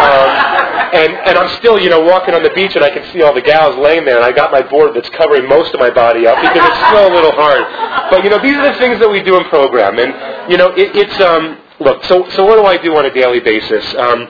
Um, 0.00 0.47
and 0.94 1.12
and 1.12 1.38
I'm 1.38 1.48
still, 1.58 1.78
you 1.78 1.90
know, 1.90 2.00
walking 2.00 2.34
on 2.34 2.42
the 2.42 2.50
beach, 2.50 2.74
and 2.76 2.84
I 2.84 2.90
can 2.90 3.04
see 3.12 3.22
all 3.22 3.34
the 3.34 3.42
gals 3.42 3.76
laying 3.76 4.04
there, 4.04 4.16
and 4.16 4.24
I 4.24 4.32
got 4.32 4.50
my 4.52 4.62
board 4.62 4.94
that's 4.94 5.08
covering 5.10 5.48
most 5.48 5.74
of 5.74 5.80
my 5.80 5.90
body 5.90 6.26
up 6.26 6.36
because 6.40 6.68
it's 6.68 6.86
still 6.88 7.08
a 7.08 7.14
little 7.14 7.32
hard. 7.32 8.10
But 8.10 8.24
you 8.24 8.30
know, 8.30 8.40
these 8.40 8.56
are 8.56 8.72
the 8.72 8.78
things 8.78 8.98
that 9.00 9.08
we 9.08 9.22
do 9.22 9.36
in 9.36 9.44
program, 9.44 9.98
and 9.98 10.50
you 10.50 10.56
know, 10.56 10.68
it, 10.76 10.94
it's 10.94 11.20
um, 11.20 11.58
look. 11.80 12.04
So 12.04 12.28
so 12.30 12.44
what 12.44 12.56
do 12.56 12.64
I 12.64 12.76
do 12.76 12.96
on 12.96 13.06
a 13.06 13.12
daily 13.12 13.40
basis? 13.40 13.84
Um, 13.94 14.28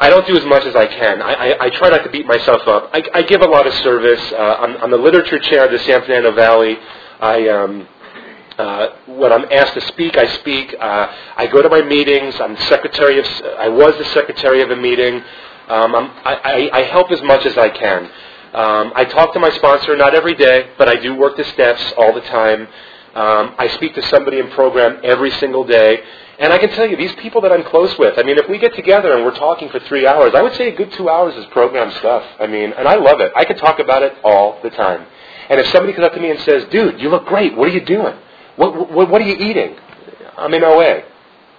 I 0.00 0.08
don't 0.08 0.26
do 0.26 0.36
as 0.36 0.44
much 0.46 0.64
as 0.64 0.74
I 0.74 0.86
can. 0.86 1.20
I, 1.20 1.32
I, 1.34 1.64
I 1.66 1.70
try 1.70 1.90
not 1.90 2.02
to 2.04 2.10
beat 2.10 2.26
myself 2.26 2.66
up. 2.66 2.88
I, 2.94 3.02
I 3.12 3.22
give 3.22 3.42
a 3.42 3.46
lot 3.46 3.66
of 3.66 3.74
service. 3.74 4.32
Uh, 4.32 4.56
I'm, 4.58 4.76
I'm 4.78 4.90
the 4.90 4.96
literature 4.96 5.38
chair 5.38 5.66
of 5.66 5.72
the 5.72 5.78
San 5.80 6.00
Fernando 6.00 6.32
Valley. 6.32 6.78
I 7.20 7.48
um, 7.48 7.86
uh, 8.56 8.88
when 9.06 9.32
I'm 9.32 9.44
asked 9.50 9.74
to 9.74 9.80
speak, 9.82 10.16
I 10.16 10.26
speak. 10.38 10.74
Uh, 10.78 11.12
I 11.36 11.46
go 11.46 11.62
to 11.62 11.68
my 11.68 11.82
meetings. 11.82 12.40
I'm 12.40 12.56
secretary 12.68 13.18
of. 13.18 13.26
I 13.58 13.68
was 13.68 13.96
the 13.98 14.04
secretary 14.06 14.62
of 14.62 14.70
a 14.70 14.76
meeting. 14.76 15.22
Um, 15.70 15.94
I, 15.94 16.70
I, 16.72 16.78
I 16.80 16.82
help 16.82 17.12
as 17.12 17.22
much 17.22 17.46
as 17.46 17.56
I 17.56 17.68
can. 17.68 18.04
Um, 18.52 18.92
I 18.96 19.04
talk 19.04 19.32
to 19.34 19.38
my 19.38 19.50
sponsor 19.50 19.96
not 19.96 20.16
every 20.16 20.34
day, 20.34 20.70
but 20.76 20.88
I 20.88 20.96
do 20.96 21.14
work 21.14 21.36
the 21.36 21.44
steps 21.44 21.92
all 21.96 22.12
the 22.12 22.22
time. 22.22 22.62
Um, 23.14 23.54
I 23.56 23.68
speak 23.74 23.94
to 23.94 24.02
somebody 24.08 24.40
in 24.40 24.50
program 24.50 25.00
every 25.04 25.30
single 25.32 25.62
day. 25.62 26.00
And 26.40 26.52
I 26.52 26.58
can 26.58 26.70
tell 26.70 26.86
you, 26.86 26.96
these 26.96 27.14
people 27.16 27.40
that 27.42 27.52
I'm 27.52 27.62
close 27.62 27.96
with, 27.98 28.18
I 28.18 28.24
mean, 28.24 28.36
if 28.36 28.48
we 28.48 28.58
get 28.58 28.74
together 28.74 29.14
and 29.14 29.24
we're 29.24 29.36
talking 29.36 29.68
for 29.68 29.78
three 29.80 30.08
hours, 30.08 30.32
I 30.34 30.42
would 30.42 30.54
say 30.56 30.72
a 30.72 30.76
good 30.76 30.90
two 30.92 31.08
hours 31.08 31.36
is 31.36 31.46
program 31.46 31.92
stuff. 31.98 32.24
I 32.40 32.48
mean, 32.48 32.72
and 32.72 32.88
I 32.88 32.96
love 32.96 33.20
it. 33.20 33.30
I 33.36 33.44
can 33.44 33.56
talk 33.56 33.78
about 33.78 34.02
it 34.02 34.14
all 34.24 34.58
the 34.64 34.70
time. 34.70 35.06
And 35.50 35.60
if 35.60 35.66
somebody 35.68 35.92
comes 35.92 36.06
up 36.06 36.14
to 36.14 36.20
me 36.20 36.30
and 36.30 36.40
says, 36.40 36.64
dude, 36.72 37.00
you 37.00 37.10
look 37.10 37.26
great. 37.26 37.56
What 37.56 37.68
are 37.68 37.72
you 37.72 37.84
doing? 37.84 38.16
What, 38.56 38.90
what, 38.90 39.08
what 39.08 39.22
are 39.22 39.24
you 39.24 39.36
eating? 39.36 39.76
I'm 40.36 40.52
in 40.52 40.64
OA. 40.64 41.02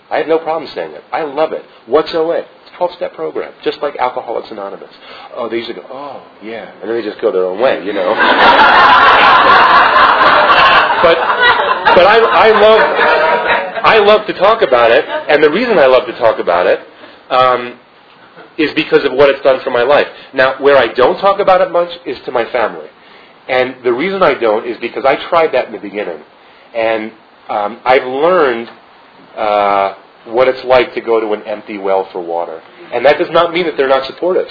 I 0.10 0.18
have 0.18 0.28
no 0.28 0.40
problem 0.40 0.70
saying 0.74 0.92
it. 0.92 1.04
I 1.14 1.24
love 1.24 1.54
it. 1.54 1.64
What's 1.86 2.14
OA? 2.14 2.46
12 2.82 2.96
step 2.96 3.14
program, 3.14 3.54
just 3.64 3.80
like 3.84 3.96
Alcoholics 3.98 4.50
Anonymous. 4.50 4.90
Oh, 5.36 5.48
they 5.48 5.58
used 5.58 5.68
to 5.68 5.76
go, 5.76 5.86
oh, 5.92 6.26
yeah. 6.42 6.74
And 6.82 6.90
then 6.90 6.98
they 6.98 7.04
just 7.04 7.22
go 7.22 7.32
their 7.32 7.46
own 7.46 7.62
way, 7.62 7.86
you 7.86 7.94
know. 7.94 8.10
but 11.06 11.18
but 11.94 12.08
I, 12.08 12.18
I, 12.18 12.50
love, 12.60 12.82
I 13.86 14.00
love 14.00 14.26
to 14.26 14.34
talk 14.34 14.64
about 14.64 14.90
it, 14.90 15.06
and 15.06 15.44
the 15.44 15.52
reason 15.52 15.78
I 15.78 15.86
love 15.86 16.08
to 16.08 16.14
talk 16.14 16.40
about 16.40 16.66
it 16.66 16.80
um, 17.30 17.80
is 18.58 18.74
because 18.74 19.06
of 19.06 19.14
what 19.14 19.30
it's 19.30 19.44
done 19.44 19.60
for 19.64 19.70
my 19.70 19.84
life. 19.84 20.08
Now, 20.34 20.60
where 20.60 20.78
I 20.78 20.88
don't 20.88 21.20
talk 21.20 21.40
about 21.40 21.62
it 21.62 21.70
much 21.72 21.92
is 22.08 22.18
to 22.26 22.32
my 22.32 22.52
family. 22.52 22.90
And 23.48 23.84
the 23.84 23.94
reason 23.94 24.24
I 24.24 24.34
don't 24.34 24.68
is 24.68 24.80
because 24.80 25.06
I 25.06 25.18
tried 25.30 25.54
that 25.54 25.68
in 25.68 25.74
the 25.74 25.80
beginning. 25.80 26.24
And 26.74 27.12
um, 27.48 27.80
I've 27.86 28.08
learned 28.08 28.70
uh, 29.36 29.96
what 30.26 30.48
it's 30.48 30.64
like 30.64 30.94
to 30.94 31.02
go 31.02 31.20
to 31.20 31.34
an 31.34 31.44
empty 31.44 31.78
well 31.78 32.08
for 32.12 32.22
water. 32.22 32.62
And 32.94 33.06
that 33.06 33.18
does 33.18 33.30
not 33.32 33.54
mean 33.54 33.66
that 33.66 33.78
they're 33.78 33.88
not 33.88 34.06
supportive. 34.06 34.48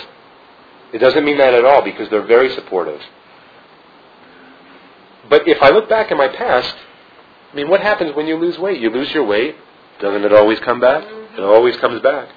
It 0.92 0.98
doesn't 0.98 1.24
mean 1.24 1.38
that 1.38 1.54
at 1.54 1.64
all 1.64 1.82
because 1.82 2.08
they're 2.10 2.26
very 2.26 2.52
supportive. 2.54 3.00
But 5.28 5.46
if 5.46 5.62
I 5.62 5.70
look 5.70 5.88
back 5.88 6.10
in 6.10 6.18
my 6.18 6.28
past, 6.28 6.74
I 7.52 7.56
mean, 7.56 7.68
what 7.68 7.80
happens 7.80 8.14
when 8.16 8.26
you 8.26 8.36
lose 8.36 8.58
weight? 8.58 8.80
You 8.80 8.90
lose 8.90 9.10
your 9.12 9.24
weight. 9.24 9.56
Doesn't 10.00 10.24
it 10.24 10.32
always 10.32 10.58
come 10.60 10.80
back? 10.80 11.04
It 11.04 11.40
always 11.40 11.76
comes 11.76 12.02
back. 12.02 12.28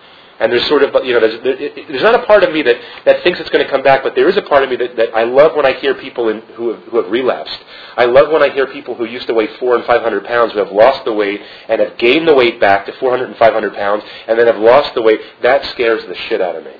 And 0.43 0.51
there's 0.51 0.67
sort 0.67 0.83
of, 0.83 0.93
you 1.05 1.13
know, 1.13 1.21
there's, 1.21 1.41
there's 1.87 2.03
not 2.03 2.15
a 2.15 2.25
part 2.25 2.43
of 2.43 2.51
me 2.51 2.61
that, 2.63 2.75
that 3.05 3.23
thinks 3.23 3.39
it's 3.39 3.49
going 3.49 3.63
to 3.63 3.71
come 3.71 3.81
back, 3.81 4.03
but 4.03 4.13
there 4.13 4.27
is 4.27 4.35
a 4.35 4.41
part 4.41 4.61
of 4.61 4.69
me 4.69 4.75
that, 4.75 4.97
that 4.97 5.15
I 5.15 5.23
love 5.23 5.55
when 5.55 5.65
I 5.65 5.71
hear 5.79 5.95
people 5.95 6.27
in, 6.27 6.41
who, 6.55 6.73
have, 6.73 6.83
who 6.83 7.01
have 7.01 7.09
relapsed. 7.09 7.57
I 7.95 8.03
love 8.03 8.29
when 8.29 8.43
I 8.43 8.49
hear 8.49 8.67
people 8.67 8.93
who 8.93 9.05
used 9.05 9.25
to 9.27 9.33
weigh 9.33 9.47
four 9.57 9.77
and 9.77 9.85
500 9.85 10.25
pounds 10.25 10.51
who 10.51 10.59
have 10.59 10.73
lost 10.73 11.05
the 11.05 11.13
weight 11.13 11.39
and 11.69 11.79
have 11.79 11.97
gained 11.97 12.27
the 12.27 12.35
weight 12.35 12.59
back 12.59 12.85
to 12.87 12.91
400 12.91 13.29
and 13.29 13.37
500 13.37 13.73
pounds 13.73 14.03
and 14.27 14.37
then 14.37 14.47
have 14.47 14.57
lost 14.57 14.93
the 14.95 15.01
weight. 15.01 15.21
That 15.43 15.63
scares 15.67 16.03
the 16.07 16.15
shit 16.27 16.41
out 16.41 16.57
of 16.57 16.65
me. 16.65 16.73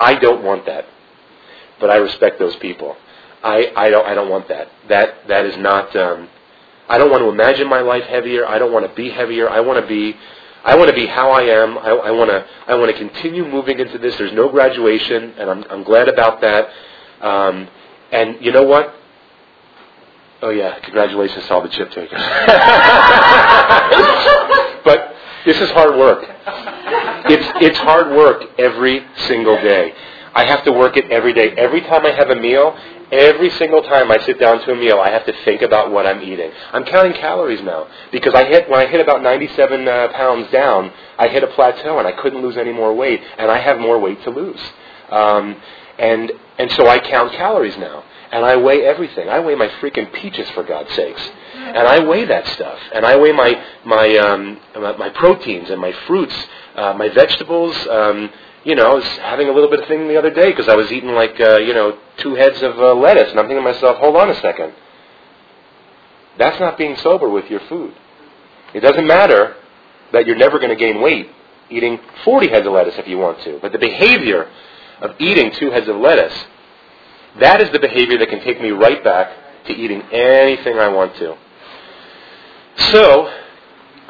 I 0.00 0.16
don't 0.16 0.42
want 0.42 0.66
that. 0.66 0.84
But 1.78 1.90
I 1.90 1.96
respect 1.98 2.40
those 2.40 2.56
people. 2.56 2.96
I, 3.44 3.72
I, 3.76 3.90
don't, 3.90 4.04
I 4.04 4.14
don't 4.14 4.30
want 4.30 4.48
that. 4.48 4.66
That, 4.88 5.28
that 5.28 5.46
is 5.46 5.56
not, 5.58 5.94
um, 5.94 6.28
I 6.88 6.98
don't 6.98 7.12
want 7.12 7.22
to 7.22 7.28
imagine 7.28 7.68
my 7.68 7.82
life 7.82 8.02
heavier. 8.02 8.44
I 8.48 8.58
don't 8.58 8.72
want 8.72 8.84
to 8.88 8.92
be 8.96 9.10
heavier. 9.10 9.48
I 9.48 9.60
want 9.60 9.80
to 9.80 9.86
be 9.86 10.16
I 10.64 10.76
want 10.76 10.88
to 10.88 10.94
be 10.94 11.06
how 11.06 11.30
I 11.30 11.42
am. 11.42 11.78
I, 11.78 11.90
I 11.90 12.10
want 12.10 12.30
to 12.30 12.46
I 12.66 12.74
want 12.74 12.90
to 12.90 12.98
continue 12.98 13.46
moving 13.46 13.78
into 13.78 13.98
this. 13.98 14.16
There's 14.16 14.32
no 14.32 14.48
graduation, 14.48 15.34
and 15.38 15.50
I'm 15.50 15.64
I'm 15.70 15.82
glad 15.82 16.08
about 16.08 16.40
that. 16.42 16.68
Um, 17.20 17.68
and 18.12 18.44
you 18.44 18.52
know 18.52 18.64
what? 18.64 18.94
Oh 20.42 20.50
yeah, 20.50 20.78
congratulations 20.80 21.46
to 21.46 21.54
all 21.54 21.62
the 21.62 21.68
chip 21.68 21.90
takers. 21.90 22.10
but 24.84 25.14
this 25.44 25.60
is 25.60 25.70
hard 25.70 25.96
work. 25.98 26.24
It's 27.30 27.46
it's 27.62 27.78
hard 27.78 28.10
work 28.10 28.42
every 28.58 29.04
single 29.28 29.56
day. 29.56 29.94
I 30.34 30.44
have 30.44 30.64
to 30.64 30.72
work 30.72 30.96
it 30.96 31.10
every 31.10 31.32
day. 31.32 31.50
Every 31.56 31.80
time 31.80 32.06
I 32.06 32.12
have 32.12 32.30
a 32.30 32.36
meal, 32.36 32.76
every 33.12 33.50
single 33.50 33.82
time 33.82 34.10
I 34.10 34.18
sit 34.18 34.38
down 34.38 34.60
to 34.64 34.72
a 34.72 34.76
meal, 34.76 35.00
I 35.00 35.10
have 35.10 35.26
to 35.26 35.32
think 35.44 35.62
about 35.62 35.90
what 35.90 36.06
I'm 36.06 36.22
eating. 36.22 36.50
I'm 36.72 36.84
counting 36.84 37.14
calories 37.14 37.62
now 37.62 37.88
because 38.12 38.34
I 38.34 38.44
hit 38.44 38.68
when 38.68 38.80
I 38.80 38.86
hit 38.86 39.00
about 39.00 39.22
97 39.22 39.86
uh, 39.86 40.08
pounds 40.08 40.50
down, 40.50 40.92
I 41.18 41.28
hit 41.28 41.42
a 41.42 41.48
plateau 41.48 41.98
and 41.98 42.06
I 42.06 42.12
couldn't 42.12 42.42
lose 42.42 42.56
any 42.56 42.72
more 42.72 42.94
weight, 42.94 43.20
and 43.38 43.50
I 43.50 43.58
have 43.58 43.78
more 43.78 43.98
weight 43.98 44.22
to 44.24 44.30
lose. 44.30 44.60
Um, 45.10 45.56
and 45.98 46.32
and 46.58 46.70
so 46.72 46.86
I 46.88 46.98
count 46.98 47.32
calories 47.32 47.76
now, 47.76 48.04
and 48.32 48.44
I 48.44 48.56
weigh 48.56 48.84
everything. 48.84 49.28
I 49.28 49.40
weigh 49.40 49.54
my 49.54 49.68
freaking 49.80 50.12
peaches 50.12 50.48
for 50.50 50.62
God's 50.62 50.92
sakes, 50.94 51.22
and 51.54 51.78
I 51.78 52.04
weigh 52.04 52.24
that 52.26 52.46
stuff, 52.48 52.78
and 52.94 53.04
I 53.04 53.16
weigh 53.16 53.32
my 53.32 53.62
my 53.84 54.16
um, 54.16 54.60
my 54.76 55.10
proteins 55.10 55.70
and 55.70 55.80
my 55.80 55.92
fruits, 56.06 56.34
uh, 56.76 56.94
my 56.94 57.08
vegetables. 57.08 57.76
Um, 57.88 58.30
you 58.64 58.74
know, 58.74 58.90
I 58.90 58.94
was 58.94 59.04
having 59.04 59.48
a 59.48 59.52
little 59.52 59.70
bit 59.70 59.80
of 59.80 59.88
thing 59.88 60.08
the 60.08 60.18
other 60.18 60.30
day 60.30 60.50
because 60.50 60.68
I 60.68 60.76
was 60.76 60.90
eating 60.92 61.10
like, 61.10 61.40
uh, 61.40 61.58
you 61.58 61.72
know, 61.72 61.98
two 62.18 62.34
heads 62.34 62.60
of 62.62 62.78
uh, 62.78 62.94
lettuce, 62.94 63.30
and 63.30 63.40
I'm 63.40 63.46
thinking 63.46 63.64
to 63.64 63.72
myself, 63.72 63.98
hold 63.98 64.16
on 64.16 64.30
a 64.30 64.40
second. 64.40 64.74
That's 66.38 66.60
not 66.60 66.76
being 66.76 66.96
sober 66.96 67.28
with 67.28 67.50
your 67.50 67.60
food. 67.60 67.94
It 68.74 68.80
doesn't 68.80 69.06
matter 69.06 69.56
that 70.12 70.26
you're 70.26 70.36
never 70.36 70.58
going 70.58 70.70
to 70.70 70.76
gain 70.76 71.00
weight 71.00 71.30
eating 71.70 72.00
40 72.24 72.48
heads 72.48 72.66
of 72.66 72.72
lettuce 72.72 72.96
if 72.98 73.06
you 73.06 73.18
want 73.18 73.40
to, 73.42 73.58
but 73.62 73.72
the 73.72 73.78
behavior 73.78 74.50
of 75.00 75.12
eating 75.18 75.52
two 75.52 75.70
heads 75.70 75.88
of 75.88 75.96
lettuce, 75.96 76.36
that 77.38 77.62
is 77.62 77.70
the 77.70 77.78
behavior 77.78 78.18
that 78.18 78.28
can 78.28 78.42
take 78.42 78.60
me 78.60 78.70
right 78.70 79.02
back 79.02 79.30
to 79.66 79.72
eating 79.72 80.02
anything 80.12 80.78
I 80.78 80.88
want 80.88 81.14
to. 81.16 81.36
So, 82.92 83.32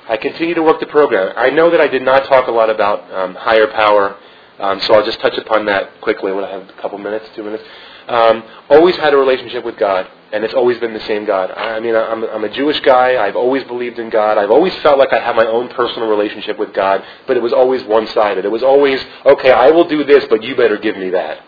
I 0.09 0.17
continue 0.17 0.55
to 0.55 0.63
work 0.63 0.81
the 0.81 0.87
program. 0.87 1.35
I 1.37 1.51
know 1.51 1.71
that 1.71 1.81
I 1.81 1.87
did 1.87 2.03
not 2.03 2.25
talk 2.25 2.49
a 2.49 2.51
lot 2.51 2.71
about 2.71 3.13
um, 3.13 3.35
higher 3.35 3.69
power 3.69 4.17
um, 4.61 4.81
so 4.81 4.95
I'll 4.95 5.05
just 5.05 5.21
touch 5.21 5.37
upon 5.39 5.65
that 5.67 6.01
quickly 6.01 6.33
when 6.33 6.45
I 6.45 6.51
have 6.51 6.69
a 6.69 6.73
couple 6.75 6.99
minutes, 6.99 7.27
two 7.35 7.43
minutes. 7.43 7.65
Um, 8.09 8.43
always 8.69 8.97
had 8.97 9.15
a 9.15 9.17
relationship 9.17 9.65
with 9.65 9.79
God, 9.79 10.07
and 10.33 10.45
it's 10.45 10.55
always 10.55 10.79
been 10.79 10.93
the 10.93 11.07
same 11.07 11.25
God. 11.25 11.51
I 11.53 11.81
mean, 11.81 11.95
I'm, 11.95 12.25
I'm 12.25 12.45
a 12.45 12.49
Jewish 12.49 12.81
guy. 12.81 13.25
I've 13.25 13.37
always 13.37 13.65
believed 13.65 13.99
in 13.99 14.11
God. 14.11 14.37
I've 14.37 14.51
always 14.51 14.75
felt 14.77 14.99
like 14.99 15.13
I 15.13 15.21
have 15.21 15.37
my 15.37 15.47
own 15.47 15.69
personal 15.69 16.09
relationship 16.09 16.59
with 16.59 16.75
God, 16.75 17.05
but 17.27 17.37
it 17.37 17.43
was 17.43 17.53
always 17.53 17.85
one-sided. 17.85 18.45
It 18.45 18.51
was 18.51 18.63
always, 18.63 19.01
okay, 19.25 19.53
I 19.53 19.71
will 19.71 19.89
do 19.89 20.05
this, 20.05 20.25
but 20.29 20.43
you 20.43 20.57
better 20.57 20.77
give 20.77 20.97
me 20.97 21.11
that. 21.11 21.39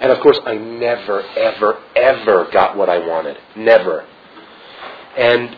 And 0.00 0.10
of 0.10 0.20
course, 0.20 0.38
I 0.44 0.54
never, 0.54 1.22
ever, 1.22 1.82
ever 1.94 2.48
got 2.50 2.76
what 2.76 2.88
I 2.88 2.98
wanted. 2.98 3.36
Never. 3.54 4.06
And 5.16 5.56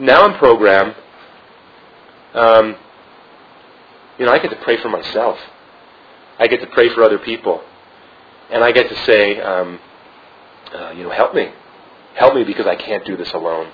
now 0.00 0.22
I'm 0.24 0.38
programmed. 0.38 0.94
Um, 2.34 2.76
you 4.18 4.26
know, 4.26 4.32
I 4.32 4.38
get 4.38 4.50
to 4.50 4.56
pray 4.56 4.80
for 4.80 4.88
myself. 4.88 5.38
I 6.38 6.46
get 6.46 6.60
to 6.60 6.66
pray 6.68 6.88
for 6.90 7.02
other 7.02 7.18
people. 7.18 7.62
And 8.50 8.64
I 8.64 8.72
get 8.72 8.88
to 8.88 9.04
say, 9.04 9.40
um, 9.40 9.78
uh, 10.74 10.90
you 10.90 11.02
know, 11.02 11.10
help 11.10 11.34
me. 11.34 11.50
Help 12.14 12.34
me 12.34 12.44
because 12.44 12.66
I 12.66 12.76
can't 12.76 13.04
do 13.04 13.16
this 13.16 13.32
alone. 13.32 13.72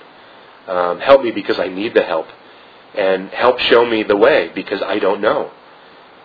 Um, 0.67 0.99
help 0.99 1.23
me 1.23 1.31
because 1.31 1.59
I 1.59 1.67
need 1.67 1.93
the 1.93 2.03
help. 2.03 2.27
And 2.95 3.29
help 3.29 3.59
show 3.59 3.85
me 3.85 4.03
the 4.03 4.15
way 4.15 4.51
because 4.53 4.81
I 4.81 4.99
don't 4.99 5.21
know. 5.21 5.51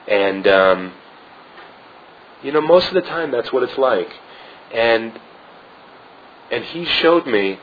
And, 0.08 0.46
um, 0.46 0.92
you 2.42 2.52
know, 2.52 2.60
most 2.60 2.88
of 2.88 2.94
the 2.94 3.02
time 3.02 3.30
that's 3.30 3.52
what 3.52 3.62
it's 3.62 3.76
like. 3.76 4.08
And, 4.72 5.18
and 6.50 6.64
he 6.64 6.84
showed 6.84 7.26
me 7.26 7.58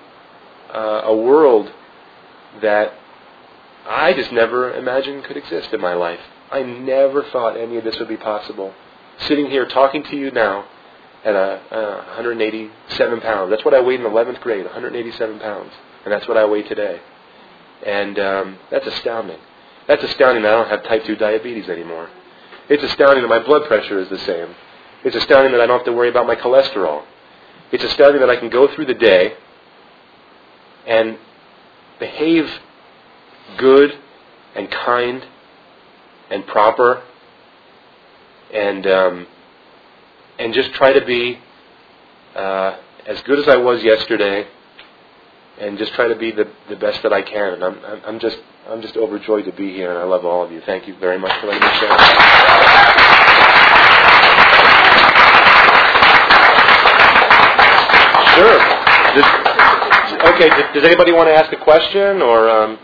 uh, 0.73 1.01
a 1.05 1.15
world 1.15 1.71
that 2.61 2.93
I 3.87 4.13
just 4.13 4.31
never 4.31 4.73
imagined 4.73 5.23
could 5.23 5.37
exist 5.37 5.73
in 5.73 5.81
my 5.81 5.93
life. 5.93 6.19
I 6.51 6.63
never 6.63 7.23
thought 7.23 7.57
any 7.57 7.77
of 7.77 7.83
this 7.83 7.97
would 7.99 8.07
be 8.07 8.17
possible. 8.17 8.73
Sitting 9.27 9.49
here 9.49 9.65
talking 9.67 10.03
to 10.03 10.15
you 10.15 10.31
now, 10.31 10.65
and 11.23 11.35
uh, 11.35 11.59
uh, 11.71 11.95
187 12.05 13.21
pounds. 13.21 13.49
That's 13.49 13.65
what 13.65 13.73
I 13.73 13.81
weighed 13.81 13.99
in 13.99 14.05
11th 14.05 14.39
grade, 14.41 14.65
187 14.65 15.39
pounds, 15.39 15.73
and 16.05 16.13
that's 16.13 16.27
what 16.27 16.37
I 16.37 16.45
weigh 16.45 16.63
today. 16.63 16.99
And 17.85 18.17
um, 18.19 18.57
that's 18.71 18.87
astounding. 18.87 19.39
That's 19.87 20.03
astounding 20.03 20.43
that 20.43 20.53
I 20.53 20.57
don't 20.57 20.69
have 20.69 20.83
type 20.83 21.05
2 21.05 21.15
diabetes 21.15 21.69
anymore. 21.69 22.09
It's 22.69 22.83
astounding 22.83 23.23
that 23.23 23.29
my 23.29 23.39
blood 23.39 23.67
pressure 23.67 23.99
is 23.99 24.09
the 24.09 24.19
same. 24.19 24.55
It's 25.03 25.15
astounding 25.15 25.51
that 25.53 25.61
I 25.61 25.67
don't 25.67 25.79
have 25.79 25.85
to 25.85 25.93
worry 25.93 26.09
about 26.09 26.27
my 26.27 26.35
cholesterol. 26.35 27.03
It's 27.71 27.83
astounding 27.83 28.21
that 28.21 28.29
I 28.29 28.37
can 28.37 28.49
go 28.49 28.73
through 28.73 28.85
the 28.85 28.93
day 28.93 29.33
and 30.85 31.17
behave 31.99 32.49
good 33.57 33.97
and 34.55 34.69
kind 34.71 35.25
and 36.29 36.45
proper 36.47 37.03
and 38.53 38.87
um, 38.87 39.27
and 40.39 40.53
just 40.53 40.73
try 40.73 40.93
to 40.93 41.05
be 41.05 41.39
uh, 42.35 42.77
as 43.05 43.21
good 43.23 43.39
as 43.39 43.47
I 43.47 43.57
was 43.57 43.83
yesterday 43.83 44.47
and 45.59 45.77
just 45.77 45.93
try 45.93 46.07
to 46.07 46.15
be 46.15 46.31
the, 46.31 46.47
the 46.69 46.75
best 46.75 47.01
that 47.03 47.11
I 47.11 47.21
can. 47.21 47.53
And 47.53 47.63
I'm, 47.63 47.79
I'm 48.05 48.19
just 48.19 48.37
I'm 48.69 48.81
just 48.81 48.95
overjoyed 48.97 49.45
to 49.45 49.51
be 49.51 49.73
here, 49.73 49.89
and 49.89 49.99
I 49.99 50.03
love 50.03 50.25
all 50.25 50.43
of 50.43 50.51
you. 50.51 50.61
Thank 50.61 50.87
you 50.87 50.95
very 50.99 51.17
much 51.17 51.39
for 51.39 51.47
letting 51.47 51.61
me 51.61 51.73
share. 51.79 51.97
Sure. 58.35 58.77
Okay. 60.35 60.49
Does 60.73 60.83
anybody 60.83 61.11
want 61.11 61.27
to 61.27 61.33
ask 61.33 61.51
a 61.51 61.57
question 61.57 62.21
or 62.21 62.49
um, 62.49 62.77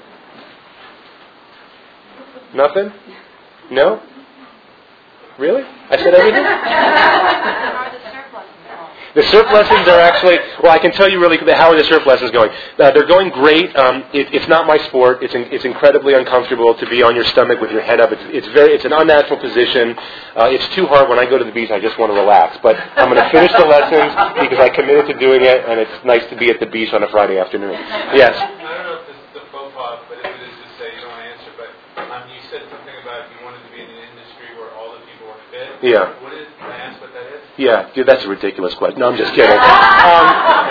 nothing? 2.55 2.91
No. 3.71 4.01
Really? 5.37 5.63
I 5.63 5.97
said 5.97 6.13
everything. 6.13 6.43
The 9.13 9.21
surf 9.29 9.45
lessons 9.53 9.87
are 9.87 10.01
actually, 10.01 10.39
well, 10.63 10.71
I 10.73 10.79
can 10.79 10.91
tell 10.91 11.05
you 11.07 11.21
really 11.21 11.37
how 11.53 11.69
are 11.69 11.77
the 11.77 11.85
surf 11.85 12.01
lessons 12.05 12.31
going. 12.31 12.49
Uh, 12.49 12.89
they're 12.97 13.05
going 13.05 13.29
great. 13.29 13.69
Um, 13.77 14.05
it, 14.09 14.33
it's 14.33 14.47
not 14.47 14.65
my 14.65 14.77
sport. 14.89 15.21
It's, 15.21 15.35
in, 15.35 15.53
it's 15.53 15.65
incredibly 15.65 16.15
uncomfortable 16.15 16.73
to 16.73 16.85
be 16.89 17.03
on 17.03 17.13
your 17.13 17.23
stomach 17.25 17.61
with 17.61 17.69
your 17.69 17.81
head 17.85 18.01
up. 18.01 18.11
It's, 18.11 18.25
it's 18.33 18.47
very, 18.57 18.73
it's 18.73 18.85
an 18.85 18.93
unnatural 18.93 19.37
position. 19.39 19.93
Uh, 20.33 20.49
it's 20.49 20.65
too 20.73 20.87
hard. 20.89 21.09
When 21.09 21.19
I 21.19 21.29
go 21.29 21.37
to 21.37 21.45
the 21.45 21.53
beach, 21.53 21.69
I 21.69 21.79
just 21.79 21.93
want 22.01 22.09
to 22.09 22.17
relax. 22.17 22.57
But 22.63 22.73
I'm 22.97 23.13
going 23.13 23.21
to 23.21 23.29
finish 23.29 23.53
the 23.53 23.69
lessons 23.69 24.17
because 24.41 24.57
I 24.57 24.73
committed 24.73 25.05
to 25.13 25.15
doing 25.21 25.45
it, 25.45 25.61
and 25.61 25.77
it's 25.79 25.93
nice 26.03 26.25
to 26.33 26.35
be 26.35 26.49
at 26.49 26.57
the 26.59 26.65
beach 26.65 26.89
on 26.91 27.03
a 27.05 27.09
Friday 27.13 27.37
afternoon. 27.37 27.77
Yes. 28.17 28.33
I 28.33 28.49
don't 28.49 28.65
know 28.65 28.97
if 28.97 29.05
this 29.13 29.17
is 29.17 29.29
the 29.37 29.45
faux 29.53 29.69
pas, 29.77 30.01
but 30.09 30.25
if 30.25 30.25
it 30.25 30.41
is, 30.41 30.57
just 30.57 30.73
say 30.81 30.89
you 30.89 31.05
don't 31.05 31.13
want 31.13 31.21
to 31.21 31.29
answer. 31.37 31.53
But 31.53 31.69
um, 32.01 32.25
you 32.33 32.41
said 32.49 32.65
something 32.65 32.97
about 33.05 33.29
you 33.29 33.45
wanted 33.45 33.61
to 33.61 33.69
be 33.69 33.77
in 33.77 33.93
an 33.93 34.01
industry 34.09 34.57
where 34.57 34.73
all 34.73 34.89
the 34.97 35.05
people 35.05 35.29
were 35.29 35.43
fit. 35.53 35.69
Yeah. 35.83 36.21
What 36.23 36.33
is? 36.33 36.47
Can 36.59 36.71
I 36.71 36.77
ask 36.77 37.01
what 37.01 37.13
that 37.13 37.25
is? 37.27 37.41
Yeah, 37.57 37.89
dude, 37.93 38.07
that's 38.07 38.23
a 38.23 38.29
ridiculous 38.29 38.73
question. 38.75 38.99
No, 38.99 39.09
I'm 39.11 39.17
just 39.17 39.33
kidding. 39.35 39.51
Um, 39.51 40.25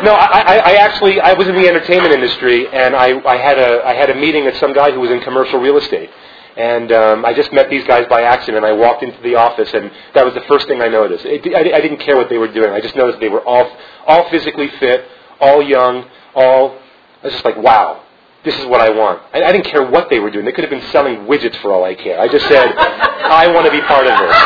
no, 0.04 0.14
I, 0.14 0.42
I, 0.42 0.56
I 0.56 0.72
actually 0.82 1.20
I 1.20 1.34
was 1.34 1.46
in 1.46 1.54
the 1.54 1.68
entertainment 1.68 2.12
industry, 2.12 2.66
and 2.66 2.96
I, 2.96 3.20
I 3.24 3.36
had 3.36 3.58
a 3.58 3.86
I 3.86 3.94
had 3.94 4.10
a 4.10 4.14
meeting 4.14 4.46
with 4.46 4.56
some 4.56 4.72
guy 4.72 4.90
who 4.90 5.00
was 5.00 5.10
in 5.10 5.20
commercial 5.20 5.60
real 5.60 5.76
estate, 5.76 6.10
and 6.56 6.90
um, 6.90 7.24
I 7.24 7.34
just 7.34 7.52
met 7.52 7.70
these 7.70 7.84
guys 7.86 8.06
by 8.08 8.22
accident. 8.22 8.64
And 8.64 8.66
I 8.66 8.72
walked 8.72 9.02
into 9.04 9.20
the 9.22 9.36
office, 9.36 9.72
and 9.74 9.92
that 10.14 10.24
was 10.24 10.34
the 10.34 10.40
first 10.48 10.66
thing 10.66 10.80
I 10.82 10.88
noticed. 10.88 11.24
It, 11.24 11.46
I, 11.54 11.76
I 11.76 11.80
didn't 11.80 11.98
care 11.98 12.16
what 12.16 12.28
they 12.28 12.38
were 12.38 12.50
doing. 12.52 12.72
I 12.72 12.80
just 12.80 12.96
noticed 12.96 13.20
they 13.20 13.28
were 13.28 13.44
all 13.46 13.70
all 14.06 14.28
physically 14.30 14.68
fit, 14.80 15.04
all 15.40 15.62
young, 15.62 16.08
all. 16.34 16.78
I 17.22 17.26
was 17.26 17.34
just 17.34 17.44
like, 17.44 17.58
wow, 17.58 18.02
this 18.44 18.56
is 18.56 18.66
what 18.66 18.80
I 18.80 18.90
want. 18.90 19.22
I, 19.32 19.42
I 19.44 19.52
didn't 19.52 19.66
care 19.66 19.88
what 19.88 20.10
they 20.10 20.18
were 20.18 20.30
doing. 20.30 20.44
They 20.44 20.52
could 20.52 20.64
have 20.64 20.70
been 20.70 20.90
selling 20.90 21.26
widgets 21.26 21.56
for 21.62 21.72
all 21.72 21.84
I 21.84 21.94
care. 21.94 22.20
I 22.20 22.28
just 22.28 22.46
said, 22.48 22.74
I 22.76 23.46
want 23.52 23.66
to 23.66 23.72
be 23.72 23.80
part 23.82 24.06
of 24.06 24.18
this. 24.18 24.36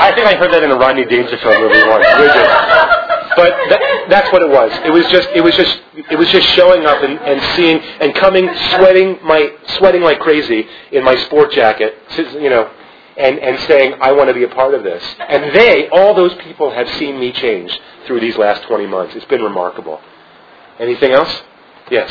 I 0.00 0.12
think 0.14 0.26
I 0.26 0.34
heard 0.36 0.52
that 0.52 0.62
in 0.62 0.70
a 0.70 0.76
Rodney 0.76 1.04
Dangerfield 1.04 1.60
movie 1.60 1.86
once. 1.88 2.06
Widgets. 2.06 3.06
But 3.36 3.52
that, 3.70 3.80
that's 4.08 4.32
what 4.32 4.42
it 4.42 4.50
was. 4.50 4.72
It 4.84 4.90
was 4.90 5.06
just, 5.06 5.28
it 5.30 5.40
was 5.42 5.54
just, 5.54 5.80
it 6.10 6.18
was 6.18 6.28
just 6.30 6.48
showing 6.56 6.84
up 6.86 7.02
and, 7.02 7.18
and 7.20 7.40
seeing 7.54 7.78
and 7.78 8.14
coming, 8.14 8.48
sweating 8.74 9.18
my, 9.22 9.52
sweating 9.78 10.02
like 10.02 10.18
crazy 10.18 10.66
in 10.92 11.04
my 11.04 11.14
sport 11.26 11.52
jacket, 11.52 11.94
you 12.16 12.50
know, 12.50 12.70
and, 13.16 13.38
and 13.38 13.58
saying, 13.68 13.94
I 14.00 14.12
want 14.12 14.28
to 14.28 14.34
be 14.34 14.44
a 14.44 14.48
part 14.48 14.74
of 14.74 14.82
this. 14.82 15.02
And 15.20 15.54
they, 15.54 15.88
all 15.90 16.14
those 16.14 16.34
people 16.42 16.70
have 16.72 16.88
seen 16.98 17.20
me 17.20 17.32
change 17.32 17.78
through 18.06 18.20
these 18.20 18.36
last 18.36 18.62
20 18.64 18.86
months. 18.86 19.14
It's 19.14 19.26
been 19.26 19.42
remarkable. 19.42 20.00
Anything 20.80 21.12
else? 21.12 21.42
Yes. 21.90 22.10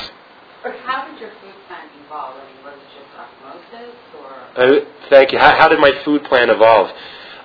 Or 0.63 0.71
how 0.85 1.09
did 1.09 1.19
your 1.19 1.31
food 1.41 1.53
plan 1.67 1.87
evolve? 2.05 2.35
I 2.35 2.45
mean, 2.45 2.63
was 2.63 2.73
it 2.75 2.89
just 2.95 3.11
osmosis 3.17 3.95
or? 4.15 4.81
Uh, 4.81 4.85
thank 5.09 5.31
you. 5.31 5.39
How, 5.39 5.57
how 5.57 5.67
did 5.67 5.79
my 5.79 5.91
food 6.05 6.23
plan 6.25 6.49
evolve? 6.49 6.91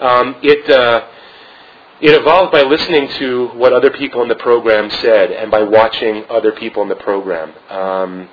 Um, 0.00 0.36
it 0.42 0.68
uh, 0.70 1.06
it 2.00 2.10
evolved 2.10 2.52
by 2.52 2.62
listening 2.62 3.08
to 3.18 3.48
what 3.54 3.72
other 3.72 3.90
people 3.90 4.20
in 4.22 4.28
the 4.28 4.34
program 4.34 4.90
said 4.90 5.30
and 5.30 5.50
by 5.50 5.62
watching 5.62 6.24
other 6.28 6.52
people 6.52 6.82
in 6.82 6.88
the 6.88 6.96
program. 6.96 7.54
Um, 7.70 8.28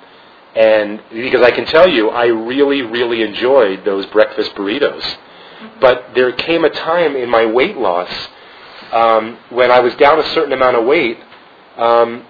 and 0.54 1.00
because 1.10 1.40
I 1.40 1.50
can 1.50 1.64
tell 1.64 1.88
you, 1.88 2.10
I 2.10 2.26
really, 2.26 2.82
really 2.82 3.22
enjoyed 3.22 3.84
those 3.84 4.04
breakfast 4.06 4.54
burritos. 4.54 5.16
But 5.80 6.08
there 6.14 6.32
came 6.32 6.64
a 6.64 6.70
time 6.70 7.16
in 7.16 7.30
my 7.30 7.46
weight 7.46 7.78
loss 7.78 8.10
um, 8.90 9.38
when 9.50 9.70
I 9.70 9.80
was 9.80 9.94
down 9.94 10.18
a 10.18 10.28
certain 10.34 10.52
amount 10.52 10.76
of 10.76 10.84
weight. 10.84 11.18
Um, 11.78 12.26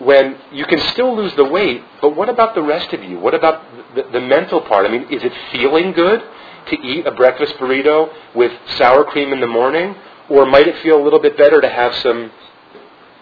when 0.00 0.36
you 0.52 0.64
can 0.66 0.80
still 0.92 1.14
lose 1.16 1.34
the 1.36 1.44
weight, 1.44 1.82
but 2.00 2.16
what 2.16 2.28
about 2.28 2.54
the 2.54 2.62
rest 2.62 2.92
of 2.92 3.02
you? 3.04 3.18
What 3.18 3.34
about 3.34 3.62
the, 3.94 4.02
the 4.12 4.20
mental 4.20 4.60
part? 4.60 4.86
I 4.86 4.90
mean, 4.90 5.02
is 5.10 5.22
it 5.22 5.32
feeling 5.52 5.92
good 5.92 6.22
to 6.68 6.80
eat 6.80 7.06
a 7.06 7.12
breakfast 7.12 7.54
burrito 7.56 8.12
with 8.34 8.52
sour 8.76 9.04
cream 9.04 9.32
in 9.32 9.40
the 9.40 9.46
morning, 9.46 9.94
or 10.28 10.46
might 10.46 10.66
it 10.66 10.82
feel 10.82 11.00
a 11.00 11.02
little 11.02 11.20
bit 11.20 11.36
better 11.36 11.60
to 11.60 11.68
have 11.68 11.94
some 11.96 12.32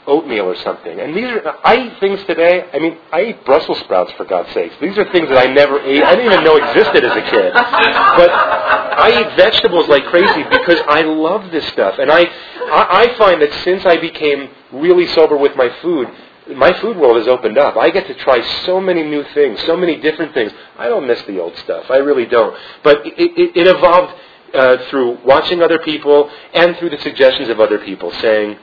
oatmeal 0.07 0.47
or 0.47 0.57
something? 0.57 0.99
And 0.99 1.15
these 1.15 1.27
are 1.27 1.59
I 1.63 1.77
eat 1.77 2.01
things 2.01 2.25
today. 2.25 2.65
I 2.73 2.79
mean, 2.79 2.97
I 3.13 3.23
eat 3.25 3.45
Brussels 3.45 3.79
sprouts 3.81 4.13
for 4.13 4.25
God's 4.25 4.53
sakes. 4.55 4.75
These 4.81 4.97
are 4.97 5.11
things 5.13 5.29
that 5.29 5.39
I 5.39 5.53
never 5.53 5.79
ate. 5.81 6.03
I 6.03 6.15
didn't 6.15 6.33
even 6.33 6.45
know 6.45 6.57
existed 6.57 7.05
as 7.05 7.17
a 7.17 7.31
kid. 7.31 7.53
But 7.53 8.31
I 8.31 9.21
eat 9.21 9.37
vegetables 9.37 9.89
like 9.89 10.05
crazy 10.05 10.45
because 10.45 10.81
I 10.89 11.03
love 11.03 11.51
this 11.51 11.67
stuff, 11.69 11.99
and 11.99 12.11
I 12.11 12.21
I, 12.21 13.09
I 13.13 13.19
find 13.19 13.43
that 13.43 13.53
since 13.63 13.85
I 13.85 13.99
became 13.99 14.49
really 14.73 15.07
sober 15.09 15.37
with 15.37 15.55
my 15.57 15.69
food 15.83 16.09
my 16.49 16.73
food 16.81 16.97
world 16.97 17.17
has 17.17 17.29
opened 17.29 17.59
up. 17.59 17.77
I 17.77 17.91
get 17.91 18.07
to 18.09 18.15
try 18.15 18.41
so 18.65 18.81
many 18.81 19.03
new 19.03 19.25
things, 19.35 19.61
so 19.67 19.77
many 19.77 20.01
different 20.01 20.35
things. 20.35 20.53
I 20.79 20.89
don't 20.89 21.07
miss 21.07 21.23
the 21.23 21.39
old 21.41 21.57
stuff. 21.59 21.91
I 21.91 21.99
really 21.99 22.27
don't. 22.27 22.57
But 22.83 23.07
it, 23.07 23.15
it, 23.17 23.57
it 23.57 23.67
evolved 23.67 24.15
uh, 24.55 24.77
through 24.91 25.19
watching 25.25 25.63
other 25.63 25.79
people 25.79 26.31
and 26.53 26.77
through 26.77 26.91
the 26.91 26.99
suggestions 26.99 27.49
of 27.49 27.61
other 27.61 27.79
people, 27.79 28.13
saying, 28.21 28.59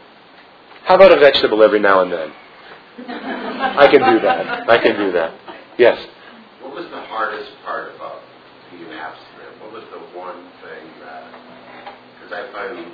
"How 0.84 0.96
about 0.96 1.12
a 1.12 1.20
vegetable 1.20 1.64
every 1.64 1.80
now 1.80 2.02
and 2.02 2.12
then?" 2.12 2.32
I 3.08 3.88
can 3.90 4.02
do 4.14 4.20
that. 4.22 4.70
I 4.70 4.78
can 4.78 4.98
do 4.98 5.12
that. 5.14 5.34
Yes. 5.78 5.98
What 6.62 6.76
was 6.76 6.86
the 6.92 7.02
hardest 7.08 7.52
part 7.64 7.96
about 7.96 8.22
being 8.72 8.92
abstinent? 8.92 9.62
What 9.62 9.72
was 9.72 9.84
the 9.92 10.00
one 10.20 10.44
thing 10.62 10.84
that? 11.00 11.32
Because 12.20 12.34
I 12.36 12.52
find 12.52 12.92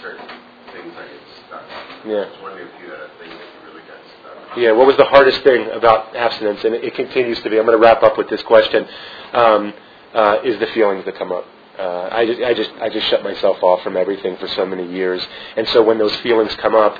certain 0.00 0.26
things 0.72 0.92
I 0.96 1.04
get 1.04 1.22
stuck. 1.46 1.64
Yeah. 2.08 2.24
I 2.24 2.30
was 2.32 2.40
wondering 2.42 2.66
if 2.66 2.74
you 2.80 2.90
had 2.90 3.00
a 3.00 3.12
thing 3.20 3.28
that 3.28 3.44
you 3.44 3.60
really 3.68 3.84
got 3.84 4.00
stuck. 4.24 4.36
on. 4.40 4.41
Yeah, 4.56 4.72
what 4.72 4.86
was 4.86 4.96
the 4.96 5.04
hardest 5.04 5.42
thing 5.42 5.70
about 5.70 6.14
abstinence? 6.14 6.62
And 6.64 6.74
it, 6.74 6.94
continues 6.94 7.40
to 7.42 7.50
be. 7.50 7.58
I'm 7.58 7.66
going 7.66 7.78
to 7.78 7.82
wrap 7.82 8.02
up 8.02 8.18
with 8.18 8.28
this 8.28 8.42
question. 8.42 8.86
Um, 9.32 9.74
uh, 10.14 10.38
is 10.44 10.58
the 10.60 10.66
feelings 10.68 11.04
that 11.06 11.16
come 11.16 11.32
up. 11.32 11.44
Uh, 11.78 12.08
I, 12.12 12.26
just, 12.26 12.42
I 12.42 12.54
just 12.54 12.70
I 12.82 12.88
just 12.90 13.08
shut 13.08 13.22
myself 13.22 13.62
off 13.62 13.82
from 13.82 13.96
everything 13.96 14.36
for 14.36 14.46
so 14.48 14.66
many 14.66 14.86
years, 14.92 15.26
and 15.56 15.66
so 15.68 15.82
when 15.82 15.96
those 15.96 16.14
feelings 16.16 16.54
come 16.56 16.74
up, 16.74 16.98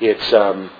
it's 0.00 0.32
um, 0.32 0.70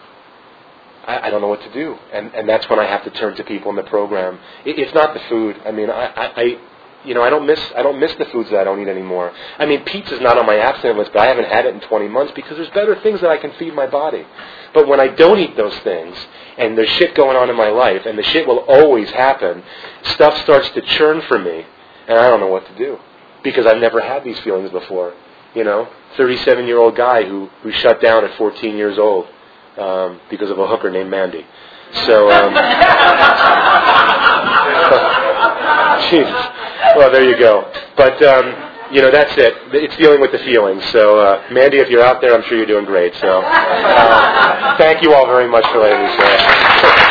I, 1.07 1.29
I 1.29 1.31
don't 1.31 1.41
know 1.41 1.49
what 1.49 1.63
to 1.63 1.73
do, 1.73 1.97
and 2.13 2.35
and 2.35 2.49
that's 2.49 2.69
when 2.69 2.81
I 2.81 2.87
have 2.87 3.05
to 3.05 3.11
turn 3.11 3.37
to 3.37 3.45
people 3.45 3.71
in 3.71 3.77
the 3.77 3.85
program. 3.85 4.41
It, 4.65 4.79
it's 4.79 4.93
not 4.93 5.15
the 5.15 5.21
food. 5.29 5.57
I 5.65 5.71
mean, 5.71 5.89
I, 5.89 6.33
I 6.37 6.59
you 7.05 7.15
know 7.15 7.23
I 7.23 7.31
don't 7.31 7.47
miss 7.47 7.61
I 7.77 7.83
don't 7.83 8.01
miss 8.01 8.15
the 8.17 8.25
foods 8.27 8.51
that 8.51 8.61
I 8.61 8.65
don't 8.65 8.81
eat 8.81 8.89
anymore. 8.89 9.33
I 9.59 9.67
mean, 9.67 9.85
pizza's 9.85 10.21
not 10.21 10.39
on 10.39 10.47
my 10.47 10.59
abstinence 10.59 10.99
list, 10.99 11.13
but 11.13 11.21
I 11.21 11.27
haven't 11.27 11.47
had 11.47 11.67
it 11.67 11.75
in 11.75 11.81
20 11.81 12.09
months 12.09 12.33
because 12.35 12.57
there's 12.57 12.71
better 12.71 13.01
things 13.03 13.21
that 13.21 13.31
I 13.31 13.39
can 13.39 13.53
feed 13.53 13.75
my 13.75 13.87
body. 13.87 14.27
But 14.75 14.89
when 14.89 15.01
I 15.01 15.09
don't 15.09 15.39
eat 15.39 15.57
those 15.57 15.77
things, 15.79 16.17
and 16.59 16.77
there's 16.77 16.91
shit 16.91 17.15
going 17.15 17.37
on 17.37 17.49
in 17.51 17.57
my 17.57 17.69
life, 17.69 18.03
and 18.05 18.19
the 18.19 18.23
shit 18.25 18.47
will 18.47 18.65
always 18.69 19.09
happen, 19.11 19.63
stuff 20.03 20.37
starts 20.43 20.69
to 20.71 20.83
churn 20.83 21.23
for 21.29 21.39
me, 21.39 21.65
and 22.09 22.19
I 22.19 22.29
don't 22.29 22.41
know 22.41 22.49
what 22.49 22.67
to 22.67 22.75
do 22.77 22.99
because 23.43 23.67
I've 23.67 23.81
never 23.81 24.01
had 24.01 24.25
these 24.25 24.39
feelings 24.41 24.71
before. 24.71 25.15
You 25.55 25.65
know, 25.65 25.89
37 26.17 26.67
year 26.67 26.79
old 26.79 26.97
guy 26.97 27.25
who 27.25 27.49
who 27.63 27.73
shut 27.73 28.01
down 28.03 28.25
at 28.25 28.37
14 28.37 28.77
years 28.77 28.99
old 28.99 29.27
um, 29.79 30.21
because 30.29 30.51
of 30.51 30.59
a 30.59 30.67
hooker 30.67 30.91
named 30.91 31.11
Mandy. 31.11 31.47
So, 32.07 32.31
um, 32.31 32.53
Jesus. 36.11 36.49
Well, 36.99 37.13
there 37.13 37.23
you 37.23 37.39
go. 37.39 37.71
But 37.97 38.21
um, 38.27 38.47
you 38.91 39.01
know, 39.03 39.11
that's 39.13 39.31
it. 39.39 39.55
It's 39.73 39.97
dealing 39.99 40.21
with 40.21 40.33
the 40.33 40.39
feelings. 40.39 40.83
So, 40.91 41.21
uh, 41.21 41.47
Mandy, 41.53 41.79
if 41.79 41.89
you're 41.89 42.03
out 42.03 42.21
there, 42.21 42.35
I'm 42.35 42.43
sure 42.49 42.57
you're 42.59 42.67
doing 42.67 42.87
great. 42.87 43.15
So, 43.21 43.41
uh, 43.41 44.77
thank 44.79 45.01
you 45.01 45.15
all 45.15 45.27
very 45.27 45.49
much 45.49 45.65
for 45.71 45.79
letting 45.79 46.03
me 46.05 46.11
share. 46.17 47.08